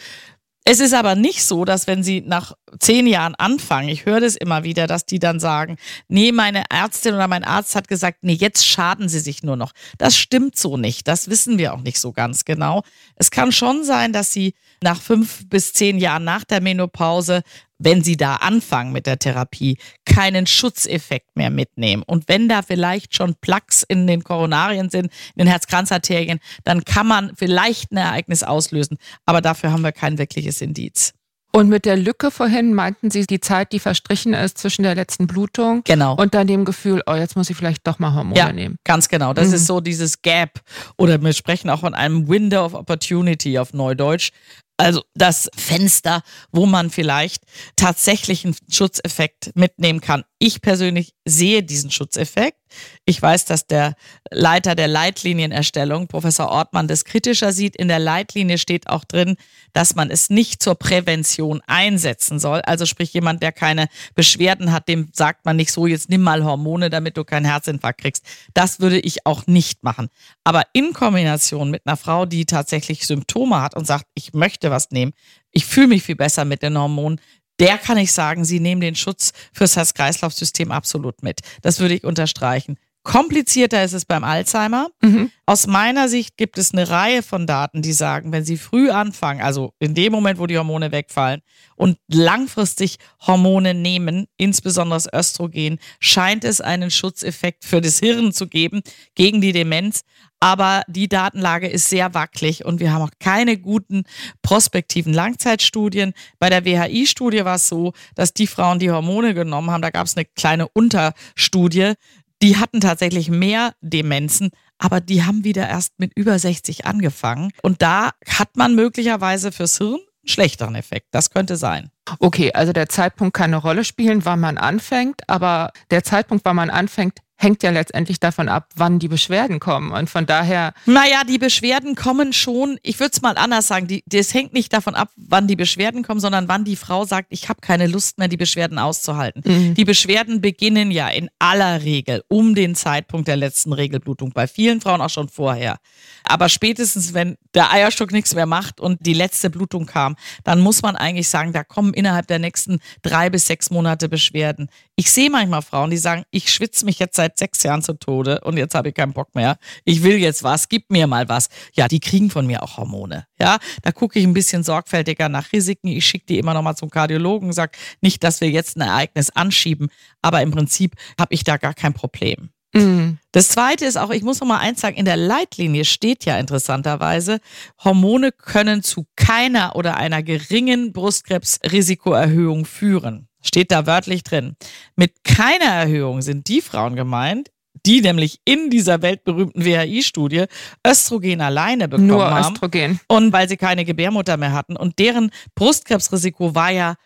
Es 0.70 0.81
ist 0.81 0.92
aber 0.92 1.14
nicht 1.14 1.46
so, 1.46 1.64
dass 1.64 1.87
wenn 1.87 2.02
sie 2.02 2.20
nach 2.20 2.52
zehn 2.78 3.07
Jahren 3.07 3.35
anfangen, 3.35 3.88
ich 3.88 4.04
höre 4.04 4.20
das 4.20 4.37
immer 4.37 4.64
wieder, 4.64 4.87
dass 4.87 5.07
die 5.07 5.18
dann 5.18 5.40
sagen, 5.40 5.78
nee, 6.09 6.31
meine 6.31 6.64
Ärztin 6.68 7.14
oder 7.14 7.26
mein 7.26 7.42
Arzt 7.42 7.74
hat 7.74 7.88
gesagt, 7.88 8.18
nee, 8.20 8.35
jetzt 8.35 8.66
schaden 8.66 9.09
sie 9.09 9.20
sich 9.20 9.42
nur 9.42 9.57
noch. 9.57 9.72
Das 9.96 10.18
stimmt 10.18 10.59
so 10.59 10.76
nicht. 10.76 11.09
Das 11.09 11.31
wissen 11.31 11.57
wir 11.57 11.72
auch 11.72 11.81
nicht 11.81 11.98
so 11.98 12.12
ganz 12.12 12.44
genau. 12.44 12.83
Es 13.16 13.31
kann 13.31 13.50
schon 13.50 13.83
sein, 13.83 14.12
dass 14.12 14.31
sie 14.31 14.52
nach 14.83 15.00
fünf 15.00 15.48
bis 15.48 15.72
zehn 15.72 15.96
Jahren 15.96 16.24
nach 16.24 16.44
der 16.44 16.61
Menopause 16.61 17.40
wenn 17.78 18.02
sie 18.02 18.16
da 18.16 18.36
anfangen 18.36 18.92
mit 18.92 19.06
der 19.06 19.18
Therapie, 19.18 19.78
keinen 20.04 20.46
Schutzeffekt 20.46 21.36
mehr 21.36 21.50
mitnehmen. 21.50 22.02
Und 22.06 22.28
wenn 22.28 22.48
da 22.48 22.62
vielleicht 22.62 23.14
schon 23.14 23.34
Plaques 23.40 23.84
in 23.86 24.06
den 24.06 24.24
Koronarien 24.24 24.90
sind, 24.90 25.06
in 25.34 25.44
den 25.44 25.46
Herzkranzarterien, 25.46 26.40
dann 26.64 26.84
kann 26.84 27.06
man 27.06 27.32
vielleicht 27.36 27.92
ein 27.92 27.96
Ereignis 27.98 28.42
auslösen. 28.42 28.98
Aber 29.26 29.40
dafür 29.40 29.72
haben 29.72 29.82
wir 29.82 29.92
kein 29.92 30.18
wirkliches 30.18 30.60
Indiz. 30.60 31.14
Und 31.50 31.68
mit 31.68 31.86
der 31.86 31.96
Lücke 31.96 32.30
vorhin 32.30 32.74
meinten 32.74 33.10
Sie 33.10 33.26
die 33.26 33.40
Zeit, 33.40 33.72
die 33.72 33.78
verstrichen 33.78 34.34
ist 34.34 34.58
zwischen 34.58 34.82
der 34.82 34.94
letzten 34.94 35.26
Blutung 35.26 35.82
genau. 35.84 36.14
und 36.14 36.34
dann 36.34 36.46
dem 36.46 36.66
Gefühl, 36.66 37.02
oh, 37.06 37.14
jetzt 37.14 37.36
muss 37.36 37.48
ich 37.48 37.56
vielleicht 37.56 37.86
doch 37.86 37.98
mal 37.98 38.12
Hormone 38.14 38.38
ja, 38.38 38.52
nehmen. 38.52 38.76
Ganz 38.84 39.08
genau. 39.08 39.32
Das 39.32 39.48
mhm. 39.48 39.54
ist 39.54 39.66
so 39.66 39.80
dieses 39.80 40.20
Gap. 40.20 40.60
Oder 40.98 41.20
wir 41.22 41.32
sprechen 41.32 41.70
auch 41.70 41.80
von 41.80 41.94
einem 41.94 42.28
Window 42.28 42.64
of 42.64 42.74
Opportunity 42.74 43.58
auf 43.58 43.72
Neudeutsch. 43.72 44.30
Also 44.78 45.02
das 45.14 45.50
Fenster, 45.56 46.22
wo 46.52 46.64
man 46.64 46.90
vielleicht 46.90 47.42
tatsächlich 47.74 48.44
einen 48.44 48.56
Schutzeffekt 48.70 49.50
mitnehmen 49.56 50.00
kann. 50.00 50.24
Ich 50.40 50.62
persönlich 50.62 51.14
sehe 51.24 51.64
diesen 51.64 51.90
Schutzeffekt. 51.90 52.59
Ich 53.05 53.20
weiß, 53.20 53.44
dass 53.46 53.66
der 53.66 53.94
Leiter 54.31 54.77
der 54.77 54.87
Leitlinienerstellung, 54.87 56.07
Professor 56.07 56.48
Ortmann, 56.48 56.87
das 56.87 57.05
kritischer 57.05 57.53
sieht. 57.53 57.74
In 57.74 57.88
der 57.88 57.98
Leitlinie 57.98 58.59
steht 58.59 58.88
auch 58.88 59.05
drin, 59.05 59.37
dass 59.72 59.96
man 59.96 60.11
es 60.11 60.31
nicht 60.31 60.62
zur 60.62 60.77
Prävention 60.77 61.61
einsetzen 61.66 62.38
soll. 62.38 62.61
Also 62.61 62.87
sprich, 62.87 63.12
jemand, 63.12 63.42
der 63.42 63.51
keine 63.51 63.88
Beschwerden 64.14 64.70
hat, 64.70 64.87
dem 64.87 65.11
sagt 65.12 65.44
man 65.44 65.57
nicht 65.57 65.72
so, 65.72 65.88
jetzt 65.88 66.09
nimm 66.09 66.22
mal 66.22 66.44
Hormone, 66.44 66.88
damit 66.88 67.16
du 67.16 67.24
keinen 67.24 67.46
Herzinfarkt 67.46 68.01
kriegst. 68.01 68.24
Das 68.55 68.79
würde 68.79 69.01
ich 69.01 69.27
auch 69.27 69.48
nicht 69.48 69.83
machen. 69.83 70.09
Aber 70.44 70.62
in 70.72 70.92
Kombination 70.92 71.70
mit 71.70 71.83
einer 71.85 71.96
Frau, 71.96 72.27
die 72.27 72.46
tatsächlich 72.46 73.07
Symptome 73.07 73.61
hat 73.61 73.74
und 73.74 73.87
sagt, 73.87 74.07
ich 74.14 74.35
möchte 74.35 74.70
was 74.70 74.92
nehmen, 74.92 75.14
ich 75.51 75.64
fühle 75.64 75.88
mich 75.88 76.03
viel 76.05 76.16
besser 76.16 76.44
mit 76.44 76.62
den 76.62 76.79
Hormonen, 76.79 77.20
der 77.60 77.78
kann 77.78 77.98
ich 77.98 78.12
sagen, 78.12 78.44
sie 78.44 78.60
nehmen 78.60 78.80
den 78.80 78.94
Schutz 78.94 79.32
fürs 79.52 79.76
Herz-Kreislauf-System 79.76 80.70
absolut 80.70 81.22
mit. 81.22 81.40
Das 81.62 81.80
würde 81.80 81.94
ich 81.94 82.04
unterstreichen. 82.04 82.78
Komplizierter 83.08 83.82
ist 83.82 83.94
es 83.94 84.04
beim 84.04 84.22
Alzheimer. 84.22 84.88
Mhm. 85.00 85.30
Aus 85.46 85.66
meiner 85.66 86.10
Sicht 86.10 86.36
gibt 86.36 86.58
es 86.58 86.74
eine 86.74 86.90
Reihe 86.90 87.22
von 87.22 87.46
Daten, 87.46 87.80
die 87.80 87.94
sagen, 87.94 88.32
wenn 88.32 88.44
Sie 88.44 88.58
früh 88.58 88.90
anfangen, 88.90 89.40
also 89.40 89.72
in 89.78 89.94
dem 89.94 90.12
Moment, 90.12 90.38
wo 90.38 90.46
die 90.46 90.58
Hormone 90.58 90.92
wegfallen 90.92 91.40
und 91.74 91.96
langfristig 92.08 92.98
Hormone 93.26 93.72
nehmen, 93.72 94.26
insbesondere 94.36 94.98
das 94.98 95.10
Östrogen, 95.10 95.78
scheint 96.00 96.44
es 96.44 96.60
einen 96.60 96.90
Schutzeffekt 96.90 97.64
für 97.64 97.80
das 97.80 97.98
Hirn 97.98 98.30
zu 98.34 98.46
geben 98.46 98.82
gegen 99.14 99.40
die 99.40 99.52
Demenz. 99.52 100.02
Aber 100.40 100.82
die 100.86 101.08
Datenlage 101.08 101.66
ist 101.66 101.88
sehr 101.88 102.14
wackelig 102.14 102.64
und 102.64 102.78
wir 102.78 102.92
haben 102.92 103.02
auch 103.02 103.10
keine 103.18 103.58
guten 103.58 104.04
prospektiven 104.42 105.12
Langzeitstudien. 105.12 106.12
Bei 106.38 106.48
der 106.48 106.64
WHI-Studie 106.64 107.44
war 107.44 107.56
es 107.56 107.66
so, 107.66 107.92
dass 108.14 108.34
die 108.34 108.46
Frauen, 108.46 108.78
die 108.78 108.90
Hormone 108.90 109.34
genommen 109.34 109.70
haben, 109.70 109.82
da 109.82 109.90
gab 109.90 110.06
es 110.06 110.16
eine 110.16 110.26
kleine 110.26 110.68
Unterstudie, 110.68 111.94
die 112.42 112.57
hatten 112.57 112.81
tatsächlich 112.81 113.31
mehr 113.31 113.74
Demenzen, 113.81 114.51
aber 114.79 115.01
die 115.01 115.24
haben 115.24 115.44
wieder 115.44 115.68
erst 115.68 115.98
mit 115.98 116.12
über 116.16 116.38
60 116.38 116.87
angefangen. 116.87 117.51
Und 117.62 117.83
da 117.83 118.12
hat 118.29 118.57
man 118.57 118.74
möglicherweise 118.74 119.53
fürs 119.53 119.79
Hirn 119.79 119.94
einen 119.94 120.29
schlechteren 120.29 120.74
Effekt. 120.74 121.09
Das 121.11 121.31
könnte 121.31 121.57
sein. 121.57 121.90
Okay, 122.20 122.53
also 122.53 122.72
der 122.72 122.88
Zeitpunkt 122.88 123.35
kann 123.35 123.53
eine 123.53 123.62
Rolle 123.62 123.85
spielen, 123.85 124.24
wann 124.24 124.40
man 124.40 124.57
anfängt, 124.57 125.29
aber 125.29 125.72
der 125.90 126.05
Zeitpunkt, 126.05 126.44
wann 126.44 126.57
man 126.57 126.70
anfängt, 126.70 127.18
hängt 127.40 127.62
ja 127.62 127.70
letztendlich 127.70 128.18
davon 128.18 128.48
ab, 128.48 128.68
wann 128.74 128.98
die 128.98 129.07
Beschwerden 129.07 129.61
kommen. 129.61 129.92
Und 129.92 130.11
von 130.11 130.27
daher. 130.27 130.74
Naja, 130.87 131.22
die 131.27 131.38
Beschwerden 131.38 131.94
kommen 131.94 132.33
schon, 132.33 132.79
ich 132.83 132.98
würde 132.98 133.12
es 133.14 133.22
mal 133.22 133.38
anders 133.38 133.68
sagen, 133.68 133.87
die, 133.87 134.03
das 134.07 134.35
hängt 134.35 134.53
nicht 134.53 134.72
davon 134.72 134.96
ab, 134.96 135.11
wann 135.16 135.46
die 135.46 135.55
Beschwerden 135.55 136.03
kommen, 136.03 136.18
sondern 136.18 136.48
wann 136.48 136.64
die 136.64 136.74
Frau 136.74 137.05
sagt, 137.05 137.29
ich 137.31 137.48
habe 137.48 137.61
keine 137.61 137.87
Lust 137.87 138.18
mehr, 138.18 138.27
die 138.27 138.37
Beschwerden 138.37 138.81
auszuhalten. 138.81 139.42
Mhm. 139.44 139.74
Die 139.74 139.85
Beschwerden 139.85 140.40
beginnen 140.40 140.90
ja 140.90 141.09
in 141.09 141.31
aller 141.38 141.83
Regel 141.83 142.24
um 142.27 142.57
den 142.57 142.74
Zeitpunkt 142.74 143.29
der 143.29 143.37
letzten 143.37 143.72
Regelblutung, 143.72 144.33
bei 144.33 144.48
vielen 144.48 144.81
Frauen 144.81 145.01
auch 145.01 145.11
schon 145.11 145.29
vorher. 145.29 145.79
Aber 146.24 146.48
spätestens, 146.48 147.14
wenn 147.14 147.37
der 147.55 147.72
Eierstock 147.72 148.11
nichts 148.11 148.35
mehr 148.35 148.46
macht 148.46 148.81
und 148.81 148.98
die 149.07 149.14
letzte 149.14 149.48
Blutung 149.48 149.87
kam, 149.87 150.16
dann 150.42 150.61
muss 150.61 150.83
man 150.83 150.96
eigentlich 150.96 151.29
sagen, 151.29 151.53
da 151.53 151.62
kommen 151.62 151.94
innerhalb 151.94 152.27
der 152.27 152.40
nächsten 152.40 152.81
drei 153.03 153.31
bis 153.31 153.46
sechs 153.46 153.70
Monate 153.70 154.09
Beschwerden. 154.09 154.68
Ich 154.96 155.12
sehe 155.12 155.31
manchmal 155.31 155.62
Frauen, 155.62 155.90
die 155.90 155.96
sagen, 155.96 156.24
ich 156.31 156.53
schwitze 156.53 156.85
mich 156.85 156.98
jetzt 156.98 157.16
seit 157.16 157.27
sechs 157.36 157.62
Jahren 157.64 157.82
zu 157.82 157.94
Tode 157.94 158.40
und 158.42 158.56
jetzt 158.56 158.74
habe 158.74 158.90
ich 158.90 158.94
keinen 158.94 159.12
Bock 159.12 159.34
mehr. 159.34 159.58
Ich 159.84 160.02
will 160.02 160.16
jetzt 160.16 160.42
was, 160.42 160.68
gib 160.68 160.90
mir 160.90 161.06
mal 161.06 161.28
was. 161.28 161.48
Ja, 161.74 161.88
die 161.88 162.00
kriegen 162.00 162.30
von 162.30 162.46
mir 162.46 162.62
auch 162.62 162.76
Hormone. 162.76 163.26
Ja, 163.40 163.58
da 163.82 163.92
gucke 163.92 164.18
ich 164.18 164.24
ein 164.24 164.34
bisschen 164.34 164.62
sorgfältiger 164.62 165.28
nach 165.28 165.52
Risiken. 165.52 165.88
Ich 165.88 166.06
schicke 166.06 166.26
die 166.26 166.38
immer 166.38 166.54
noch 166.54 166.62
mal 166.62 166.76
zum 166.76 166.90
Kardiologen, 166.90 167.52
sage 167.52 167.72
nicht, 168.00 168.22
dass 168.24 168.40
wir 168.40 168.48
jetzt 168.50 168.76
ein 168.76 168.82
Ereignis 168.82 169.30
anschieben, 169.30 169.88
aber 170.22 170.40
im 170.42 170.52
Prinzip 170.52 170.94
habe 171.18 171.34
ich 171.34 171.44
da 171.44 171.56
gar 171.56 171.74
kein 171.74 171.94
Problem. 171.94 172.50
Mhm. 172.74 173.18
Das 173.32 173.48
zweite 173.48 173.84
ist 173.86 173.96
auch, 173.96 174.10
ich 174.10 174.22
muss 174.22 174.40
noch 174.40 174.46
mal 174.46 174.58
eins 174.58 174.80
sagen, 174.80 174.96
in 174.96 175.04
der 175.04 175.16
Leitlinie 175.16 175.84
steht 175.84 176.24
ja 176.24 176.38
interessanterweise, 176.38 177.40
Hormone 177.82 178.32
können 178.32 178.82
zu 178.82 179.06
keiner 179.16 179.76
oder 179.76 179.96
einer 179.96 180.22
geringen 180.22 180.92
Brustkrebsrisikoerhöhung 180.92 182.64
führen. 182.64 183.27
Steht 183.42 183.70
da 183.70 183.87
wörtlich 183.87 184.24
drin. 184.24 184.57
Mit 184.96 185.24
keiner 185.24 185.72
Erhöhung 185.72 186.22
sind 186.22 186.48
die 186.48 186.61
Frauen 186.61 186.96
gemeint, 186.96 187.51
die 187.87 188.01
nämlich 188.01 188.40
in 188.44 188.70
dieser 188.70 189.03
weltberühmten 189.03 189.64
WHI-Studie 189.64 190.44
Östrogen 190.87 191.40
alleine 191.40 191.88
bekommen 191.88 192.09
Nur 192.09 192.31
haben. 192.31 192.55
Östrogen. 192.55 193.01
Und 193.09 193.33
weil 193.33 193.48
sie 193.48 193.57
keine 193.57 193.85
Gebärmutter 193.85 194.37
mehr 194.37 194.53
hatten. 194.53 194.77
Und 194.77 194.98
deren 194.98 195.31
Brustkrebsrisiko 195.55 196.55
war 196.55 196.70
ja 196.70 196.96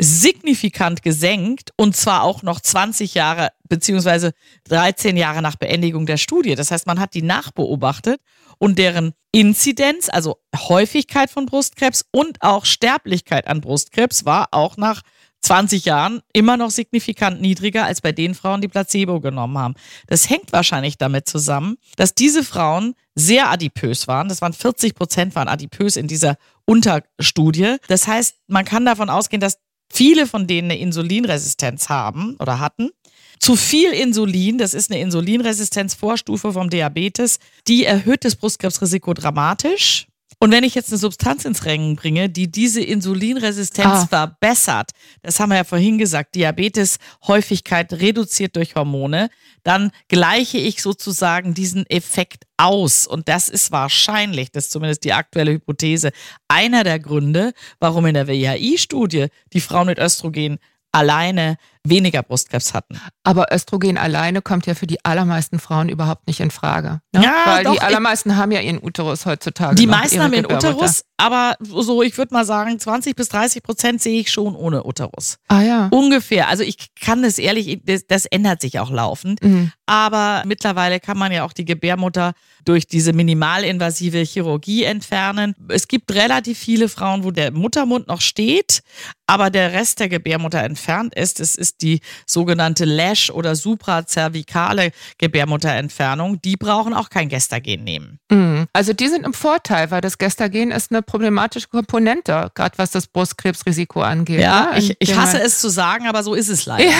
signifikant 0.00 1.02
gesenkt 1.02 1.70
und 1.76 1.96
zwar 1.96 2.22
auch 2.22 2.42
noch 2.42 2.60
20 2.60 3.14
Jahre 3.14 3.50
beziehungsweise 3.68 4.32
13 4.64 5.16
Jahre 5.16 5.42
nach 5.42 5.56
Beendigung 5.56 6.06
der 6.06 6.16
Studie. 6.16 6.54
Das 6.54 6.70
heißt, 6.70 6.86
man 6.86 6.98
hat 6.98 7.14
die 7.14 7.22
nachbeobachtet 7.22 8.20
und 8.58 8.78
deren 8.78 9.12
Inzidenz, 9.32 10.08
also 10.08 10.38
Häufigkeit 10.56 11.30
von 11.30 11.46
Brustkrebs 11.46 12.04
und 12.10 12.42
auch 12.42 12.64
Sterblichkeit 12.64 13.46
an 13.46 13.60
Brustkrebs 13.60 14.24
war 14.24 14.48
auch 14.50 14.76
nach 14.76 15.02
20 15.42 15.84
Jahren 15.84 16.22
immer 16.32 16.56
noch 16.56 16.70
signifikant 16.70 17.40
niedriger 17.40 17.84
als 17.84 18.00
bei 18.00 18.12
den 18.12 18.34
Frauen, 18.34 18.60
die 18.60 18.68
Placebo 18.68 19.20
genommen 19.20 19.58
haben. 19.58 19.74
Das 20.06 20.30
hängt 20.30 20.52
wahrscheinlich 20.52 20.98
damit 20.98 21.28
zusammen, 21.28 21.76
dass 21.96 22.14
diese 22.14 22.44
Frauen 22.44 22.94
sehr 23.14 23.50
adipös 23.50 24.08
waren. 24.08 24.28
Das 24.28 24.40
waren 24.40 24.52
40 24.52 24.94
Prozent 24.94 25.34
waren 25.34 25.48
adipös 25.48 25.96
in 25.96 26.06
dieser 26.06 26.36
Unterstudie. 26.64 27.76
Das 27.88 28.06
heißt, 28.06 28.36
man 28.46 28.64
kann 28.64 28.86
davon 28.86 29.10
ausgehen, 29.10 29.40
dass 29.40 29.58
viele 29.92 30.26
von 30.26 30.46
denen 30.46 30.70
eine 30.70 30.80
Insulinresistenz 30.80 31.88
haben 31.88 32.36
oder 32.38 32.60
hatten. 32.60 32.90
Zu 33.38 33.56
viel 33.56 33.90
Insulin, 33.90 34.56
das 34.56 34.72
ist 34.72 34.92
eine 34.92 35.00
Insulinresistenzvorstufe 35.00 36.52
vom 36.52 36.70
Diabetes, 36.70 37.40
die 37.66 37.84
erhöht 37.84 38.24
das 38.24 38.36
Brustkrebsrisiko 38.36 39.14
dramatisch. 39.14 40.06
Und 40.42 40.50
wenn 40.50 40.64
ich 40.64 40.74
jetzt 40.74 40.90
eine 40.90 40.98
Substanz 40.98 41.44
ins 41.44 41.66
Rennen 41.66 41.94
bringe, 41.94 42.28
die 42.28 42.50
diese 42.50 42.80
Insulinresistenz 42.80 43.86
ah. 43.86 44.06
verbessert, 44.08 44.90
das 45.22 45.38
haben 45.38 45.50
wir 45.50 45.56
ja 45.58 45.62
vorhin 45.62 45.98
gesagt, 45.98 46.34
Diabeteshäufigkeit 46.34 47.92
reduziert 47.92 48.56
durch 48.56 48.74
Hormone, 48.74 49.30
dann 49.62 49.92
gleiche 50.08 50.58
ich 50.58 50.82
sozusagen 50.82 51.54
diesen 51.54 51.88
Effekt 51.88 52.42
aus. 52.56 53.06
Und 53.06 53.28
das 53.28 53.48
ist 53.48 53.70
wahrscheinlich, 53.70 54.50
das 54.50 54.64
ist 54.64 54.72
zumindest 54.72 55.04
die 55.04 55.12
aktuelle 55.12 55.52
Hypothese, 55.52 56.10
einer 56.48 56.82
der 56.82 56.98
Gründe, 56.98 57.52
warum 57.78 58.06
in 58.06 58.14
der 58.14 58.26
WHI-Studie 58.26 59.28
die 59.52 59.60
Frauen 59.60 59.86
mit 59.86 60.00
Östrogen 60.00 60.58
alleine 60.90 61.56
weniger 61.84 62.22
Brustkrebs 62.22 62.74
hatten. 62.74 63.00
Aber 63.24 63.46
Östrogen 63.52 63.98
alleine 63.98 64.40
kommt 64.40 64.66
ja 64.66 64.74
für 64.74 64.86
die 64.86 65.04
allermeisten 65.04 65.58
Frauen 65.58 65.88
überhaupt 65.88 66.26
nicht 66.26 66.40
in 66.40 66.50
Frage. 66.50 67.00
Ne? 67.12 67.24
Ja, 67.24 67.42
Weil 67.46 67.64
doch, 67.64 67.74
die 67.74 67.80
allermeisten 67.80 68.36
haben 68.36 68.52
ja 68.52 68.60
ihren 68.60 68.82
Uterus 68.82 69.26
heutzutage. 69.26 69.74
Die 69.74 69.86
meisten 69.86 70.22
haben 70.22 70.32
ihren 70.32 70.50
Uterus, 70.50 71.04
aber 71.16 71.56
so, 71.60 72.02
ich 72.02 72.16
würde 72.18 72.34
mal 72.34 72.44
sagen, 72.44 72.78
20 72.78 73.16
bis 73.16 73.28
30 73.28 73.62
Prozent 73.62 74.02
sehe 74.02 74.20
ich 74.20 74.30
schon 74.30 74.54
ohne 74.54 74.84
Uterus. 74.84 75.38
Ah 75.48 75.62
ja. 75.62 75.88
Ungefähr. 75.90 76.48
Also 76.48 76.62
ich 76.62 76.94
kann 77.00 77.22
das 77.22 77.38
ehrlich, 77.38 77.80
das, 77.84 78.06
das 78.06 78.26
ändert 78.26 78.60
sich 78.60 78.78
auch 78.78 78.90
laufend. 78.90 79.42
Mhm. 79.42 79.72
Aber 79.86 80.42
mittlerweile 80.46 81.00
kann 81.00 81.18
man 81.18 81.32
ja 81.32 81.44
auch 81.44 81.52
die 81.52 81.64
Gebärmutter 81.64 82.32
durch 82.64 82.86
diese 82.86 83.12
minimalinvasive 83.12 84.18
Chirurgie 84.18 84.84
entfernen. 84.84 85.54
Es 85.68 85.88
gibt 85.88 86.12
relativ 86.12 86.58
viele 86.58 86.88
Frauen, 86.88 87.24
wo 87.24 87.30
der 87.30 87.50
Muttermund 87.50 88.08
noch 88.08 88.20
steht, 88.20 88.82
aber 89.26 89.50
der 89.50 89.72
Rest 89.72 90.00
der 90.00 90.08
Gebärmutter 90.08 90.62
entfernt 90.62 91.14
ist. 91.14 91.40
Es 91.40 91.54
ist 91.54 91.71
ist 91.72 91.82
die 91.82 92.00
sogenannte 92.26 92.84
Lash- 92.84 93.30
oder 93.30 93.56
suprazervikale 93.56 94.92
Gebärmutterentfernung. 95.18 96.40
Die 96.42 96.56
brauchen 96.56 96.94
auch 96.94 97.10
kein 97.10 97.28
Gestagen 97.28 97.84
nehmen. 97.84 98.18
Mhm. 98.30 98.66
Also 98.72 98.92
die 98.92 99.08
sind 99.08 99.24
im 99.24 99.34
Vorteil, 99.34 99.90
weil 99.90 100.00
das 100.00 100.18
Gestagen 100.18 100.70
ist 100.70 100.90
eine 100.90 101.02
problematische 101.02 101.68
Komponente, 101.68 102.50
gerade 102.54 102.78
was 102.78 102.90
das 102.90 103.06
Brustkrebsrisiko 103.06 104.02
angeht. 104.02 104.40
Ja, 104.40 104.72
ne? 104.72 104.78
ich, 104.78 104.96
ich 104.98 105.16
hasse 105.16 105.40
es 105.40 105.60
zu 105.60 105.68
sagen, 105.68 106.06
aber 106.06 106.22
so 106.22 106.34
ist 106.34 106.48
es 106.48 106.66
leider. 106.66 106.90
Ja. 106.90 106.96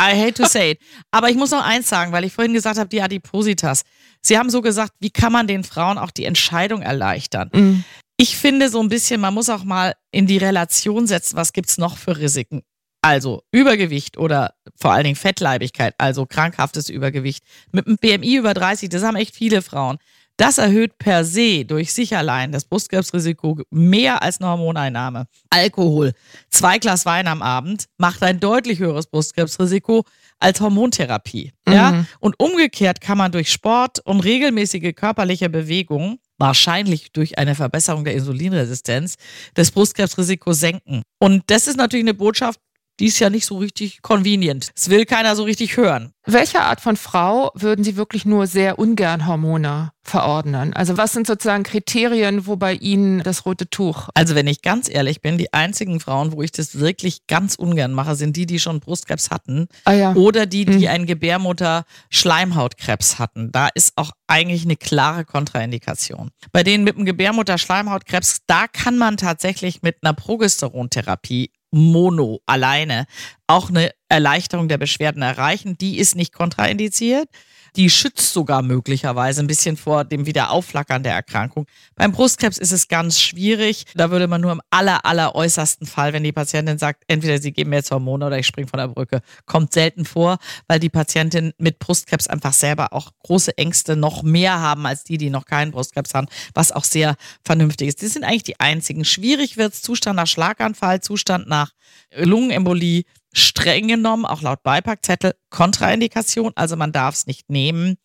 I 0.00 0.16
hate 0.20 0.34
to 0.34 0.46
say 0.46 0.72
it. 0.72 0.80
Aber 1.10 1.30
ich 1.30 1.36
muss 1.36 1.50
noch 1.50 1.64
eins 1.64 1.88
sagen, 1.88 2.12
weil 2.12 2.24
ich 2.24 2.32
vorhin 2.32 2.52
gesagt 2.52 2.78
habe, 2.78 2.88
die 2.88 3.02
Adipositas. 3.02 3.82
Sie 4.20 4.38
haben 4.38 4.50
so 4.50 4.60
gesagt, 4.62 4.92
wie 5.00 5.10
kann 5.10 5.32
man 5.32 5.46
den 5.46 5.64
Frauen 5.64 5.98
auch 5.98 6.10
die 6.10 6.24
Entscheidung 6.24 6.82
erleichtern? 6.82 7.50
Mhm. 7.52 7.84
Ich 8.20 8.36
finde 8.36 8.68
so 8.68 8.80
ein 8.80 8.88
bisschen, 8.88 9.20
man 9.20 9.32
muss 9.32 9.48
auch 9.48 9.62
mal 9.62 9.94
in 10.10 10.26
die 10.26 10.38
Relation 10.38 11.06
setzen, 11.06 11.36
was 11.36 11.52
gibt 11.52 11.68
es 11.68 11.78
noch 11.78 11.96
für 11.96 12.18
Risiken. 12.18 12.62
Also 13.00 13.42
Übergewicht 13.52 14.18
oder 14.18 14.54
vor 14.76 14.92
allen 14.92 15.04
Dingen 15.04 15.16
Fettleibigkeit, 15.16 15.94
also 15.98 16.26
krankhaftes 16.26 16.88
Übergewicht 16.88 17.44
mit 17.72 17.86
einem 17.86 17.96
BMI 17.96 18.36
über 18.36 18.54
30, 18.54 18.88
das 18.88 19.02
haben 19.02 19.16
echt 19.16 19.34
viele 19.34 19.62
Frauen. 19.62 19.98
Das 20.38 20.58
erhöht 20.58 20.98
per 20.98 21.24
se 21.24 21.64
durch 21.64 21.92
sich 21.92 22.16
allein 22.16 22.52
das 22.52 22.64
Brustkrebsrisiko 22.64 23.60
mehr 23.70 24.22
als 24.22 24.40
eine 24.40 24.50
Hormoneinnahme. 24.50 25.26
Alkohol, 25.50 26.12
zwei 26.48 26.78
Glas 26.78 27.04
Wein 27.06 27.26
am 27.26 27.42
Abend 27.42 27.86
macht 27.98 28.22
ein 28.22 28.38
deutlich 28.38 28.78
höheres 28.78 29.08
Brustkrebsrisiko 29.08 30.04
als 30.38 30.60
Hormontherapie. 30.60 31.52
Mhm. 31.66 31.72
Ja? 31.72 32.06
Und 32.20 32.36
umgekehrt 32.38 33.00
kann 33.00 33.18
man 33.18 33.32
durch 33.32 33.50
Sport 33.50 33.98
und 34.04 34.20
regelmäßige 34.20 34.94
körperliche 34.94 35.50
Bewegung 35.50 36.20
wahrscheinlich 36.38 37.10
durch 37.10 37.36
eine 37.36 37.56
Verbesserung 37.56 38.04
der 38.04 38.14
Insulinresistenz 38.14 39.16
das 39.54 39.72
Brustkrebsrisiko 39.72 40.52
senken. 40.52 41.02
Und 41.18 41.42
das 41.48 41.66
ist 41.66 41.76
natürlich 41.76 42.04
eine 42.04 42.14
Botschaft, 42.14 42.60
die 43.00 43.06
ist 43.06 43.18
ja 43.18 43.30
nicht 43.30 43.46
so 43.46 43.58
richtig 43.58 44.02
convenient. 44.02 44.70
Das 44.74 44.90
will 44.90 45.06
keiner 45.06 45.36
so 45.36 45.44
richtig 45.44 45.76
hören. 45.76 46.12
Welcher 46.30 46.64
Art 46.64 46.82
von 46.82 46.96
Frau 46.96 47.50
würden 47.54 47.82
Sie 47.84 47.96
wirklich 47.96 48.26
nur 48.26 48.46
sehr 48.46 48.78
ungern 48.78 49.26
Hormone 49.26 49.92
verordnen? 50.02 50.74
Also 50.74 50.98
was 50.98 51.12
sind 51.12 51.26
sozusagen 51.26 51.62
Kriterien, 51.62 52.46
wo 52.46 52.56
bei 52.56 52.74
Ihnen 52.74 53.22
das 53.22 53.46
rote 53.46 53.70
Tuch? 53.70 54.10
Also 54.12 54.34
wenn 54.34 54.46
ich 54.46 54.60
ganz 54.60 54.90
ehrlich 54.90 55.22
bin, 55.22 55.38
die 55.38 55.54
einzigen 55.54 56.00
Frauen, 56.00 56.32
wo 56.32 56.42
ich 56.42 56.52
das 56.52 56.78
wirklich 56.78 57.26
ganz 57.28 57.54
ungern 57.54 57.94
mache, 57.94 58.14
sind 58.14 58.36
die, 58.36 58.44
die 58.44 58.58
schon 58.58 58.80
Brustkrebs 58.80 59.30
hatten 59.30 59.68
ah, 59.84 59.92
ja. 59.92 60.14
oder 60.14 60.44
die, 60.44 60.66
die 60.66 60.80
mhm. 60.80 60.88
einen 60.88 61.06
Gebärmutter-Schleimhautkrebs 61.06 63.18
hatten. 63.18 63.50
Da 63.50 63.70
ist 63.74 63.94
auch 63.96 64.10
eigentlich 64.26 64.64
eine 64.64 64.76
klare 64.76 65.24
Kontraindikation. 65.24 66.28
Bei 66.52 66.62
denen 66.62 66.84
mit 66.84 66.96
dem 66.96 67.06
Gebärmutter-Schleimhautkrebs, 67.06 68.40
da 68.46 68.66
kann 68.66 68.98
man 68.98 69.16
tatsächlich 69.16 69.80
mit 69.80 69.96
einer 70.02 70.12
Progesterontherapie 70.12 71.52
Mono 71.70 72.40
alleine 72.46 73.06
auch 73.46 73.68
eine 73.68 73.92
Erleichterung 74.08 74.68
der 74.68 74.78
Beschwerden 74.78 75.22
erreichen. 75.22 75.76
Die 75.78 75.98
ist 75.98 76.14
nicht 76.14 76.32
kontraindiziert. 76.32 77.28
Die 77.76 77.90
schützt 77.90 78.32
sogar 78.32 78.62
möglicherweise 78.62 79.42
ein 79.42 79.46
bisschen 79.46 79.76
vor 79.76 80.04
dem 80.04 80.26
Wiederaufflackern 80.26 81.02
der 81.02 81.14
Erkrankung. 81.14 81.66
Beim 81.94 82.12
Brustkrebs 82.12 82.58
ist 82.58 82.72
es 82.72 82.88
ganz 82.88 83.20
schwierig. 83.20 83.84
Da 83.94 84.10
würde 84.10 84.26
man 84.26 84.40
nur 84.40 84.52
im 84.52 84.60
aller, 84.70 85.04
aller 85.04 85.34
äußersten 85.34 85.86
Fall, 85.86 86.12
wenn 86.12 86.24
die 86.24 86.32
Patientin 86.32 86.78
sagt, 86.78 87.04
entweder 87.08 87.38
sie 87.38 87.52
geben 87.52 87.70
mir 87.70 87.76
jetzt 87.76 87.90
Hormone 87.90 88.26
oder 88.26 88.38
ich 88.38 88.46
springe 88.46 88.68
von 88.68 88.78
der 88.78 88.88
Brücke, 88.88 89.20
kommt 89.46 89.72
selten 89.72 90.04
vor, 90.04 90.38
weil 90.66 90.80
die 90.80 90.88
Patientin 90.88 91.52
mit 91.58 91.78
Brustkrebs 91.78 92.26
einfach 92.26 92.52
selber 92.52 92.92
auch 92.92 93.10
große 93.22 93.56
Ängste 93.58 93.96
noch 93.96 94.22
mehr 94.22 94.60
haben 94.60 94.86
als 94.86 95.04
die, 95.04 95.18
die 95.18 95.30
noch 95.30 95.44
keinen 95.44 95.70
Brustkrebs 95.70 96.14
haben, 96.14 96.28
was 96.54 96.72
auch 96.72 96.84
sehr 96.84 97.16
vernünftig 97.44 97.88
ist. 97.88 98.02
Die 98.02 98.06
sind 98.06 98.24
eigentlich 98.24 98.44
die 98.44 98.60
einzigen. 98.60 99.04
Schwierig 99.04 99.56
wird 99.56 99.74
es 99.74 99.82
Zustand 99.82 100.16
nach 100.16 100.26
Schlaganfall, 100.26 101.00
Zustand 101.00 101.48
nach 101.48 101.72
Lungenembolie, 102.14 103.04
streng 103.32 103.88
genommen, 103.88 104.24
auch 104.24 104.42
laut 104.42 104.62
Beipackzettel, 104.62 105.34
Kontraindikation, 105.50 106.52
also 106.54 106.76
man 106.76 106.92
darf 106.92 107.14
es 107.14 107.26
nicht 107.26 107.50
nehmen. 107.50 107.98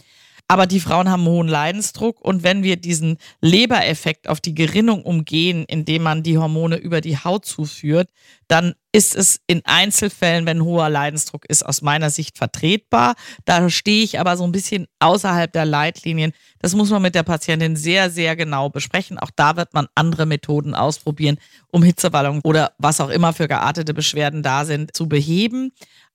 Aber 0.54 0.68
die 0.68 0.80
Frauen 0.80 1.10
haben 1.10 1.26
hohen 1.26 1.48
Leidensdruck 1.48 2.22
und 2.22 2.44
wenn 2.44 2.62
wir 2.62 2.76
diesen 2.76 3.18
Lebereffekt 3.42 4.30
auf 4.30 4.39
die 4.39 4.54
Gerinnung 4.54 5.02
umgehen, 5.02 5.66
indem 5.68 6.04
man 6.04 6.22
die 6.22 6.38
Hormone 6.38 6.76
über 6.76 7.02
die 7.02 7.18
Haut 7.18 7.44
zuführt, 7.44 8.12
dann 8.48 8.76
ist 8.92 9.16
es 9.16 9.39
in 9.48 9.63
Einzelfällen, 9.66 10.46
wenn 10.46 10.63
hoher 10.63 10.92
Leidensdruck 10.92 11.46
ist, 11.46 11.66
aus 11.66 11.82
meiner 11.82 12.12
Sicht 12.12 12.38
vertretbar. 12.38 13.16
Da 13.46 13.68
stehe 13.72 14.04
ich 14.04 14.20
aber 14.20 14.38
so 14.38 14.44
ein 14.44 14.52
bisschen 14.52 14.86
außerhalb 15.00 15.52
der 15.52 15.66
Leitlinien. 15.66 16.34
Das 16.60 16.76
muss 16.76 16.92
man 16.92 17.02
mit 17.02 17.16
der 17.16 17.24
Patientin 17.24 17.76
sehr, 17.76 18.12
sehr 18.12 18.36
genau 18.36 18.70
besprechen. 18.70 19.18
Auch 19.18 19.32
da 19.36 19.56
wird 19.56 19.74
man 19.74 19.88
andere 19.96 20.28
Methoden 20.28 20.76
ausprobieren, 20.76 21.39
um 21.72 21.82
Hitzewallungen 21.82 22.42
oder 22.44 22.74
was 22.78 23.02
auch 23.02 23.10
immer 23.10 23.34
für 23.34 23.48
geartete 23.48 23.96
Beschwerden 23.96 24.44
da 24.44 24.66
sind, 24.66 24.96
zu 24.96 25.10
beheben. 25.10 25.72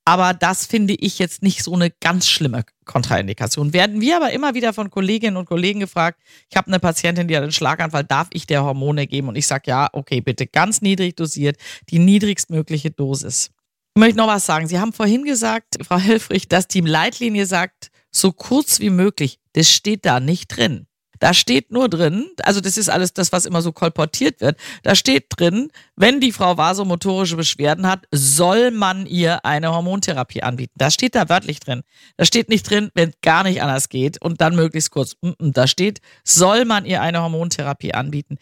Aber 0.08 0.32
das 0.32 0.64
finde 0.64 0.94
ich 0.94 1.18
jetzt 1.18 1.42
nicht 1.42 1.62
so 1.62 1.74
eine 1.74 1.90
ganz 1.90 2.26
schlimme 2.26 2.64
Kontraindikation. 2.86 3.74
Werden 3.74 4.00
wir 4.00 4.16
aber 4.16 4.32
immer 4.32 4.54
wieder 4.54 4.72
von 4.72 4.88
Kolleginnen 4.88 5.36
und 5.36 5.44
Kollegen 5.44 5.80
gefragt, 5.80 6.18
ich 6.48 6.56
habe 6.56 6.68
eine 6.68 6.80
Patientin, 6.80 7.28
die 7.28 7.36
hat 7.36 7.42
einen 7.42 7.52
Schlaganfall, 7.52 8.04
darf 8.04 8.28
ich 8.32 8.46
der 8.46 8.64
Hormone 8.64 9.06
geben? 9.06 9.28
Und 9.28 9.36
ich 9.36 9.46
sage, 9.46 9.64
ja, 9.66 9.90
okay, 9.92 10.22
bitte 10.22 10.46
ganz 10.46 10.80
niedrig 10.80 11.16
dosiert, 11.16 11.58
die 11.90 11.98
niedrigstmögliche 11.98 12.90
Dosis. 12.90 13.50
Ich 13.94 14.00
möchte 14.00 14.16
noch 14.16 14.28
was 14.28 14.46
sagen. 14.46 14.66
Sie 14.66 14.78
haben 14.78 14.94
vorhin 14.94 15.24
gesagt, 15.24 15.76
Frau 15.86 15.98
Helfrich, 15.98 16.48
dass 16.48 16.68
die 16.68 16.80
Leitlinie 16.80 17.44
sagt, 17.44 17.90
so 18.10 18.32
kurz 18.32 18.80
wie 18.80 18.88
möglich. 18.88 19.38
Das 19.52 19.70
steht 19.70 20.06
da 20.06 20.20
nicht 20.20 20.56
drin. 20.56 20.86
Da 21.18 21.34
steht 21.34 21.70
nur 21.70 21.88
drin, 21.88 22.26
also 22.42 22.60
das 22.60 22.76
ist 22.76 22.88
alles 22.88 23.12
das, 23.12 23.32
was 23.32 23.44
immer 23.44 23.62
so 23.62 23.72
kolportiert 23.72 24.40
wird. 24.40 24.58
Da 24.82 24.94
steht 24.94 25.26
drin, 25.30 25.70
wenn 25.96 26.20
die 26.20 26.32
Frau 26.32 26.56
vasomotorische 26.56 27.36
Beschwerden 27.36 27.86
hat, 27.86 28.06
soll 28.10 28.70
man 28.70 29.06
ihr 29.06 29.44
eine 29.44 29.72
Hormontherapie 29.72 30.42
anbieten. 30.42 30.74
Das 30.76 30.94
steht 30.94 31.14
da 31.14 31.28
wörtlich 31.28 31.60
drin. 31.60 31.82
Da 32.16 32.24
steht 32.24 32.48
nicht 32.48 32.68
drin, 32.68 32.90
wenn 32.94 33.12
gar 33.22 33.42
nicht 33.42 33.62
anders 33.62 33.88
geht 33.88 34.20
und 34.22 34.40
dann 34.40 34.56
möglichst 34.56 34.90
kurz. 34.90 35.16
Da 35.38 35.66
steht, 35.66 36.00
soll 36.24 36.64
man 36.64 36.84
ihr 36.84 37.02
eine 37.02 37.22
Hormontherapie 37.22 37.94
anbieten. 37.94 38.38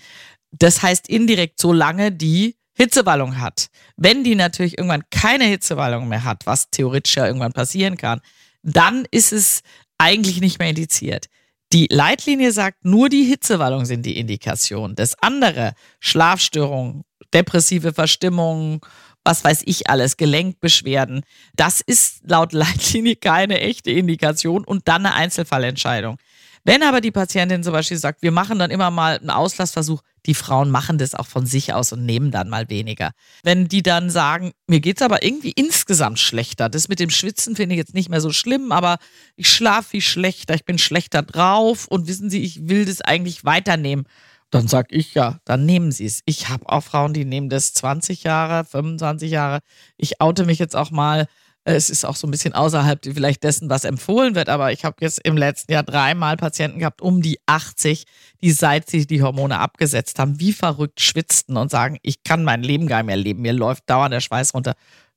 Das 0.53 0.83
heißt 0.83 1.09
indirekt, 1.09 1.61
solange 1.61 2.13
die 2.13 2.57
Hitzewallung 2.75 3.41
hat. 3.41 3.69
Wenn 3.97 4.23
die 4.23 4.35
natürlich 4.35 4.77
irgendwann 4.77 5.05
keine 5.11 5.45
Hitzewallung 5.45 6.09
mehr 6.09 6.25
hat, 6.25 6.47
was 6.47 6.71
theoretisch 6.71 7.17
ja 7.17 7.27
irgendwann 7.27 7.53
passieren 7.53 7.97
kann, 7.97 8.21
dann 8.63 9.07
ist 9.11 9.33
es 9.33 9.63
eigentlich 9.99 10.41
nicht 10.41 10.59
mehr 10.59 10.69
indiziert. 10.69 11.27
Die 11.73 11.89
Leitlinie 11.91 12.53
sagt, 12.53 12.85
nur 12.85 13.09
die 13.09 13.25
Hitzewallungen 13.25 13.87
sind 13.87 14.07
die 14.07 14.19
Indikation. 14.19 14.95
Das 14.95 15.21
andere, 15.21 15.75
Schlafstörungen, 15.99 17.03
depressive 17.35 17.93
Verstimmung, 17.93 18.85
was 19.25 19.43
weiß 19.43 19.63
ich 19.67 19.91
alles, 19.91 20.17
Gelenkbeschwerden, 20.17 21.23
das 21.57 21.81
ist 21.81 22.21
laut 22.25 22.53
Leitlinie 22.55 23.17
keine 23.17 23.61
echte 23.61 23.91
Indikation 23.91 24.65
und 24.65 24.87
dann 24.87 25.07
eine 25.07 25.15
Einzelfallentscheidung. 25.15 26.19
Wenn 26.67 26.83
aber 26.83 27.01
die 27.01 27.13
Patientin 27.13 27.63
zum 27.63 27.73
Beispiel 27.73 27.97
sagt, 27.97 28.23
wir 28.23 28.33
machen 28.33 28.59
dann 28.59 28.73
immer 28.73 28.91
mal 28.91 29.19
einen 29.19 29.31
Auslassversuch, 29.31 30.03
die 30.27 30.35
Frauen 30.35 30.69
machen 30.69 30.99
das 30.99 31.15
auch 31.15 31.29
von 31.29 31.47
sich 31.47 31.73
aus 31.73 31.93
und 31.93 32.05
nehmen 32.05 32.33
dann 32.33 32.49
mal 32.49 32.69
weniger. 32.69 33.13
Wenn 33.45 33.69
die 33.69 33.85
dann 33.85 34.11
sagen, 34.11 34.51
mir 34.67 34.81
geht's 34.81 35.01
aber 35.01 35.23
irgendwie 35.23 35.53
insgesamt 35.53 36.19
schlechter, 36.19 36.69
das 36.69 36.89
mit 36.89 36.99
dem 36.99 37.11
Schwitzen 37.11 37.55
finde 37.55 37.77
ich 37.77 37.79
jetzt 37.79 37.95
nicht 37.95 38.09
mehr 38.09 38.21
so 38.21 38.33
schlimm, 38.33 38.73
aber 38.73 38.99
ich 39.37 39.49
schlafe 39.49 39.91
viel 39.91 40.01
schlechter, 40.01 40.55
ich 40.57 40.65
bin 40.65 40.79
schlechter 40.79 41.23
drauf 41.23 41.87
und 41.87 42.09
wissen 42.09 42.31
Sie, 42.31 42.43
ich 42.43 42.69
will 42.69 42.85
das 42.85 43.01
eigentlich 43.01 43.45
weiternehmen. 43.45 44.05
Dann 44.51 44.67
sag 44.67 44.89
ich 44.91 45.15
ja, 45.15 45.39
dann 45.45 45.67
nehmen 45.67 45.93
Sie 45.93 46.05
es. 46.05 46.23
Ich 46.25 46.49
habe 46.49 46.69
auch 46.69 46.83
Frauen, 46.83 47.15
die 47.15 47.25
nehmen 47.25 47.49
das 47.49 47.75
20 47.75 48.25
Jahre, 48.25 48.65
25 48.65 49.31
Jahre. 49.31 49.61
Ich 49.97 50.21
oute 50.21 50.45
mich 50.45 50.59
jetzt 50.59 50.75
auch 50.75 50.91
mal 50.91 51.29
es 51.67 51.91
ist 51.91 52.05
auch 52.05 52.15
so 52.15 52.29
ein 52.29 52.31
bisschen 52.31 52.55
außerhalb 52.55 53.01
vielleicht 53.03 53.43
dessen, 53.43 53.69
was 53.69 53.85
empfohlen 53.85 54.37
wird, 54.37 54.49
aber 54.49 54.71
ich 54.71 54.85
habe 54.85 54.97
jetzt 55.01 55.21
im 55.25 55.37
letzten 55.37 55.73
Jahr 55.73 55.83
dreimal 55.83 56.37
Patienten 56.37 56.79
gehabt, 56.79 57.03
um 57.03 57.23
die 57.23 57.41
80, 57.47 58.05
die 58.41 58.53
seit 58.53 58.89
sie 58.89 59.05
die 59.05 59.21
Hormone 59.21 59.59
abgesetzt 59.59 60.21
haben, 60.21 60.39
wie 60.39 60.53
verrückt 60.53 61.01
schwitzten 61.01 61.57
und 61.57 61.71
sagen, 61.71 61.99
ich 62.03 62.23
kann 62.23 62.45
mein 62.45 62.63
Leben 62.63 62.87
gar 62.87 62.99
nicht 62.99 63.07
mehr 63.07 63.17
leben, 63.17 63.43
mir 63.43 63.53
läuft 63.53 63.91
dauernd 63.91 64.13
der 64.13 64.21
Schweiß 64.21 64.55
runter 64.55 64.77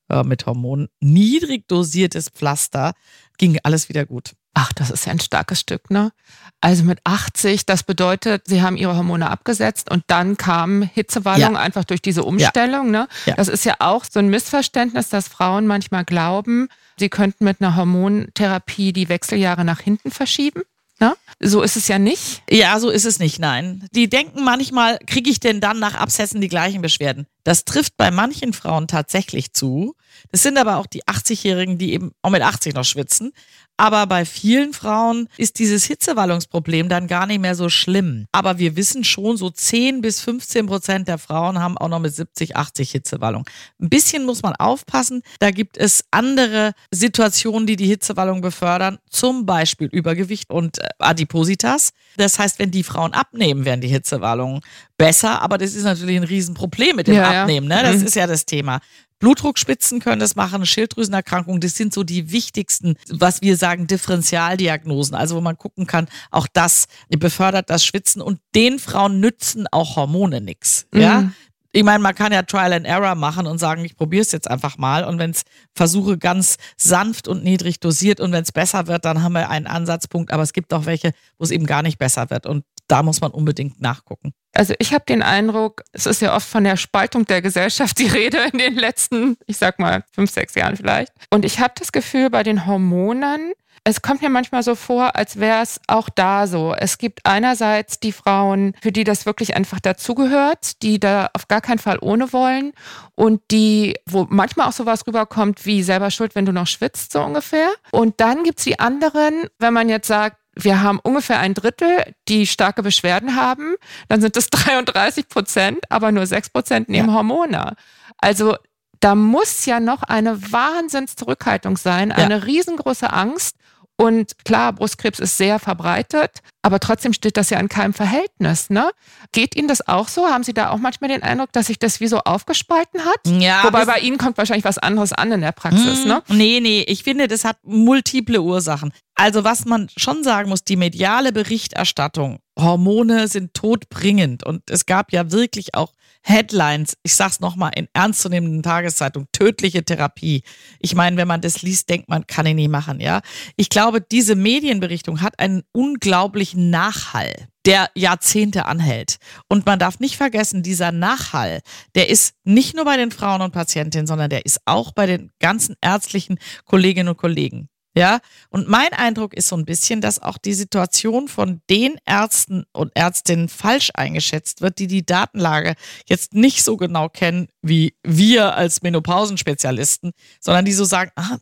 äh, 0.09 0.23
mit 0.23 0.47
Hormonen. 0.47 0.89
Niedrig 0.99 1.67
dosiertes 1.67 2.29
Pflaster, 2.29 2.93
ging 3.37 3.59
alles 3.61 3.87
wieder 3.87 4.07
gut. 4.07 4.33
Ach, 4.55 4.73
das 4.73 4.89
ist 4.89 5.05
ja 5.05 5.11
ein 5.11 5.19
starkes 5.19 5.59
Stück, 5.59 5.91
ne? 5.91 6.11
Also 6.61 6.83
mit 6.83 6.99
80, 7.05 7.65
das 7.65 7.83
bedeutet, 7.83 8.43
sie 8.45 8.61
haben 8.61 8.75
ihre 8.75 8.95
Hormone 8.95 9.29
abgesetzt 9.29 9.89
und 9.89 10.03
dann 10.07 10.35
kam 10.35 10.81
Hitzewallung 10.81 11.53
ja. 11.53 11.59
einfach 11.59 11.85
durch 11.85 12.01
diese 12.01 12.23
Umstellung, 12.23 12.93
ja. 12.93 13.01
ne? 13.01 13.07
Ja. 13.25 13.35
Das 13.35 13.47
ist 13.47 13.63
ja 13.63 13.75
auch 13.79 14.03
so 14.09 14.19
ein 14.19 14.27
Missverständnis, 14.27 15.07
dass 15.07 15.29
Frauen 15.29 15.67
manchmal 15.67 16.03
glauben, 16.03 16.67
sie 16.97 17.09
könnten 17.09 17.45
mit 17.45 17.61
einer 17.61 17.77
Hormontherapie 17.77 18.91
die 18.91 19.07
Wechseljahre 19.07 19.63
nach 19.63 19.79
hinten 19.79 20.11
verschieben. 20.11 20.63
Ne? 20.99 21.15
So 21.39 21.61
ist 21.61 21.77
es 21.77 21.87
ja 21.87 21.97
nicht. 21.97 22.43
Ja, 22.49 22.77
so 22.79 22.89
ist 22.89 23.05
es 23.05 23.19
nicht, 23.19 23.39
nein. 23.39 23.87
Die 23.93 24.09
denken 24.09 24.43
manchmal, 24.43 24.99
kriege 25.07 25.29
ich 25.29 25.39
denn 25.39 25.61
dann 25.61 25.79
nach 25.79 25.95
Absetzen 25.95 26.41
die 26.41 26.49
gleichen 26.49 26.81
Beschwerden? 26.81 27.25
Das 27.45 27.63
trifft 27.63 27.95
bei 27.95 28.11
manchen 28.11 28.51
Frauen 28.51 28.87
tatsächlich 28.87 29.53
zu. 29.53 29.95
Das 30.31 30.43
sind 30.43 30.57
aber 30.57 30.75
auch 30.75 30.87
die 30.87 31.05
80-Jährigen, 31.05 31.77
die 31.77 31.93
eben 31.93 32.11
auch 32.21 32.31
mit 32.31 32.41
80 32.41 32.73
noch 32.73 32.83
schwitzen. 32.83 33.31
Aber 33.79 34.05
bei 34.07 34.25
vielen 34.25 34.73
Frauen 34.73 35.29
ist 35.37 35.57
dieses 35.57 35.85
Hitzewallungsproblem 35.85 36.89
dann 36.89 37.07
gar 37.07 37.25
nicht 37.25 37.39
mehr 37.39 37.55
so 37.55 37.69
schlimm. 37.69 38.25
Aber 38.33 38.57
wir 38.57 38.75
wissen 38.75 39.05
schon, 39.05 39.37
so 39.37 39.49
10 39.49 40.01
bis 40.01 40.19
15 40.19 40.65
Prozent 40.65 41.07
der 41.07 41.17
Frauen 41.17 41.59
haben 41.59 41.77
auch 41.77 41.87
noch 41.87 41.99
mit 41.99 42.13
70, 42.13 42.57
80 42.57 42.91
Hitzewallung. 42.91 43.45
Ein 43.81 43.87
bisschen 43.87 44.25
muss 44.25 44.41
man 44.41 44.53
aufpassen. 44.57 45.21
Da 45.39 45.51
gibt 45.51 45.77
es 45.77 46.03
andere 46.11 46.73
Situationen, 46.91 47.67
die 47.67 47.77
die 47.77 47.87
Hitzewallung 47.87 48.41
befördern. 48.41 48.97
Zum 49.09 49.45
Beispiel 49.45 49.87
Übergewicht 49.87 50.49
und 50.49 50.79
äh, 50.79 50.89
Adipositas. 50.99 51.91
Das 52.17 52.37
heißt, 52.37 52.59
wenn 52.59 52.71
die 52.71 52.83
Frauen 52.83 53.13
abnehmen, 53.13 53.63
werden 53.63 53.79
die 53.79 53.87
Hitzewallungen 53.87 54.59
besser. 54.97 55.41
Aber 55.41 55.57
das 55.57 55.73
ist 55.73 55.85
natürlich 55.85 56.17
ein 56.17 56.25
Riesenproblem 56.25 56.97
mit 56.97 57.07
dem 57.07 57.15
ja, 57.15 57.43
Abnehmen. 57.43 57.69
Ne? 57.69 57.79
Das 57.81 57.99
mhm. 57.99 58.07
ist 58.07 58.15
ja 58.15 58.27
das 58.27 58.45
Thema. 58.45 58.81
Blutdruckspitzen 59.19 59.99
können 59.99 60.19
das 60.19 60.35
machen, 60.35 60.65
Schilddrüsenerkrankungen, 60.65 61.61
das 61.61 61.75
sind 61.75 61.93
so 61.93 62.03
die 62.03 62.31
wichtigsten, 62.31 62.95
was 63.09 63.41
wir 63.41 63.57
sagen, 63.57 63.85
Differentialdiagnosen. 63.87 65.15
Also 65.15 65.35
wo 65.35 65.41
man 65.41 65.57
gucken 65.57 65.85
kann, 65.87 66.07
auch 66.31 66.47
das 66.51 66.87
befördert 67.09 67.69
das 67.69 67.85
Schwitzen 67.85 68.21
und 68.21 68.39
den 68.55 68.79
Frauen 68.79 69.19
nützen 69.19 69.67
auch 69.71 69.95
Hormone 69.95 70.41
nichts. 70.41 70.87
Ja, 70.93 71.21
mhm. 71.21 71.33
ich 71.71 71.83
meine, 71.83 71.99
man 71.99 72.15
kann 72.15 72.31
ja 72.31 72.43
Trial 72.43 72.73
and 72.73 72.85
Error 72.85 73.15
machen 73.15 73.45
und 73.45 73.57
sagen, 73.57 73.83
ich 73.83 73.97
probiere 73.97 74.21
es 74.21 74.31
jetzt 74.31 74.49
einfach 74.49 74.77
mal. 74.77 75.03
Und 75.03 75.19
wenn 75.19 75.31
es 75.31 75.43
versuche 75.75 76.17
ganz 76.17 76.57
sanft 76.77 77.27
und 77.27 77.43
niedrig 77.43 77.79
dosiert 77.79 78.19
und 78.21 78.31
wenn 78.31 78.43
es 78.43 78.51
besser 78.51 78.87
wird, 78.87 79.05
dann 79.05 79.21
haben 79.21 79.33
wir 79.33 79.49
einen 79.49 79.67
Ansatzpunkt. 79.67 80.31
Aber 80.31 80.43
es 80.43 80.53
gibt 80.53 80.73
auch 80.73 80.85
welche, 80.85 81.11
wo 81.37 81.43
es 81.43 81.51
eben 81.51 81.65
gar 81.65 81.81
nicht 81.81 81.97
besser 81.97 82.29
wird. 82.29 82.45
Und 82.45 82.63
da 82.89 83.03
muss 83.03 83.21
man 83.21 83.31
unbedingt 83.31 83.79
nachgucken. 83.79 84.33
Also 84.53 84.73
ich 84.79 84.93
habe 84.93 85.05
den 85.07 85.21
Eindruck, 85.21 85.83
es 85.93 86.05
ist 86.05 86.21
ja 86.21 86.35
oft 86.35 86.47
von 86.47 86.63
der 86.63 86.75
Spaltung 86.75 87.25
der 87.25 87.41
Gesellschaft 87.41 87.97
die 87.99 88.07
Rede 88.07 88.39
in 88.51 88.57
den 88.57 88.75
letzten, 88.75 89.37
ich 89.45 89.57
sag 89.57 89.79
mal, 89.79 90.03
fünf, 90.11 90.31
sechs 90.31 90.55
Jahren 90.55 90.75
vielleicht. 90.75 91.13
Und 91.29 91.45
ich 91.45 91.59
habe 91.59 91.73
das 91.77 91.91
Gefühl, 91.91 92.29
bei 92.29 92.43
den 92.43 92.65
Hormonen, 92.65 93.53
es 93.83 94.01
kommt 94.01 94.21
mir 94.21 94.29
manchmal 94.29 94.63
so 94.63 94.75
vor, 94.75 95.15
als 95.15 95.39
wäre 95.39 95.61
es 95.61 95.79
auch 95.87 96.09
da 96.09 96.47
so. 96.47 96.75
Es 96.77 96.97
gibt 96.97 97.21
einerseits 97.25 97.99
die 97.99 98.11
Frauen, 98.11 98.73
für 98.81 98.91
die 98.91 99.03
das 99.03 99.25
wirklich 99.25 99.55
einfach 99.55 99.79
dazugehört, 99.79 100.81
die 100.81 100.99
da 100.99 101.29
auf 101.33 101.47
gar 101.47 101.61
keinen 101.61 101.79
Fall 101.79 101.97
ohne 102.01 102.33
wollen 102.33 102.73
und 103.15 103.41
die, 103.51 103.95
wo 104.05 104.27
manchmal 104.29 104.67
auch 104.67 104.73
sowas 104.73 105.07
rüberkommt 105.07 105.65
wie 105.65 105.83
selber 105.83 106.11
schuld, 106.11 106.35
wenn 106.35 106.45
du 106.45 106.51
noch 106.51 106.67
schwitzt, 106.67 107.13
so 107.13 107.21
ungefähr. 107.23 107.69
Und 107.91 108.19
dann 108.19 108.43
gibt's 108.43 108.63
die 108.63 108.79
anderen, 108.79 109.45
wenn 109.59 109.73
man 109.73 109.89
jetzt 109.89 110.07
sagt, 110.07 110.37
wir 110.63 110.81
haben 110.81 110.99
ungefähr 110.99 111.39
ein 111.39 111.53
Drittel, 111.53 112.13
die 112.27 112.47
starke 112.47 112.83
Beschwerden 112.83 113.35
haben. 113.35 113.75
Dann 114.07 114.21
sind 114.21 114.37
es 114.37 114.49
33 114.51 115.27
Prozent, 115.29 115.79
aber 115.89 116.11
nur 116.11 116.25
6 116.25 116.49
Prozent 116.49 116.89
nehmen 116.89 117.09
ja. 117.09 117.15
Hormone. 117.15 117.75
Also 118.17 118.55
da 118.99 119.15
muss 119.15 119.65
ja 119.65 119.79
noch 119.79 120.03
eine 120.03 120.51
Wahnsinnszurückhaltung 120.51 121.77
sein, 121.77 122.11
eine 122.11 122.35
ja. 122.35 122.43
riesengroße 122.43 123.11
Angst 123.11 123.55
Und 124.01 124.45
klar, 124.45 124.71
Brustkrebs 124.71 125.19
ist 125.19 125.35
sehr 125.35 125.59
verbreitet, 125.59 126.39
aber 126.61 126.79
trotzdem 126.79 127.11
steht 127.11 127.35
das 127.35 127.49
ja 127.49 127.59
in 127.59 127.67
keinem 127.67 127.93
Verhältnis. 127.93 128.69
Ne? 128.69 128.91
Geht 129.33 129.57
Ihnen 129.57 129.67
das 129.67 129.85
auch 129.89 130.07
so? 130.07 130.25
Haben 130.27 130.45
Sie 130.45 130.53
da 130.53 130.69
auch 130.69 130.77
manchmal 130.77 131.09
den 131.09 131.21
Eindruck, 131.21 131.51
dass 131.51 131.67
sich 131.67 131.79
das 131.79 131.99
wie 131.99 132.07
so 132.07 132.19
aufgespalten 132.19 133.03
hat? 133.03 133.19
Ja. 133.25 133.61
Wobei 133.65 133.83
bei 133.83 133.99
Ihnen 133.99 134.17
kommt 134.17 134.37
wahrscheinlich 134.37 134.63
was 134.63 134.77
anderes 134.77 135.11
an 135.11 135.33
in 135.33 135.41
der 135.41 135.51
Praxis, 135.51 136.05
ne? 136.05 136.23
Hm, 136.27 136.37
nee, 136.37 136.59
nee, 136.61 136.85
ich 136.87 137.03
finde, 137.03 137.27
das 137.27 137.43
hat 137.43 137.57
multiple 137.63 138.41
Ursachen. 138.41 138.93
Also 139.19 139.43
was 139.43 139.65
man 139.65 139.89
schon 139.97 140.23
sagen 140.23 140.47
muss, 140.47 140.63
die 140.63 140.77
mediale 140.77 141.33
Berichterstattung, 141.33 142.39
Hormone 142.57 143.27
sind 143.27 143.53
todbringend 143.53 144.45
und 144.45 144.69
es 144.69 144.85
gab 144.85 145.11
ja 145.11 145.33
wirklich 145.33 145.75
auch 145.75 145.91
Headlines, 146.21 146.95
ich 147.03 147.15
sag's 147.15 147.41
nochmal, 147.41 147.71
in 147.75 147.89
ernstzunehmenden 147.91 148.63
Tageszeitungen, 148.63 149.27
tödliche 149.33 149.83
Therapie. 149.83 150.43
Ich 150.79 150.95
meine, 150.95 151.17
wenn 151.17 151.27
man 151.27 151.41
das 151.41 151.63
liest, 151.63 151.89
denkt 151.89 152.07
man, 152.07 152.27
kann 152.27 152.45
ich 152.45 152.55
nie 152.55 152.69
machen, 152.69 153.01
ja. 153.01 153.19
Ich 153.57 153.67
glaube, 153.67 153.99
diese 153.99 154.35
Medienberichtung 154.35 155.21
hat 155.21 155.37
einen 155.37 155.63
unglaublichen 155.73 156.69
Nachhall, 156.69 157.49
der 157.65 157.89
Jahrzehnte 157.95 158.67
anhält. 158.67 159.17
Und 159.49 159.65
man 159.65 159.79
darf 159.79 159.99
nicht 159.99 160.15
vergessen, 160.15 160.63
dieser 160.63 160.93
Nachhall, 160.93 161.59
der 161.93 162.07
ist 162.07 162.35
nicht 162.45 162.73
nur 162.73 162.85
bei 162.85 162.95
den 162.95 163.11
Frauen 163.11 163.41
und 163.41 163.51
Patientinnen, 163.51 164.07
sondern 164.07 164.29
der 164.29 164.45
ist 164.45 164.61
auch 164.63 164.93
bei 164.93 165.07
den 165.07 165.29
ganzen 165.39 165.75
ärztlichen 165.81 166.39
Kolleginnen 166.63 167.09
und 167.09 167.17
Kollegen. 167.17 167.67
Ja, 167.95 168.19
und 168.49 168.67
mein 168.67 168.93
Eindruck 168.93 169.33
ist 169.33 169.47
so 169.47 169.57
ein 169.57 169.65
bisschen, 169.65 169.99
dass 169.99 170.21
auch 170.21 170.37
die 170.37 170.53
Situation 170.53 171.27
von 171.27 171.61
den 171.69 171.97
Ärzten 172.05 172.65
und 172.71 172.95
Ärztinnen 172.95 173.49
falsch 173.49 173.89
eingeschätzt 173.95 174.61
wird, 174.61 174.77
die 174.77 174.87
die 174.87 175.05
Datenlage 175.05 175.73
jetzt 176.07 176.33
nicht 176.33 176.63
so 176.63 176.77
genau 176.77 177.09
kennen 177.09 177.47
wie 177.61 177.95
wir 178.03 178.55
als 178.55 178.83
Menopausenspezialisten, 178.83 180.11
sondern 180.39 180.65
die 180.65 180.71
so 180.71 180.85
sagen, 180.85 181.11
ah, 181.15 181.37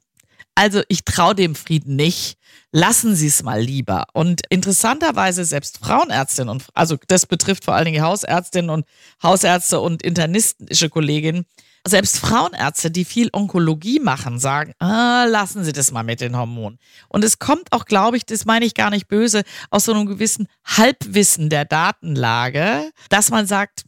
also 0.56 0.82
ich 0.88 1.06
traue 1.06 1.36
dem 1.36 1.54
Frieden 1.54 1.96
nicht, 1.96 2.38
lassen 2.72 3.16
Sie 3.16 3.28
es 3.28 3.44
mal 3.44 3.62
lieber. 3.62 4.08
Und 4.14 4.42
interessanterweise 4.50 5.46
selbst 5.46 5.78
Frauenärztinnen 5.78 6.50
und 6.50 6.66
also 6.74 6.98
das 7.08 7.28
betrifft 7.28 7.66
vor 7.66 7.76
allen 7.76 7.86
Dingen 7.86 8.02
Hausärztinnen 8.02 8.72
und 8.72 8.86
Hausärzte 9.22 9.80
und 9.80 10.02
internistische 10.02 10.90
Kolleginnen, 10.90 11.46
selbst 11.88 12.20
Frauenärzte, 12.20 12.92
die 12.92 13.06
viel 13.06 13.30
Onkologie 13.34 14.00
machen, 14.00 14.40
sagen, 14.40 14.74
ah, 14.80 15.26
lassen 15.26 15.64
Sie 15.64 15.74
das 15.74 15.92
mal 15.92 16.04
mit 16.04 16.22
den 16.22 16.38
Hormonen. 16.38 16.80
Und 17.10 17.24
es 17.24 17.40
kommt 17.40 17.72
auch, 17.72 17.86
glaube 17.86 18.18
ich, 18.18 18.26
das 18.26 18.46
meine 18.46 18.66
ich 18.66 18.74
gar 18.74 18.90
nicht 18.90 19.08
böse, 19.08 19.44
aus 19.70 19.86
so 19.86 19.94
einem 19.94 20.06
gewissen 20.06 20.48
Halbwissen 20.66 21.50
der 21.50 21.66
Datenlage, 21.66 22.92
dass 23.10 23.30
man 23.30 23.48
sagt, 23.48 23.86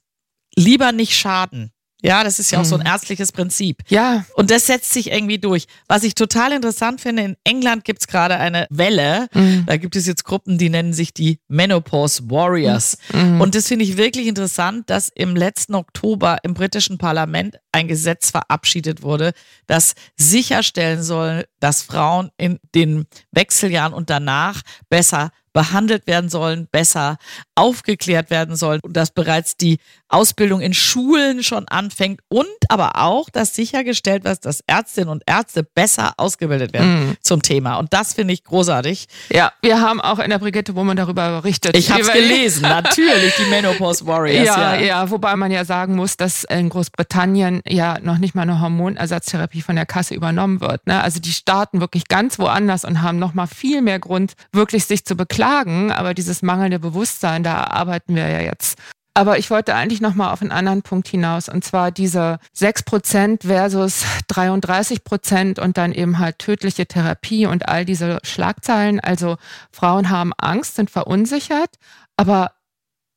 lieber 0.56 0.92
nicht 0.92 1.16
schaden. 1.16 1.72
Ja, 2.02 2.24
das 2.24 2.40
ist 2.40 2.52
ja 2.52 2.62
auch 2.62 2.66
so 2.66 2.76
ein 2.76 2.82
mhm. 2.82 2.88
ärztliches 2.88 3.32
Prinzip. 3.32 3.84
Ja. 3.90 4.26
Und 4.36 4.52
das 4.52 4.68
setzt 4.68 4.94
sich 4.94 5.12
irgendwie 5.12 5.38
durch. 5.38 5.66
Was 5.88 6.04
ich 6.04 6.16
total 6.16 6.54
interessant 6.54 7.02
finde, 7.02 7.24
in 7.24 7.36
England 7.44 7.84
gibt 7.84 8.02
es 8.02 8.08
gerade 8.08 8.38
eine 8.38 8.68
Welle. 8.70 9.28
Mhm. 9.34 9.66
Da 9.66 9.76
gibt 9.76 9.98
es 9.98 10.08
jetzt 10.08 10.24
Gruppen, 10.24 10.58
die 10.58 10.70
nennen 10.70 10.94
sich 10.94 11.14
die 11.14 11.40
Menopause 11.50 12.30
Warriors. 12.30 12.98
Mhm. 13.14 13.42
Und 13.42 13.54
das 13.54 13.68
finde 13.68 13.84
ich 13.84 13.98
wirklich 13.98 14.28
interessant, 14.28 14.90
dass 14.90 15.10
im 15.10 15.36
letzten 15.36 15.76
Oktober 15.76 16.38
im 16.44 16.54
britischen 16.54 16.98
Parlament 16.98 17.60
ein 17.74 17.88
Gesetz 17.88 18.32
verabschiedet 18.32 19.02
wurde, 19.02 19.34
das 19.68 19.94
sicherstellen 20.16 21.04
soll, 21.04 21.46
dass 21.60 21.82
Frauen 21.82 22.32
in 22.38 22.60
den 22.74 23.08
Wechseljahren 23.32 23.94
und 23.94 24.10
danach 24.10 24.62
besser 24.90 25.32
behandelt 25.54 26.08
werden 26.08 26.30
sollen, 26.30 26.68
besser 26.72 27.18
aufgeklärt 27.56 28.30
werden 28.30 28.56
sollen 28.56 28.80
und 28.84 28.94
dass 28.94 29.12
bereits 29.12 29.58
die 29.58 29.80
Ausbildung 30.10 30.62
in 30.62 30.74
Schulen 30.74 31.44
schon 31.44 31.68
anfängt 31.68 32.22
und 32.28 32.48
aber 32.68 32.98
auch, 32.98 33.30
dass 33.30 33.56
sichergestellt 33.56 34.24
wird, 34.24 34.46
dass 34.46 34.62
Ärztinnen 34.68 35.10
und 35.10 35.24
Ärzte 35.26 35.64
besser 35.64 36.14
ausgebildet 36.18 36.74
werden 36.74 37.12
mm. 37.12 37.18
zum 37.22 37.42
Thema. 37.42 37.78
Und 37.78 37.94
das 37.94 38.14
finde 38.14 38.34
ich 38.34 38.44
großartig. 38.44 39.08
Ja, 39.32 39.52
wir 39.62 39.82
haben 39.82 40.02
auch 40.02 40.20
in 40.20 40.30
der 40.30 40.40
Brigitte 40.40 40.76
Woman 40.76 40.98
darüber 40.98 41.42
berichtet. 41.42 41.78
Ich 41.78 41.92
habe 41.92 42.02
es 42.02 42.12
gelesen, 42.12 42.62
natürlich, 42.64 43.36
die 43.36 43.50
Menopause 43.50 44.06
Warriors. 44.06 44.48
Ja, 44.48 44.76
ja, 44.76 44.82
ja, 44.82 45.12
wobei 45.12 45.36
man 45.36 45.52
ja 45.52 45.64
sagen 45.64 45.96
muss, 45.96 46.18
dass 46.18 46.44
in 46.44 46.70
Großbritannien 46.70 47.62
ja 47.68 48.00
noch 48.02 48.18
nicht 48.18 48.36
mal 48.36 48.44
eine 48.44 48.60
Hormonersatztherapie 48.60 49.62
von 49.62 49.76
der 49.76 49.86
Kasse 49.86 50.16
übernommen 50.16 50.62
wird. 50.62 50.86
Ne? 50.88 51.02
Also 51.02 51.20
die 51.20 51.32
starten 51.32 51.80
wirklich 51.82 52.08
ganz 52.08 52.40
woanders 52.40 52.84
und 52.84 53.02
haben 53.02 53.20
noch 53.20 53.34
mal 53.34 53.48
viel 53.48 53.82
mehr 53.82 54.00
Grund, 54.00 54.34
wirklich 54.52 54.86
sich 54.86 55.06
zu 55.06 55.16
beklagen. 55.16 55.92
Aber 55.92 56.14
dieses 56.14 56.42
mangelnde 56.42 56.80
Bewusstsein, 56.80 57.44
da 57.44 57.66
arbeiten 57.66 58.16
wir 58.16 58.28
ja 58.28 58.42
jetzt 58.42 58.78
aber 59.14 59.38
ich 59.38 59.50
wollte 59.50 59.76
eigentlich 59.76 60.02
noch 60.02 60.16
mal 60.16 60.32
auf 60.32 60.42
einen 60.42 60.52
anderen 60.52 60.82
Punkt 60.82 61.08
hinaus, 61.08 61.50
und 61.50 61.64
zwar 61.64 61.92
diese 61.92 62.40
6% 62.58 63.46
versus 63.46 64.04
33% 64.32 65.60
und 65.60 65.78
dann 65.78 65.92
eben 65.92 66.20
halt 66.20 66.40
tödliche 66.40 66.86
Therapie 66.86 67.46
und 67.46 67.68
all 67.68 67.86
diese 67.86 68.20
Schlagzeilen. 68.24 69.00
Also 69.00 69.38
Frauen 69.72 70.10
haben 70.10 70.32
Angst, 70.38 70.76
sind 70.76 70.90
verunsichert, 70.90 71.76
aber 72.18 72.52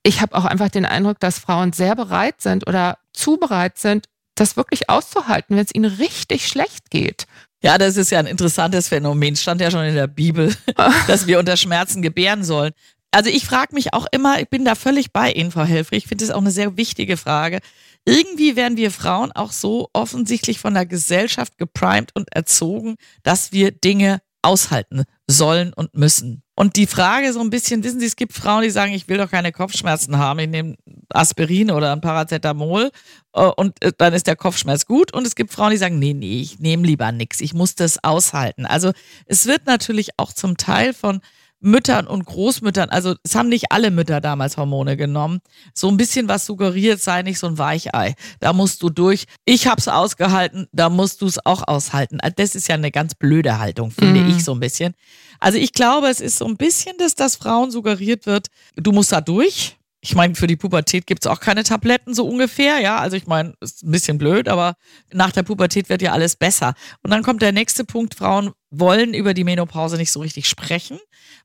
ich 0.03 0.21
habe 0.21 0.37
auch 0.37 0.45
einfach 0.45 0.69
den 0.69 0.87
Eindruck, 0.87 1.21
dass 1.21 1.39
Frauen 1.39 1.73
sehr 1.73 1.95
bereit 1.95 2.41
sind 2.41 2.67
oder 2.67 2.99
zu 3.13 3.37
bereit 3.37 3.79
sind, 3.79 4.07
das 4.35 4.57
wirklich 4.57 4.89
auszuhalten, 4.89 5.57
wenn 5.57 5.65
es 5.65 5.75
ihnen 5.75 5.93
richtig 5.93 6.49
schlecht 6.49 6.91
geht. 6.91 7.27
Ja, 7.63 7.79
das 7.79 7.97
ist 7.97 8.11
ja 8.11 8.19
ein 8.19 8.27
interessantes 8.27 8.89
Phänomen. 8.89 9.37
Stand 9.37 9.61
ja 9.61 9.71
schon 9.71 9.85
in 9.85 9.95
der 9.95 10.09
Bibel, 10.09 10.55
dass 11.07 11.27
wir 11.27 11.39
unter 11.39 11.57
Schmerzen 11.57 12.03
gebären 12.03 12.43
sollen. 12.43 12.73
Also 13.13 13.29
ich 13.29 13.45
frage 13.45 13.75
mich 13.75 13.93
auch 13.93 14.07
immer, 14.11 14.41
ich 14.41 14.49
bin 14.49 14.65
da 14.65 14.75
völlig 14.75 15.13
bei 15.13 15.31
Ihnen, 15.31 15.51
Frau 15.51 15.65
Helfrich. 15.65 16.05
Ich 16.05 16.09
finde 16.09 16.25
das 16.25 16.35
auch 16.35 16.41
eine 16.41 16.51
sehr 16.51 16.77
wichtige 16.77 17.19
Frage. 17.19 17.61
Irgendwie 18.07 18.57
werden 18.57 18.79
wir 18.79 18.91
Frauen 18.91 19.31
auch 19.33 19.53
so 19.53 19.91
offensichtlich 19.93 20.59
von 20.59 20.75
der 20.75 20.87
Gesellschaft 20.87 21.59
geprimed 21.59 22.11
und 22.17 22.35
erzogen, 22.35 22.97
dass 23.23 23.53
wir 23.53 23.71
Dinge 23.71 24.21
aushalten 24.41 25.05
sollen 25.29 25.73
und 25.73 25.95
müssen. 25.95 26.43
Und 26.55 26.77
die 26.77 26.87
Frage 26.87 27.33
so 27.33 27.41
ein 27.41 27.51
bisschen, 27.51 27.85
wissen 27.85 28.01
Sie, 28.01 28.07
es 28.07 28.17
gibt 28.17 28.33
Frauen, 28.33 28.63
die 28.63 28.71
sagen, 28.71 28.93
ich 28.93 29.09
will 29.09 29.19
doch 29.19 29.31
keine 29.31 29.53
Kopfschmerzen 29.53 30.19
haben, 30.19 30.39
ich 30.41 30.49
nehme 30.49 30.77
Aspirin 31.11 31.71
oder 31.71 31.93
ein 31.93 32.01
Paracetamol 32.01 32.91
äh, 33.35 33.43
und 33.43 33.83
äh, 33.85 33.93
dann 33.97 34.13
ist 34.15 34.27
der 34.27 34.37
Kopfschmerz 34.37 34.87
gut. 34.87 35.13
Und 35.15 35.27
es 35.27 35.35
gibt 35.35 35.53
Frauen, 35.53 35.71
die 35.71 35.77
sagen, 35.77 35.99
nee, 35.99 36.13
nee, 36.13 36.41
ich 36.41 36.59
nehme 36.59 36.87
lieber 36.87 37.13
nichts, 37.13 37.41
ich 37.41 37.55
muss 37.55 37.75
das 37.75 38.03
aushalten. 38.03 38.67
Also 38.67 38.93
es 39.27 39.47
wird 39.47 39.67
natürlich 39.67 40.11
auch 40.19 40.33
zum 40.33 40.57
Teil 40.57 40.93
von 40.93 41.21
Müttern 41.63 42.09
und 42.09 42.27
Großmüttern, 42.27 42.91
also 42.91 43.15
es 43.23 43.35
haben 43.35 43.49
nicht 43.49 43.71
alle 43.71 43.91
Mütter 43.91 44.21
damals 44.21 44.57
Hormone 44.57 44.97
genommen, 44.97 45.41
so 45.75 45.89
ein 45.89 45.97
bisschen 45.97 46.29
was 46.29 46.45
suggeriert, 46.45 47.01
sei 47.01 47.23
nicht 47.23 47.39
so 47.39 47.47
ein 47.47 47.57
Weichei. 47.57 48.15
Da 48.41 48.53
musst 48.53 48.83
du 48.83 48.91
durch. 48.91 49.27
Ich 49.45 49.69
hab's 49.69 49.87
ausgehalten, 49.87 50.67
da 50.73 50.91
musst 50.91 51.23
du 51.23 51.27
es 51.27 51.45
auch 51.47 51.67
aushalten. 51.67 52.21
Also 52.21 52.35
das 52.37 52.55
ist 52.57 52.69
ja 52.69 52.75
eine 52.75 52.91
ganz 52.91 53.15
blöde 53.15 53.59
Haltung, 53.59 53.93
finde 53.93 54.21
mhm. 54.21 54.31
ich 54.31 54.45
so 54.45 54.53
ein 54.53 54.61
bisschen. 54.61 54.95
Also 55.39 55.59
ich 55.59 55.73
glaube, 55.73 56.09
es 56.09 56.21
ist 56.21 56.39
so 56.39 56.47
ein 56.47 56.57
bisschen, 56.57 56.97
dass 56.99 57.15
das 57.15 57.37
Frauen 57.37 57.71
suggeriert 57.71 58.27
wird, 58.27 58.49
du 58.75 58.91
musst 58.93 59.13
da 59.13 59.21
durch. 59.21 59.77
Ich 60.05 60.17
meine, 60.17 60.35
für 60.35 60.49
die 60.49 60.57
Pubertät 60.57 61.07
gibt's 61.07 61.29
auch 61.29 61.39
keine 61.39 61.63
Tabletten, 61.63 62.13
so 62.13 62.27
ungefähr, 62.27 62.81
ja. 62.81 62.99
Also 62.99 63.17
ich 63.17 63.29
meine, 63.29 63.55
ist 63.61 63.85
ein 63.85 63.93
bisschen 63.93 64.19
blöd, 64.19 64.49
aber 64.49 64.75
nach 65.13 65.31
der 65.31 65.45
Pubertät 65.45 65.89
wird 65.89 66.03
ja 66.03 66.11
alles 66.11 66.35
besser. 66.35 66.75
Und 67.05 67.13
dann 67.13 67.23
kommt 67.23 67.41
der 67.41 67.53
nächste 67.53 67.85
Punkt, 67.85 68.17
Frauen 68.17 68.51
wollen 68.73 69.15
über 69.15 69.35
die 69.35 69.45
Menopause 69.45 69.97
nicht 69.97 70.11
so 70.11 70.21
richtig 70.21 70.49
sprechen, 70.49 70.99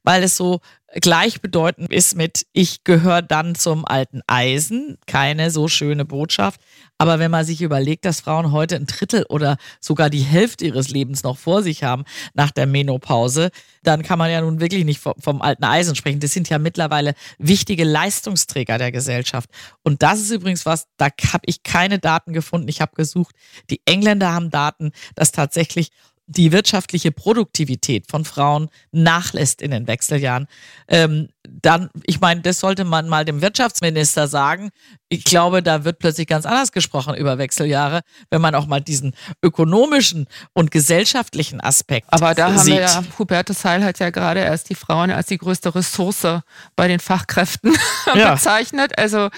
weil 0.04 0.24
es 0.24 0.38
so 0.38 0.62
gleichbedeutend 0.94 1.92
ist 1.92 2.16
mit, 2.16 2.48
ich 2.54 2.86
gehöre 2.86 3.22
dann 3.22 3.56
zum 3.56 3.86
alten 3.86 4.22
Eisen. 4.26 4.98
Keine 5.06 5.52
so 5.52 5.68
schöne 5.68 6.06
Botschaft. 6.06 6.62
Aber 6.98 7.20
wenn 7.20 7.30
man 7.30 7.46
sich 7.46 7.62
überlegt, 7.62 8.06
dass 8.06 8.22
Frauen 8.22 8.54
heute 8.54 8.78
ein 8.78 8.86
Drittel 8.86 9.26
oder 9.28 9.58
sogar 9.82 10.10
die 10.10 10.22
Hälfte 10.22 10.66
ihres 10.66 10.90
Lebens 10.90 11.24
noch 11.24 11.38
vor 11.38 11.62
sich 11.62 11.84
haben 11.84 12.06
nach 12.34 12.52
der 12.52 12.66
Menopause, 12.66 13.52
dann 13.84 14.02
kann 14.02 14.18
man 14.18 14.32
ja 14.32 14.40
nun 14.40 14.62
wirklich 14.62 14.86
nicht 14.86 15.02
vom, 15.02 15.42
alten 15.42 15.66
Eisen 15.66 15.96
sprechen. 15.96 16.22
Das 16.22 16.32
sind 16.32 16.48
ja 16.48 16.58
mittlerweile 16.58 17.14
wichtige 17.38 17.84
Leistungsträger 17.84 18.78
der 18.78 18.94
Gesellschaft. 18.94 19.50
Und 19.84 20.02
das 20.02 20.22
ist 20.22 20.32
übrigens 20.32 20.66
was, 20.66 20.88
da 20.96 21.08
habe 21.34 21.44
ich 21.46 21.64
keine 21.64 22.00
Daten 22.00 22.32
gefunden. 22.32 22.70
Ich 22.70 22.80
habe 22.80 22.96
gesucht. 22.96 23.36
Die 23.70 23.82
Engländer 23.86 24.34
haben 24.34 24.50
Daten, 24.50 24.92
dass 25.16 25.34
tatsächlich 25.34 25.92
die 26.28 26.52
wirtschaftliche 26.52 27.12
Produktivität 27.12 28.06
von 28.10 28.26
Frauen 28.26 28.70
nachlässt 28.92 29.62
in 29.62 29.72
den 29.72 29.88
Wechseljahren, 29.88 30.48
ähm, 30.90 31.30
dann, 31.50 31.90
ich 32.06 32.20
meine, 32.20 32.42
das 32.42 32.60
sollte 32.60 32.84
man 32.84 33.08
mal 33.08 33.24
dem 33.24 33.42
Wirtschaftsminister 33.42 34.28
sagen. 34.28 34.70
Ich 35.08 35.24
glaube, 35.24 35.64
da 35.64 35.86
wird 35.86 36.00
plötzlich 36.00 36.28
ganz 36.28 36.46
anders 36.46 36.74
gesprochen 36.74 37.16
über 37.16 37.38
Wechseljahre, 37.38 38.02
wenn 38.30 38.42
man 38.42 38.56
auch 38.56 38.68
mal 38.68 38.82
diesen 38.82 39.14
ökonomischen 39.42 40.28
und 40.54 40.70
gesellschaftlichen 40.70 41.62
Aspekt 41.62 42.08
Aber 42.12 42.36
da 42.36 42.50
sieht. 42.58 42.60
haben 42.60 42.68
wir 42.68 42.82
ja, 42.82 43.04
Hubertus 43.18 43.64
Heil 43.64 43.84
hat 43.86 44.00
ja 44.00 44.10
gerade 44.10 44.42
erst 44.42 44.70
die 44.70 44.76
Frauen 44.76 45.10
als 45.10 45.28
die 45.28 45.38
größte 45.38 45.74
Ressource 45.74 46.28
bei 46.76 46.90
den 46.90 47.00
Fachkräften 47.00 47.74
ja. 48.14 48.34
bezeichnet. 48.34 48.98
Also 49.00 49.30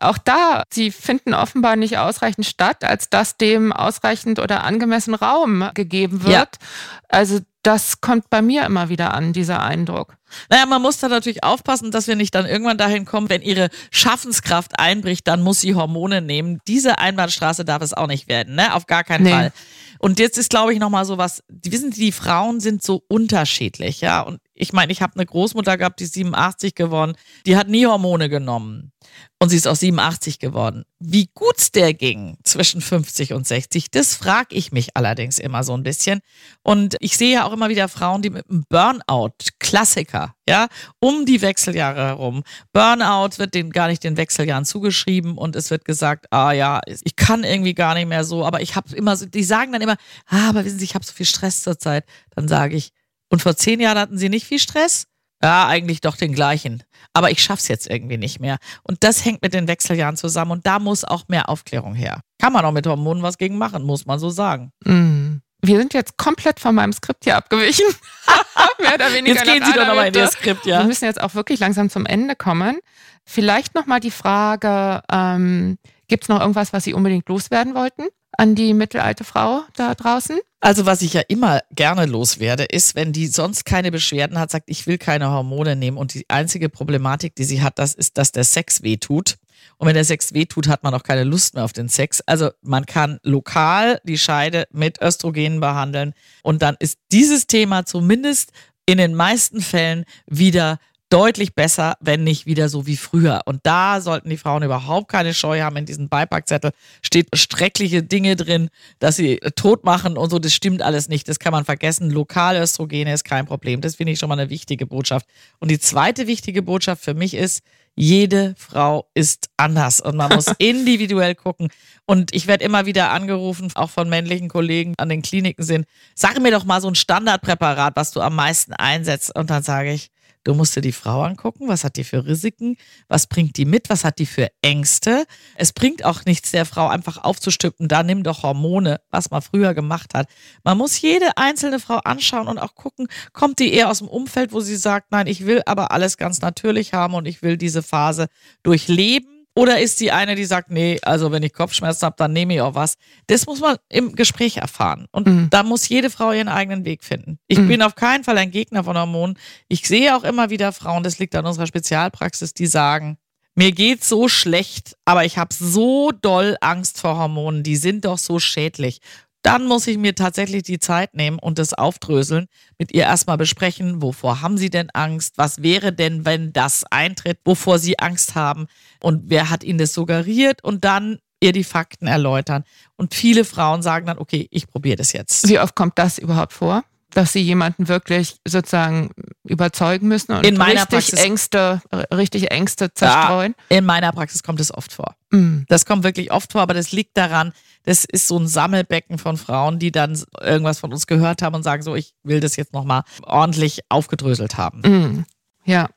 auch 0.00 0.18
da, 0.18 0.62
sie 0.72 0.90
finden 0.90 1.34
offenbar 1.34 1.76
nicht 1.76 1.98
ausreichend 1.98 2.46
statt, 2.46 2.84
als 2.84 3.08
dass 3.08 3.36
dem 3.36 3.72
ausreichend 3.72 4.38
oder 4.38 4.64
angemessen 4.64 5.14
Raum 5.14 5.70
gegeben 5.74 6.22
wird. 6.24 6.32
Ja. 6.32 6.68
Also 7.08 7.40
das 7.62 8.00
kommt 8.00 8.30
bei 8.30 8.42
mir 8.42 8.64
immer 8.64 8.88
wieder 8.88 9.12
an, 9.12 9.32
dieser 9.32 9.60
Eindruck. 9.62 10.16
Naja, 10.50 10.66
man 10.66 10.82
muss 10.82 10.98
da 10.98 11.08
natürlich 11.08 11.42
aufpassen, 11.42 11.90
dass 11.90 12.06
wir 12.06 12.14
nicht 12.14 12.34
dann 12.34 12.46
irgendwann 12.46 12.78
dahin 12.78 13.04
kommen, 13.04 13.28
wenn 13.28 13.42
ihre 13.42 13.70
Schaffenskraft 13.90 14.78
einbricht, 14.78 15.26
dann 15.26 15.42
muss 15.42 15.60
sie 15.60 15.74
Hormone 15.74 16.22
nehmen. 16.22 16.60
Diese 16.68 16.98
Einbahnstraße 16.98 17.64
darf 17.64 17.82
es 17.82 17.92
auch 17.92 18.06
nicht 18.06 18.28
werden, 18.28 18.54
ne? 18.54 18.72
Auf 18.74 18.86
gar 18.86 19.02
keinen 19.02 19.24
nee. 19.24 19.30
Fall. 19.30 19.52
Und 19.98 20.20
jetzt 20.20 20.38
ist, 20.38 20.50
glaube 20.50 20.74
ich, 20.74 20.78
nochmal 20.78 21.06
so 21.06 21.18
was, 21.18 21.42
wissen 21.48 21.90
Sie, 21.90 22.00
die 22.00 22.12
Frauen 22.12 22.60
sind 22.60 22.82
so 22.82 23.02
unterschiedlich, 23.08 24.00
ja. 24.00 24.20
Und 24.20 24.40
ich 24.56 24.72
meine, 24.72 24.90
ich 24.90 25.02
habe 25.02 25.14
eine 25.14 25.26
Großmutter 25.26 25.76
gehabt, 25.76 26.00
die 26.00 26.04
ist 26.04 26.14
87 26.14 26.74
geworden, 26.74 27.14
die 27.46 27.56
hat 27.56 27.68
nie 27.68 27.86
Hormone 27.86 28.28
genommen. 28.28 28.92
Und 29.38 29.50
sie 29.50 29.56
ist 29.56 29.68
auch 29.68 29.76
87 29.76 30.38
geworden. 30.38 30.84
Wie 30.98 31.28
gut's 31.34 31.70
der 31.70 31.92
ging 31.92 32.38
zwischen 32.42 32.80
50 32.80 33.34
und 33.34 33.46
60, 33.46 33.90
das 33.90 34.14
frage 34.14 34.54
ich 34.56 34.72
mich 34.72 34.96
allerdings 34.96 35.38
immer 35.38 35.62
so 35.62 35.76
ein 35.76 35.82
bisschen. 35.82 36.20
Und 36.62 36.96
ich 37.00 37.16
sehe 37.16 37.34
ja 37.34 37.44
auch 37.44 37.52
immer 37.52 37.68
wieder 37.68 37.88
Frauen, 37.88 38.22
die 38.22 38.30
mit 38.30 38.48
einem 38.48 38.64
Burnout, 38.68 39.34
Klassiker, 39.58 40.34
ja, 40.48 40.68
um 41.00 41.26
die 41.26 41.42
Wechseljahre 41.42 42.06
herum. 42.06 42.42
Burnout 42.72 43.38
wird 43.38 43.54
den 43.54 43.70
gar 43.70 43.88
nicht 43.88 44.04
den 44.04 44.16
Wechseljahren 44.16 44.64
zugeschrieben 44.64 45.36
und 45.36 45.54
es 45.54 45.70
wird 45.70 45.84
gesagt, 45.84 46.26
ah 46.30 46.52
ja, 46.52 46.80
ich 46.86 47.16
kann 47.16 47.44
irgendwie 47.44 47.74
gar 47.74 47.94
nicht 47.94 48.08
mehr 48.08 48.24
so, 48.24 48.44
aber 48.44 48.62
ich 48.62 48.74
habe 48.74 48.96
immer 48.96 49.16
so, 49.16 49.26
die 49.26 49.44
sagen 49.44 49.72
dann 49.72 49.82
immer, 49.82 49.96
ah, 50.26 50.48
aber 50.48 50.64
wissen 50.64 50.78
Sie, 50.78 50.84
ich 50.84 50.94
habe 50.94 51.04
so 51.04 51.12
viel 51.12 51.26
Stress 51.26 51.62
zurzeit. 51.62 52.04
Dann 52.34 52.48
sage 52.48 52.76
ich, 52.76 52.92
und 53.28 53.42
vor 53.42 53.56
zehn 53.56 53.80
Jahren 53.80 53.98
hatten 53.98 54.18
Sie 54.18 54.28
nicht 54.28 54.46
viel 54.46 54.58
Stress? 54.58 55.06
Ja, 55.42 55.66
eigentlich 55.68 56.00
doch 56.00 56.16
den 56.16 56.32
gleichen. 56.32 56.82
Aber 57.12 57.30
ich 57.30 57.42
schaff's 57.42 57.68
jetzt 57.68 57.88
irgendwie 57.88 58.16
nicht 58.16 58.40
mehr. 58.40 58.56
Und 58.82 59.04
das 59.04 59.24
hängt 59.24 59.42
mit 59.42 59.52
den 59.52 59.68
Wechseljahren 59.68 60.16
zusammen 60.16 60.52
und 60.52 60.66
da 60.66 60.78
muss 60.78 61.04
auch 61.04 61.28
mehr 61.28 61.48
Aufklärung 61.48 61.94
her. 61.94 62.20
Kann 62.40 62.52
man 62.52 62.64
auch 62.64 62.72
mit 62.72 62.86
Hormonen 62.86 63.22
was 63.22 63.38
gegen 63.38 63.58
machen, 63.58 63.84
muss 63.84 64.06
man 64.06 64.18
so 64.18 64.30
sagen. 64.30 64.72
Mm. 64.84 65.36
Wir 65.62 65.78
sind 65.78 65.94
jetzt 65.94 66.16
komplett 66.16 66.60
von 66.60 66.74
meinem 66.74 66.92
Skript 66.92 67.24
hier 67.24 67.36
abgewichen. 67.36 67.86
Mehr 68.80 68.94
oder 68.94 69.12
weniger. 69.12 69.34
Jetzt 69.36 69.44
gehen 69.44 69.64
Sie 69.64 69.72
doch 69.72 69.86
nochmal 69.86 70.08
in 70.08 70.14
Ihr 70.14 70.28
Skript, 70.28 70.64
ja. 70.66 70.80
Wir 70.80 70.86
müssen 70.86 71.06
jetzt 71.06 71.20
auch 71.20 71.34
wirklich 71.34 71.60
langsam 71.60 71.90
zum 71.90 72.06
Ende 72.06 72.36
kommen. 72.36 72.78
Vielleicht 73.24 73.74
nochmal 73.74 74.00
die 74.00 74.10
Frage, 74.10 75.02
ähm, 75.10 75.78
gibt 76.08 76.24
es 76.24 76.28
noch 76.28 76.40
irgendwas, 76.40 76.72
was 76.72 76.84
Sie 76.84 76.94
unbedingt 76.94 77.28
loswerden 77.28 77.74
wollten 77.74 78.04
an 78.38 78.54
die 78.54 78.74
mittelalte 78.74 79.24
Frau 79.24 79.62
da 79.74 79.94
draußen? 79.94 80.38
Also 80.66 80.84
was 80.84 81.00
ich 81.02 81.12
ja 81.12 81.20
immer 81.28 81.60
gerne 81.70 82.06
loswerde, 82.06 82.64
ist, 82.64 82.96
wenn 82.96 83.12
die 83.12 83.28
sonst 83.28 83.66
keine 83.66 83.92
Beschwerden 83.92 84.36
hat, 84.36 84.50
sagt, 84.50 84.68
ich 84.68 84.88
will 84.88 84.98
keine 84.98 85.30
Hormone 85.30 85.76
nehmen 85.76 85.96
und 85.96 86.12
die 86.12 86.28
einzige 86.28 86.68
Problematik, 86.68 87.36
die 87.36 87.44
sie 87.44 87.62
hat, 87.62 87.78
das 87.78 87.94
ist, 87.94 88.18
dass 88.18 88.32
der 88.32 88.42
Sex 88.42 88.82
wehtut. 88.82 89.36
Und 89.76 89.86
wenn 89.86 89.94
der 89.94 90.04
Sex 90.04 90.34
wehtut, 90.34 90.66
hat 90.66 90.82
man 90.82 90.92
auch 90.92 91.04
keine 91.04 91.22
Lust 91.22 91.54
mehr 91.54 91.64
auf 91.64 91.72
den 91.72 91.88
Sex. 91.88 92.20
Also 92.22 92.50
man 92.62 92.84
kann 92.84 93.20
lokal 93.22 94.00
die 94.02 94.18
Scheide 94.18 94.66
mit 94.72 95.00
Östrogenen 95.00 95.60
behandeln 95.60 96.14
und 96.42 96.62
dann 96.62 96.74
ist 96.80 96.98
dieses 97.12 97.46
Thema 97.46 97.86
zumindest 97.86 98.50
in 98.86 98.98
den 98.98 99.14
meisten 99.14 99.60
Fällen 99.60 100.04
wieder 100.26 100.80
deutlich 101.08 101.54
besser, 101.54 101.96
wenn 102.00 102.24
nicht 102.24 102.46
wieder 102.46 102.68
so 102.68 102.86
wie 102.86 102.96
früher. 102.96 103.42
Und 103.46 103.60
da 103.64 104.00
sollten 104.00 104.28
die 104.28 104.36
Frauen 104.36 104.62
überhaupt 104.62 105.08
keine 105.08 105.34
Scheu 105.34 105.60
haben. 105.60 105.76
In 105.76 105.86
diesem 105.86 106.08
Beipackzettel 106.08 106.72
steht 107.02 107.28
schreckliche 107.34 108.02
Dinge 108.02 108.36
drin, 108.36 108.68
dass 108.98 109.16
sie 109.16 109.36
tot 109.54 109.84
machen 109.84 110.16
und 110.16 110.30
so. 110.30 110.38
Das 110.38 110.52
stimmt 110.52 110.82
alles 110.82 111.08
nicht. 111.08 111.28
Das 111.28 111.38
kann 111.38 111.52
man 111.52 111.64
vergessen. 111.64 112.10
Lokale 112.10 112.60
Östrogene 112.60 113.12
ist 113.12 113.24
kein 113.24 113.46
Problem. 113.46 113.80
Das 113.80 113.96
finde 113.96 114.12
ich 114.12 114.18
schon 114.18 114.28
mal 114.28 114.38
eine 114.38 114.50
wichtige 114.50 114.86
Botschaft. 114.86 115.26
Und 115.60 115.70
die 115.70 115.78
zweite 115.78 116.26
wichtige 116.26 116.62
Botschaft 116.62 117.04
für 117.04 117.14
mich 117.14 117.34
ist, 117.34 117.62
jede 117.98 118.54
Frau 118.58 119.08
ist 119.14 119.48
anders 119.56 120.00
und 120.00 120.16
man 120.16 120.30
muss 120.34 120.46
individuell 120.58 121.34
gucken. 121.34 121.68
Und 122.04 122.34
ich 122.34 122.46
werde 122.46 122.64
immer 122.64 122.84
wieder 122.84 123.10
angerufen, 123.10 123.70
auch 123.74 123.90
von 123.90 124.08
männlichen 124.10 124.48
Kollegen 124.48 124.92
an 124.98 125.08
den 125.08 125.22
Kliniken 125.22 125.64
sind, 125.64 125.86
sag 126.14 126.38
mir 126.40 126.50
doch 126.50 126.64
mal 126.64 126.82
so 126.82 126.88
ein 126.88 126.94
Standardpräparat, 126.94 127.96
was 127.96 128.10
du 128.10 128.20
am 128.20 128.36
meisten 128.36 128.74
einsetzt. 128.74 129.34
Und 129.34 129.48
dann 129.48 129.62
sage 129.62 129.92
ich, 129.92 130.10
Du 130.46 130.54
musst 130.54 130.76
dir 130.76 130.80
die 130.80 130.92
Frau 130.92 131.22
angucken, 131.22 131.66
was 131.66 131.82
hat 131.82 131.96
die 131.96 132.04
für 132.04 132.24
Risiken, 132.24 132.76
was 133.08 133.26
bringt 133.26 133.56
die 133.56 133.64
mit, 133.64 133.90
was 133.90 134.04
hat 134.04 134.20
die 134.20 134.26
für 134.26 134.46
Ängste. 134.62 135.24
Es 135.56 135.72
bringt 135.72 136.04
auch 136.04 136.24
nichts, 136.24 136.52
der 136.52 136.64
Frau 136.64 136.86
einfach 136.86 137.16
aufzustücken, 137.24 137.88
da 137.88 138.04
nimm 138.04 138.22
doch 138.22 138.44
Hormone, 138.44 139.00
was 139.10 139.32
man 139.32 139.42
früher 139.42 139.74
gemacht 139.74 140.14
hat. 140.14 140.28
Man 140.62 140.78
muss 140.78 141.00
jede 141.00 141.36
einzelne 141.36 141.80
Frau 141.80 141.96
anschauen 141.96 142.46
und 142.46 142.58
auch 142.58 142.76
gucken, 142.76 143.08
kommt 143.32 143.58
die 143.58 143.74
eher 143.74 143.90
aus 143.90 143.98
dem 143.98 144.06
Umfeld, 144.06 144.52
wo 144.52 144.60
sie 144.60 144.76
sagt, 144.76 145.10
nein, 145.10 145.26
ich 145.26 145.46
will 145.46 145.62
aber 145.66 145.90
alles 145.90 146.16
ganz 146.16 146.40
natürlich 146.40 146.92
haben 146.92 147.14
und 147.14 147.26
ich 147.26 147.42
will 147.42 147.56
diese 147.56 147.82
Phase 147.82 148.28
durchleben 148.62 149.35
oder 149.56 149.80
ist 149.80 149.96
sie 149.96 150.12
eine, 150.12 150.34
die 150.34 150.44
sagt, 150.44 150.70
nee, 150.70 150.98
also 151.00 151.32
wenn 151.32 151.42
ich 151.42 151.54
Kopfschmerzen 151.54 152.04
habe, 152.04 152.16
dann 152.18 152.34
nehme 152.34 152.54
ich 152.54 152.60
auch 152.60 152.74
was. 152.74 152.98
Das 153.26 153.46
muss 153.46 153.60
man 153.60 153.78
im 153.88 154.14
Gespräch 154.14 154.58
erfahren. 154.58 155.06
Und 155.12 155.26
mhm. 155.26 155.48
da 155.50 155.62
muss 155.62 155.88
jede 155.88 156.10
Frau 156.10 156.30
ihren 156.30 156.48
eigenen 156.48 156.84
Weg 156.84 157.02
finden. 157.02 157.38
Ich 157.48 157.58
mhm. 157.58 157.68
bin 157.68 157.82
auf 157.82 157.94
keinen 157.94 158.22
Fall 158.22 158.36
ein 158.36 158.50
Gegner 158.50 158.84
von 158.84 158.98
Hormonen. 158.98 159.38
Ich 159.68 159.88
sehe 159.88 160.14
auch 160.14 160.24
immer 160.24 160.50
wieder 160.50 160.72
Frauen, 160.72 161.02
das 161.02 161.18
liegt 161.18 161.34
an 161.34 161.46
unserer 161.46 161.66
Spezialpraxis, 161.66 162.52
die 162.52 162.66
sagen, 162.66 163.16
mir 163.54 163.72
geht's 163.72 164.10
so 164.10 164.28
schlecht, 164.28 164.94
aber 165.06 165.24
ich 165.24 165.38
habe 165.38 165.54
so 165.54 166.12
doll 166.12 166.58
Angst 166.60 167.00
vor 167.00 167.16
Hormonen, 167.16 167.62
die 167.62 167.76
sind 167.76 168.04
doch 168.04 168.18
so 168.18 168.38
schädlich 168.38 169.00
dann 169.46 169.66
muss 169.66 169.86
ich 169.86 169.96
mir 169.96 170.14
tatsächlich 170.14 170.64
die 170.64 170.80
Zeit 170.80 171.14
nehmen 171.14 171.38
und 171.38 171.58
das 171.58 171.72
aufdröseln, 171.72 172.48
mit 172.78 172.92
ihr 172.92 173.02
erstmal 173.02 173.36
besprechen, 173.36 174.02
wovor 174.02 174.40
haben 174.40 174.58
sie 174.58 174.70
denn 174.70 174.90
Angst, 174.90 175.38
was 175.38 175.62
wäre 175.62 175.92
denn, 175.92 176.24
wenn 176.24 176.52
das 176.52 176.84
eintritt, 176.90 177.38
wovor 177.44 177.78
sie 177.78 177.98
Angst 177.98 178.34
haben 178.34 178.66
und 179.00 179.24
wer 179.26 179.48
hat 179.48 179.62
ihnen 179.62 179.78
das 179.78 179.92
suggeriert 179.92 180.64
und 180.64 180.84
dann 180.84 181.18
ihr 181.40 181.52
die 181.52 181.64
Fakten 181.64 182.06
erläutern. 182.06 182.64
Und 182.96 183.14
viele 183.14 183.44
Frauen 183.44 183.82
sagen 183.82 184.06
dann, 184.06 184.18
okay, 184.18 184.48
ich 184.50 184.66
probiere 184.66 184.96
das 184.96 185.12
jetzt. 185.12 185.48
Wie 185.48 185.60
oft 185.60 185.76
kommt 185.76 185.98
das 185.98 186.18
überhaupt 186.18 186.52
vor? 186.52 186.82
dass 187.16 187.32
sie 187.32 187.40
jemanden 187.40 187.88
wirklich 187.88 188.36
sozusagen 188.46 189.10
überzeugen 189.44 190.06
müssen 190.06 190.32
und 190.32 190.44
in 190.44 190.58
meiner 190.58 190.82
richtig 190.82 190.90
Praxis, 190.90 191.18
Ängste, 191.18 191.80
richtig 192.12 192.50
Ängste 192.50 192.92
zerstreuen? 192.92 193.54
Ja, 193.70 193.78
in 193.78 193.86
meiner 193.86 194.12
Praxis 194.12 194.42
kommt 194.42 194.60
es 194.60 194.72
oft 194.74 194.92
vor. 194.92 195.16
Mm. 195.30 195.62
Das 195.68 195.86
kommt 195.86 196.04
wirklich 196.04 196.30
oft 196.30 196.52
vor, 196.52 196.60
aber 196.60 196.74
das 196.74 196.92
liegt 196.92 197.16
daran, 197.16 197.54
das 197.86 198.04
ist 198.04 198.28
so 198.28 198.38
ein 198.38 198.48
Sammelbecken 198.48 199.16
von 199.16 199.36
Frauen, 199.36 199.78
die 199.78 199.92
dann 199.92 200.20
irgendwas 200.40 200.80
von 200.80 200.92
uns 200.92 201.06
gehört 201.06 201.40
haben 201.40 201.54
und 201.54 201.62
sagen 201.62 201.82
so, 201.82 201.94
ich 201.94 202.14
will 202.24 202.40
das 202.40 202.56
jetzt 202.56 202.72
nochmal 202.72 203.02
ordentlich 203.22 203.80
aufgedröselt 203.88 204.58
haben. 204.58 204.80
Mm. 204.80 205.24
Ja. 205.66 205.88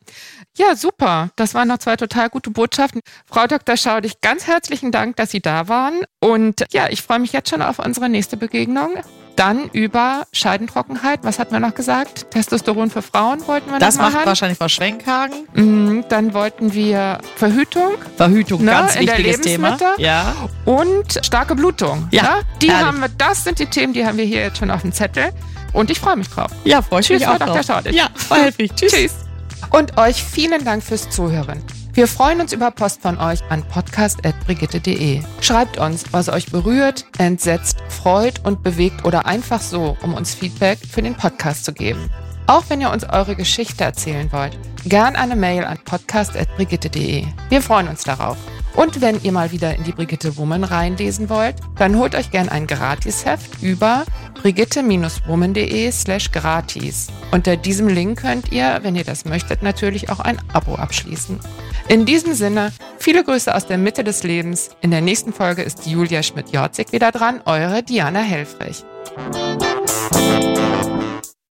Ja, 0.58 0.76
super. 0.76 1.30
Das 1.38 1.54
waren 1.54 1.70
noch 1.70 1.78
zwei 1.78 1.96
total 1.96 2.30
gute 2.30 2.50
Botschaften. 2.50 3.02
Frau 3.26 3.48
Dr. 3.48 3.78
Schaudig, 3.78 4.20
ganz 4.20 4.46
herzlichen 4.46 4.92
Dank, 4.92 5.16
dass 5.16 5.32
Sie 5.32 5.40
da 5.40 5.70
waren. 5.70 6.02
Und 6.20 6.66
ja, 6.72 6.90
ich 6.90 7.02
freue 7.02 7.20
mich 7.20 7.32
jetzt 7.32 7.50
schon 7.50 7.62
auf 7.62 7.80
unsere 7.80 8.10
nächste 8.10 8.36
Begegnung. 8.36 8.90
Dann 9.38 9.70
über 9.72 10.28
Scheidentrockenheit. 10.34 11.22
Was 11.24 11.40
hatten 11.40 11.54
wir 11.54 11.62
noch 11.62 11.76
gesagt? 11.76 12.30
Testosteron 12.32 12.90
für 12.90 13.02
Frauen 13.02 13.48
wollten 13.48 13.72
wir 13.72 13.80
das 13.80 13.96
noch 13.96 14.06
Das 14.06 14.14
macht 14.14 14.26
wahrscheinlich 14.26 14.58
Frau 14.58 14.68
Schwenkhagen. 14.68 15.48
Mhm, 15.54 16.04
dann 16.10 16.34
wollten 16.34 16.74
wir 16.74 17.20
Verhütung. 17.38 17.94
Verhütung, 18.18 18.66
ne, 18.66 18.72
ganz 18.72 19.00
wichtiges 19.00 19.40
Thema. 19.40 19.78
Ja. 19.98 20.36
Und 20.66 21.26
starke 21.26 21.56
Blutung. 21.56 22.10
Ja. 22.12 22.24
Ne? 22.24 22.30
Die 22.62 22.70
herrlich. 22.70 22.86
haben 22.86 23.00
wir, 23.00 23.10
das 23.18 23.46
sind 23.46 23.60
die 23.60 23.68
Themen, 23.68 23.94
die 23.94 24.06
haben 24.06 24.18
wir 24.18 24.26
hier 24.26 24.42
jetzt 24.42 24.58
schon 24.58 24.72
auf 24.72 24.82
dem 24.82 24.92
Zettel. 24.92 25.30
Und 25.72 25.90
ich 25.90 26.02
freue 26.02 26.18
mich 26.18 26.28
drauf. 26.28 26.52
Ja, 26.66 26.82
freue 26.82 27.00
ich 27.00 27.10
mich 27.10 27.26
auch 27.26 27.38
Dr. 27.38 27.62
drauf. 27.62 27.86
Ja, 27.92 28.10
war 28.28 28.40
helfig. 28.40 28.74
Tschüss. 28.76 28.92
Tschüss. 28.92 29.29
Und 29.72 29.98
euch 29.98 30.24
vielen 30.24 30.66
Dank 30.66 30.84
fürs 30.84 31.10
Zuhören. 31.10 31.64
Wir 31.94 32.08
freuen 32.08 32.40
uns 32.40 32.54
über 32.54 32.72
Post 32.72 33.02
von 33.02 33.18
euch 33.18 33.40
an 33.50 33.64
podcast.brigitte.de. 33.68 35.22
Schreibt 35.42 35.78
uns, 35.78 36.06
was 36.12 36.30
euch 36.30 36.52
berührt, 36.52 37.06
entsetzt, 37.18 37.78
freut 37.90 38.46
und 38.46 38.64
bewegt 38.64 39.06
oder 39.06 39.26
einfach 39.26 39.62
so, 39.62 39.98
um 40.02 40.14
uns 40.14 40.34
Feedback 40.34 40.80
für 40.80 41.02
den 41.02 41.16
Podcast 41.16 41.66
zu 41.66 41.74
geben. 41.74 42.10
Auch 42.50 42.64
wenn 42.70 42.82
ihr 42.82 42.90
uns 42.90 43.04
eure 43.04 43.36
Geschichte 43.36 43.84
erzählen 43.84 44.28
wollt, 44.32 44.58
gern 44.84 45.16
eine 45.16 45.36
Mail 45.36 45.66
an 45.66 45.78
podcast.brigitte.de. 45.86 47.24
Wir 47.48 47.62
freuen 47.62 47.88
uns 47.88 48.04
darauf. 48.06 48.38
Und 48.76 49.02
wenn 49.02 49.22
ihr 49.22 49.32
mal 49.32 49.52
wieder 49.52 49.76
in 49.76 49.84
die 49.84 49.92
Brigitte 49.92 50.36
Woman 50.36 50.64
reinlesen 50.64 51.30
wollt, 51.30 51.58
dann 51.78 51.96
holt 52.00 52.16
euch 52.16 52.32
gern 52.32 52.50
ein 52.50 52.66
Gratisheft 52.66 53.62
über 53.62 54.04
brigitte-woman.de 54.42 55.92
slash 55.92 56.32
gratis. 56.32 57.10
Unter 57.32 57.56
diesem 57.56 57.88
Link 57.88 58.20
könnt 58.22 58.52
ihr, 58.52 58.80
wenn 58.82 58.96
ihr 58.96 59.04
das 59.04 59.26
möchtet, 59.26 59.62
natürlich 59.62 60.10
auch 60.10 60.20
ein 60.20 60.40
Abo 60.52 60.74
abschließen. 60.74 61.40
In 61.88 62.08
diesem 62.08 62.34
Sinne, 62.34 62.72
viele 62.98 63.24
Grüße 63.24 63.54
aus 63.54 63.68
der 63.68 63.78
Mitte 63.78 64.04
des 64.04 64.24
Lebens. 64.24 64.72
In 64.82 64.90
der 64.90 65.02
nächsten 65.02 65.34
Folge 65.34 65.62
ist 65.62 65.86
Julia 65.86 66.24
Schmidt-Jorzig 66.24 66.94
wieder 66.94 67.12
dran, 67.12 67.42
eure 67.46 67.84
Diana 67.84 68.22
Helfrich. 68.22 68.86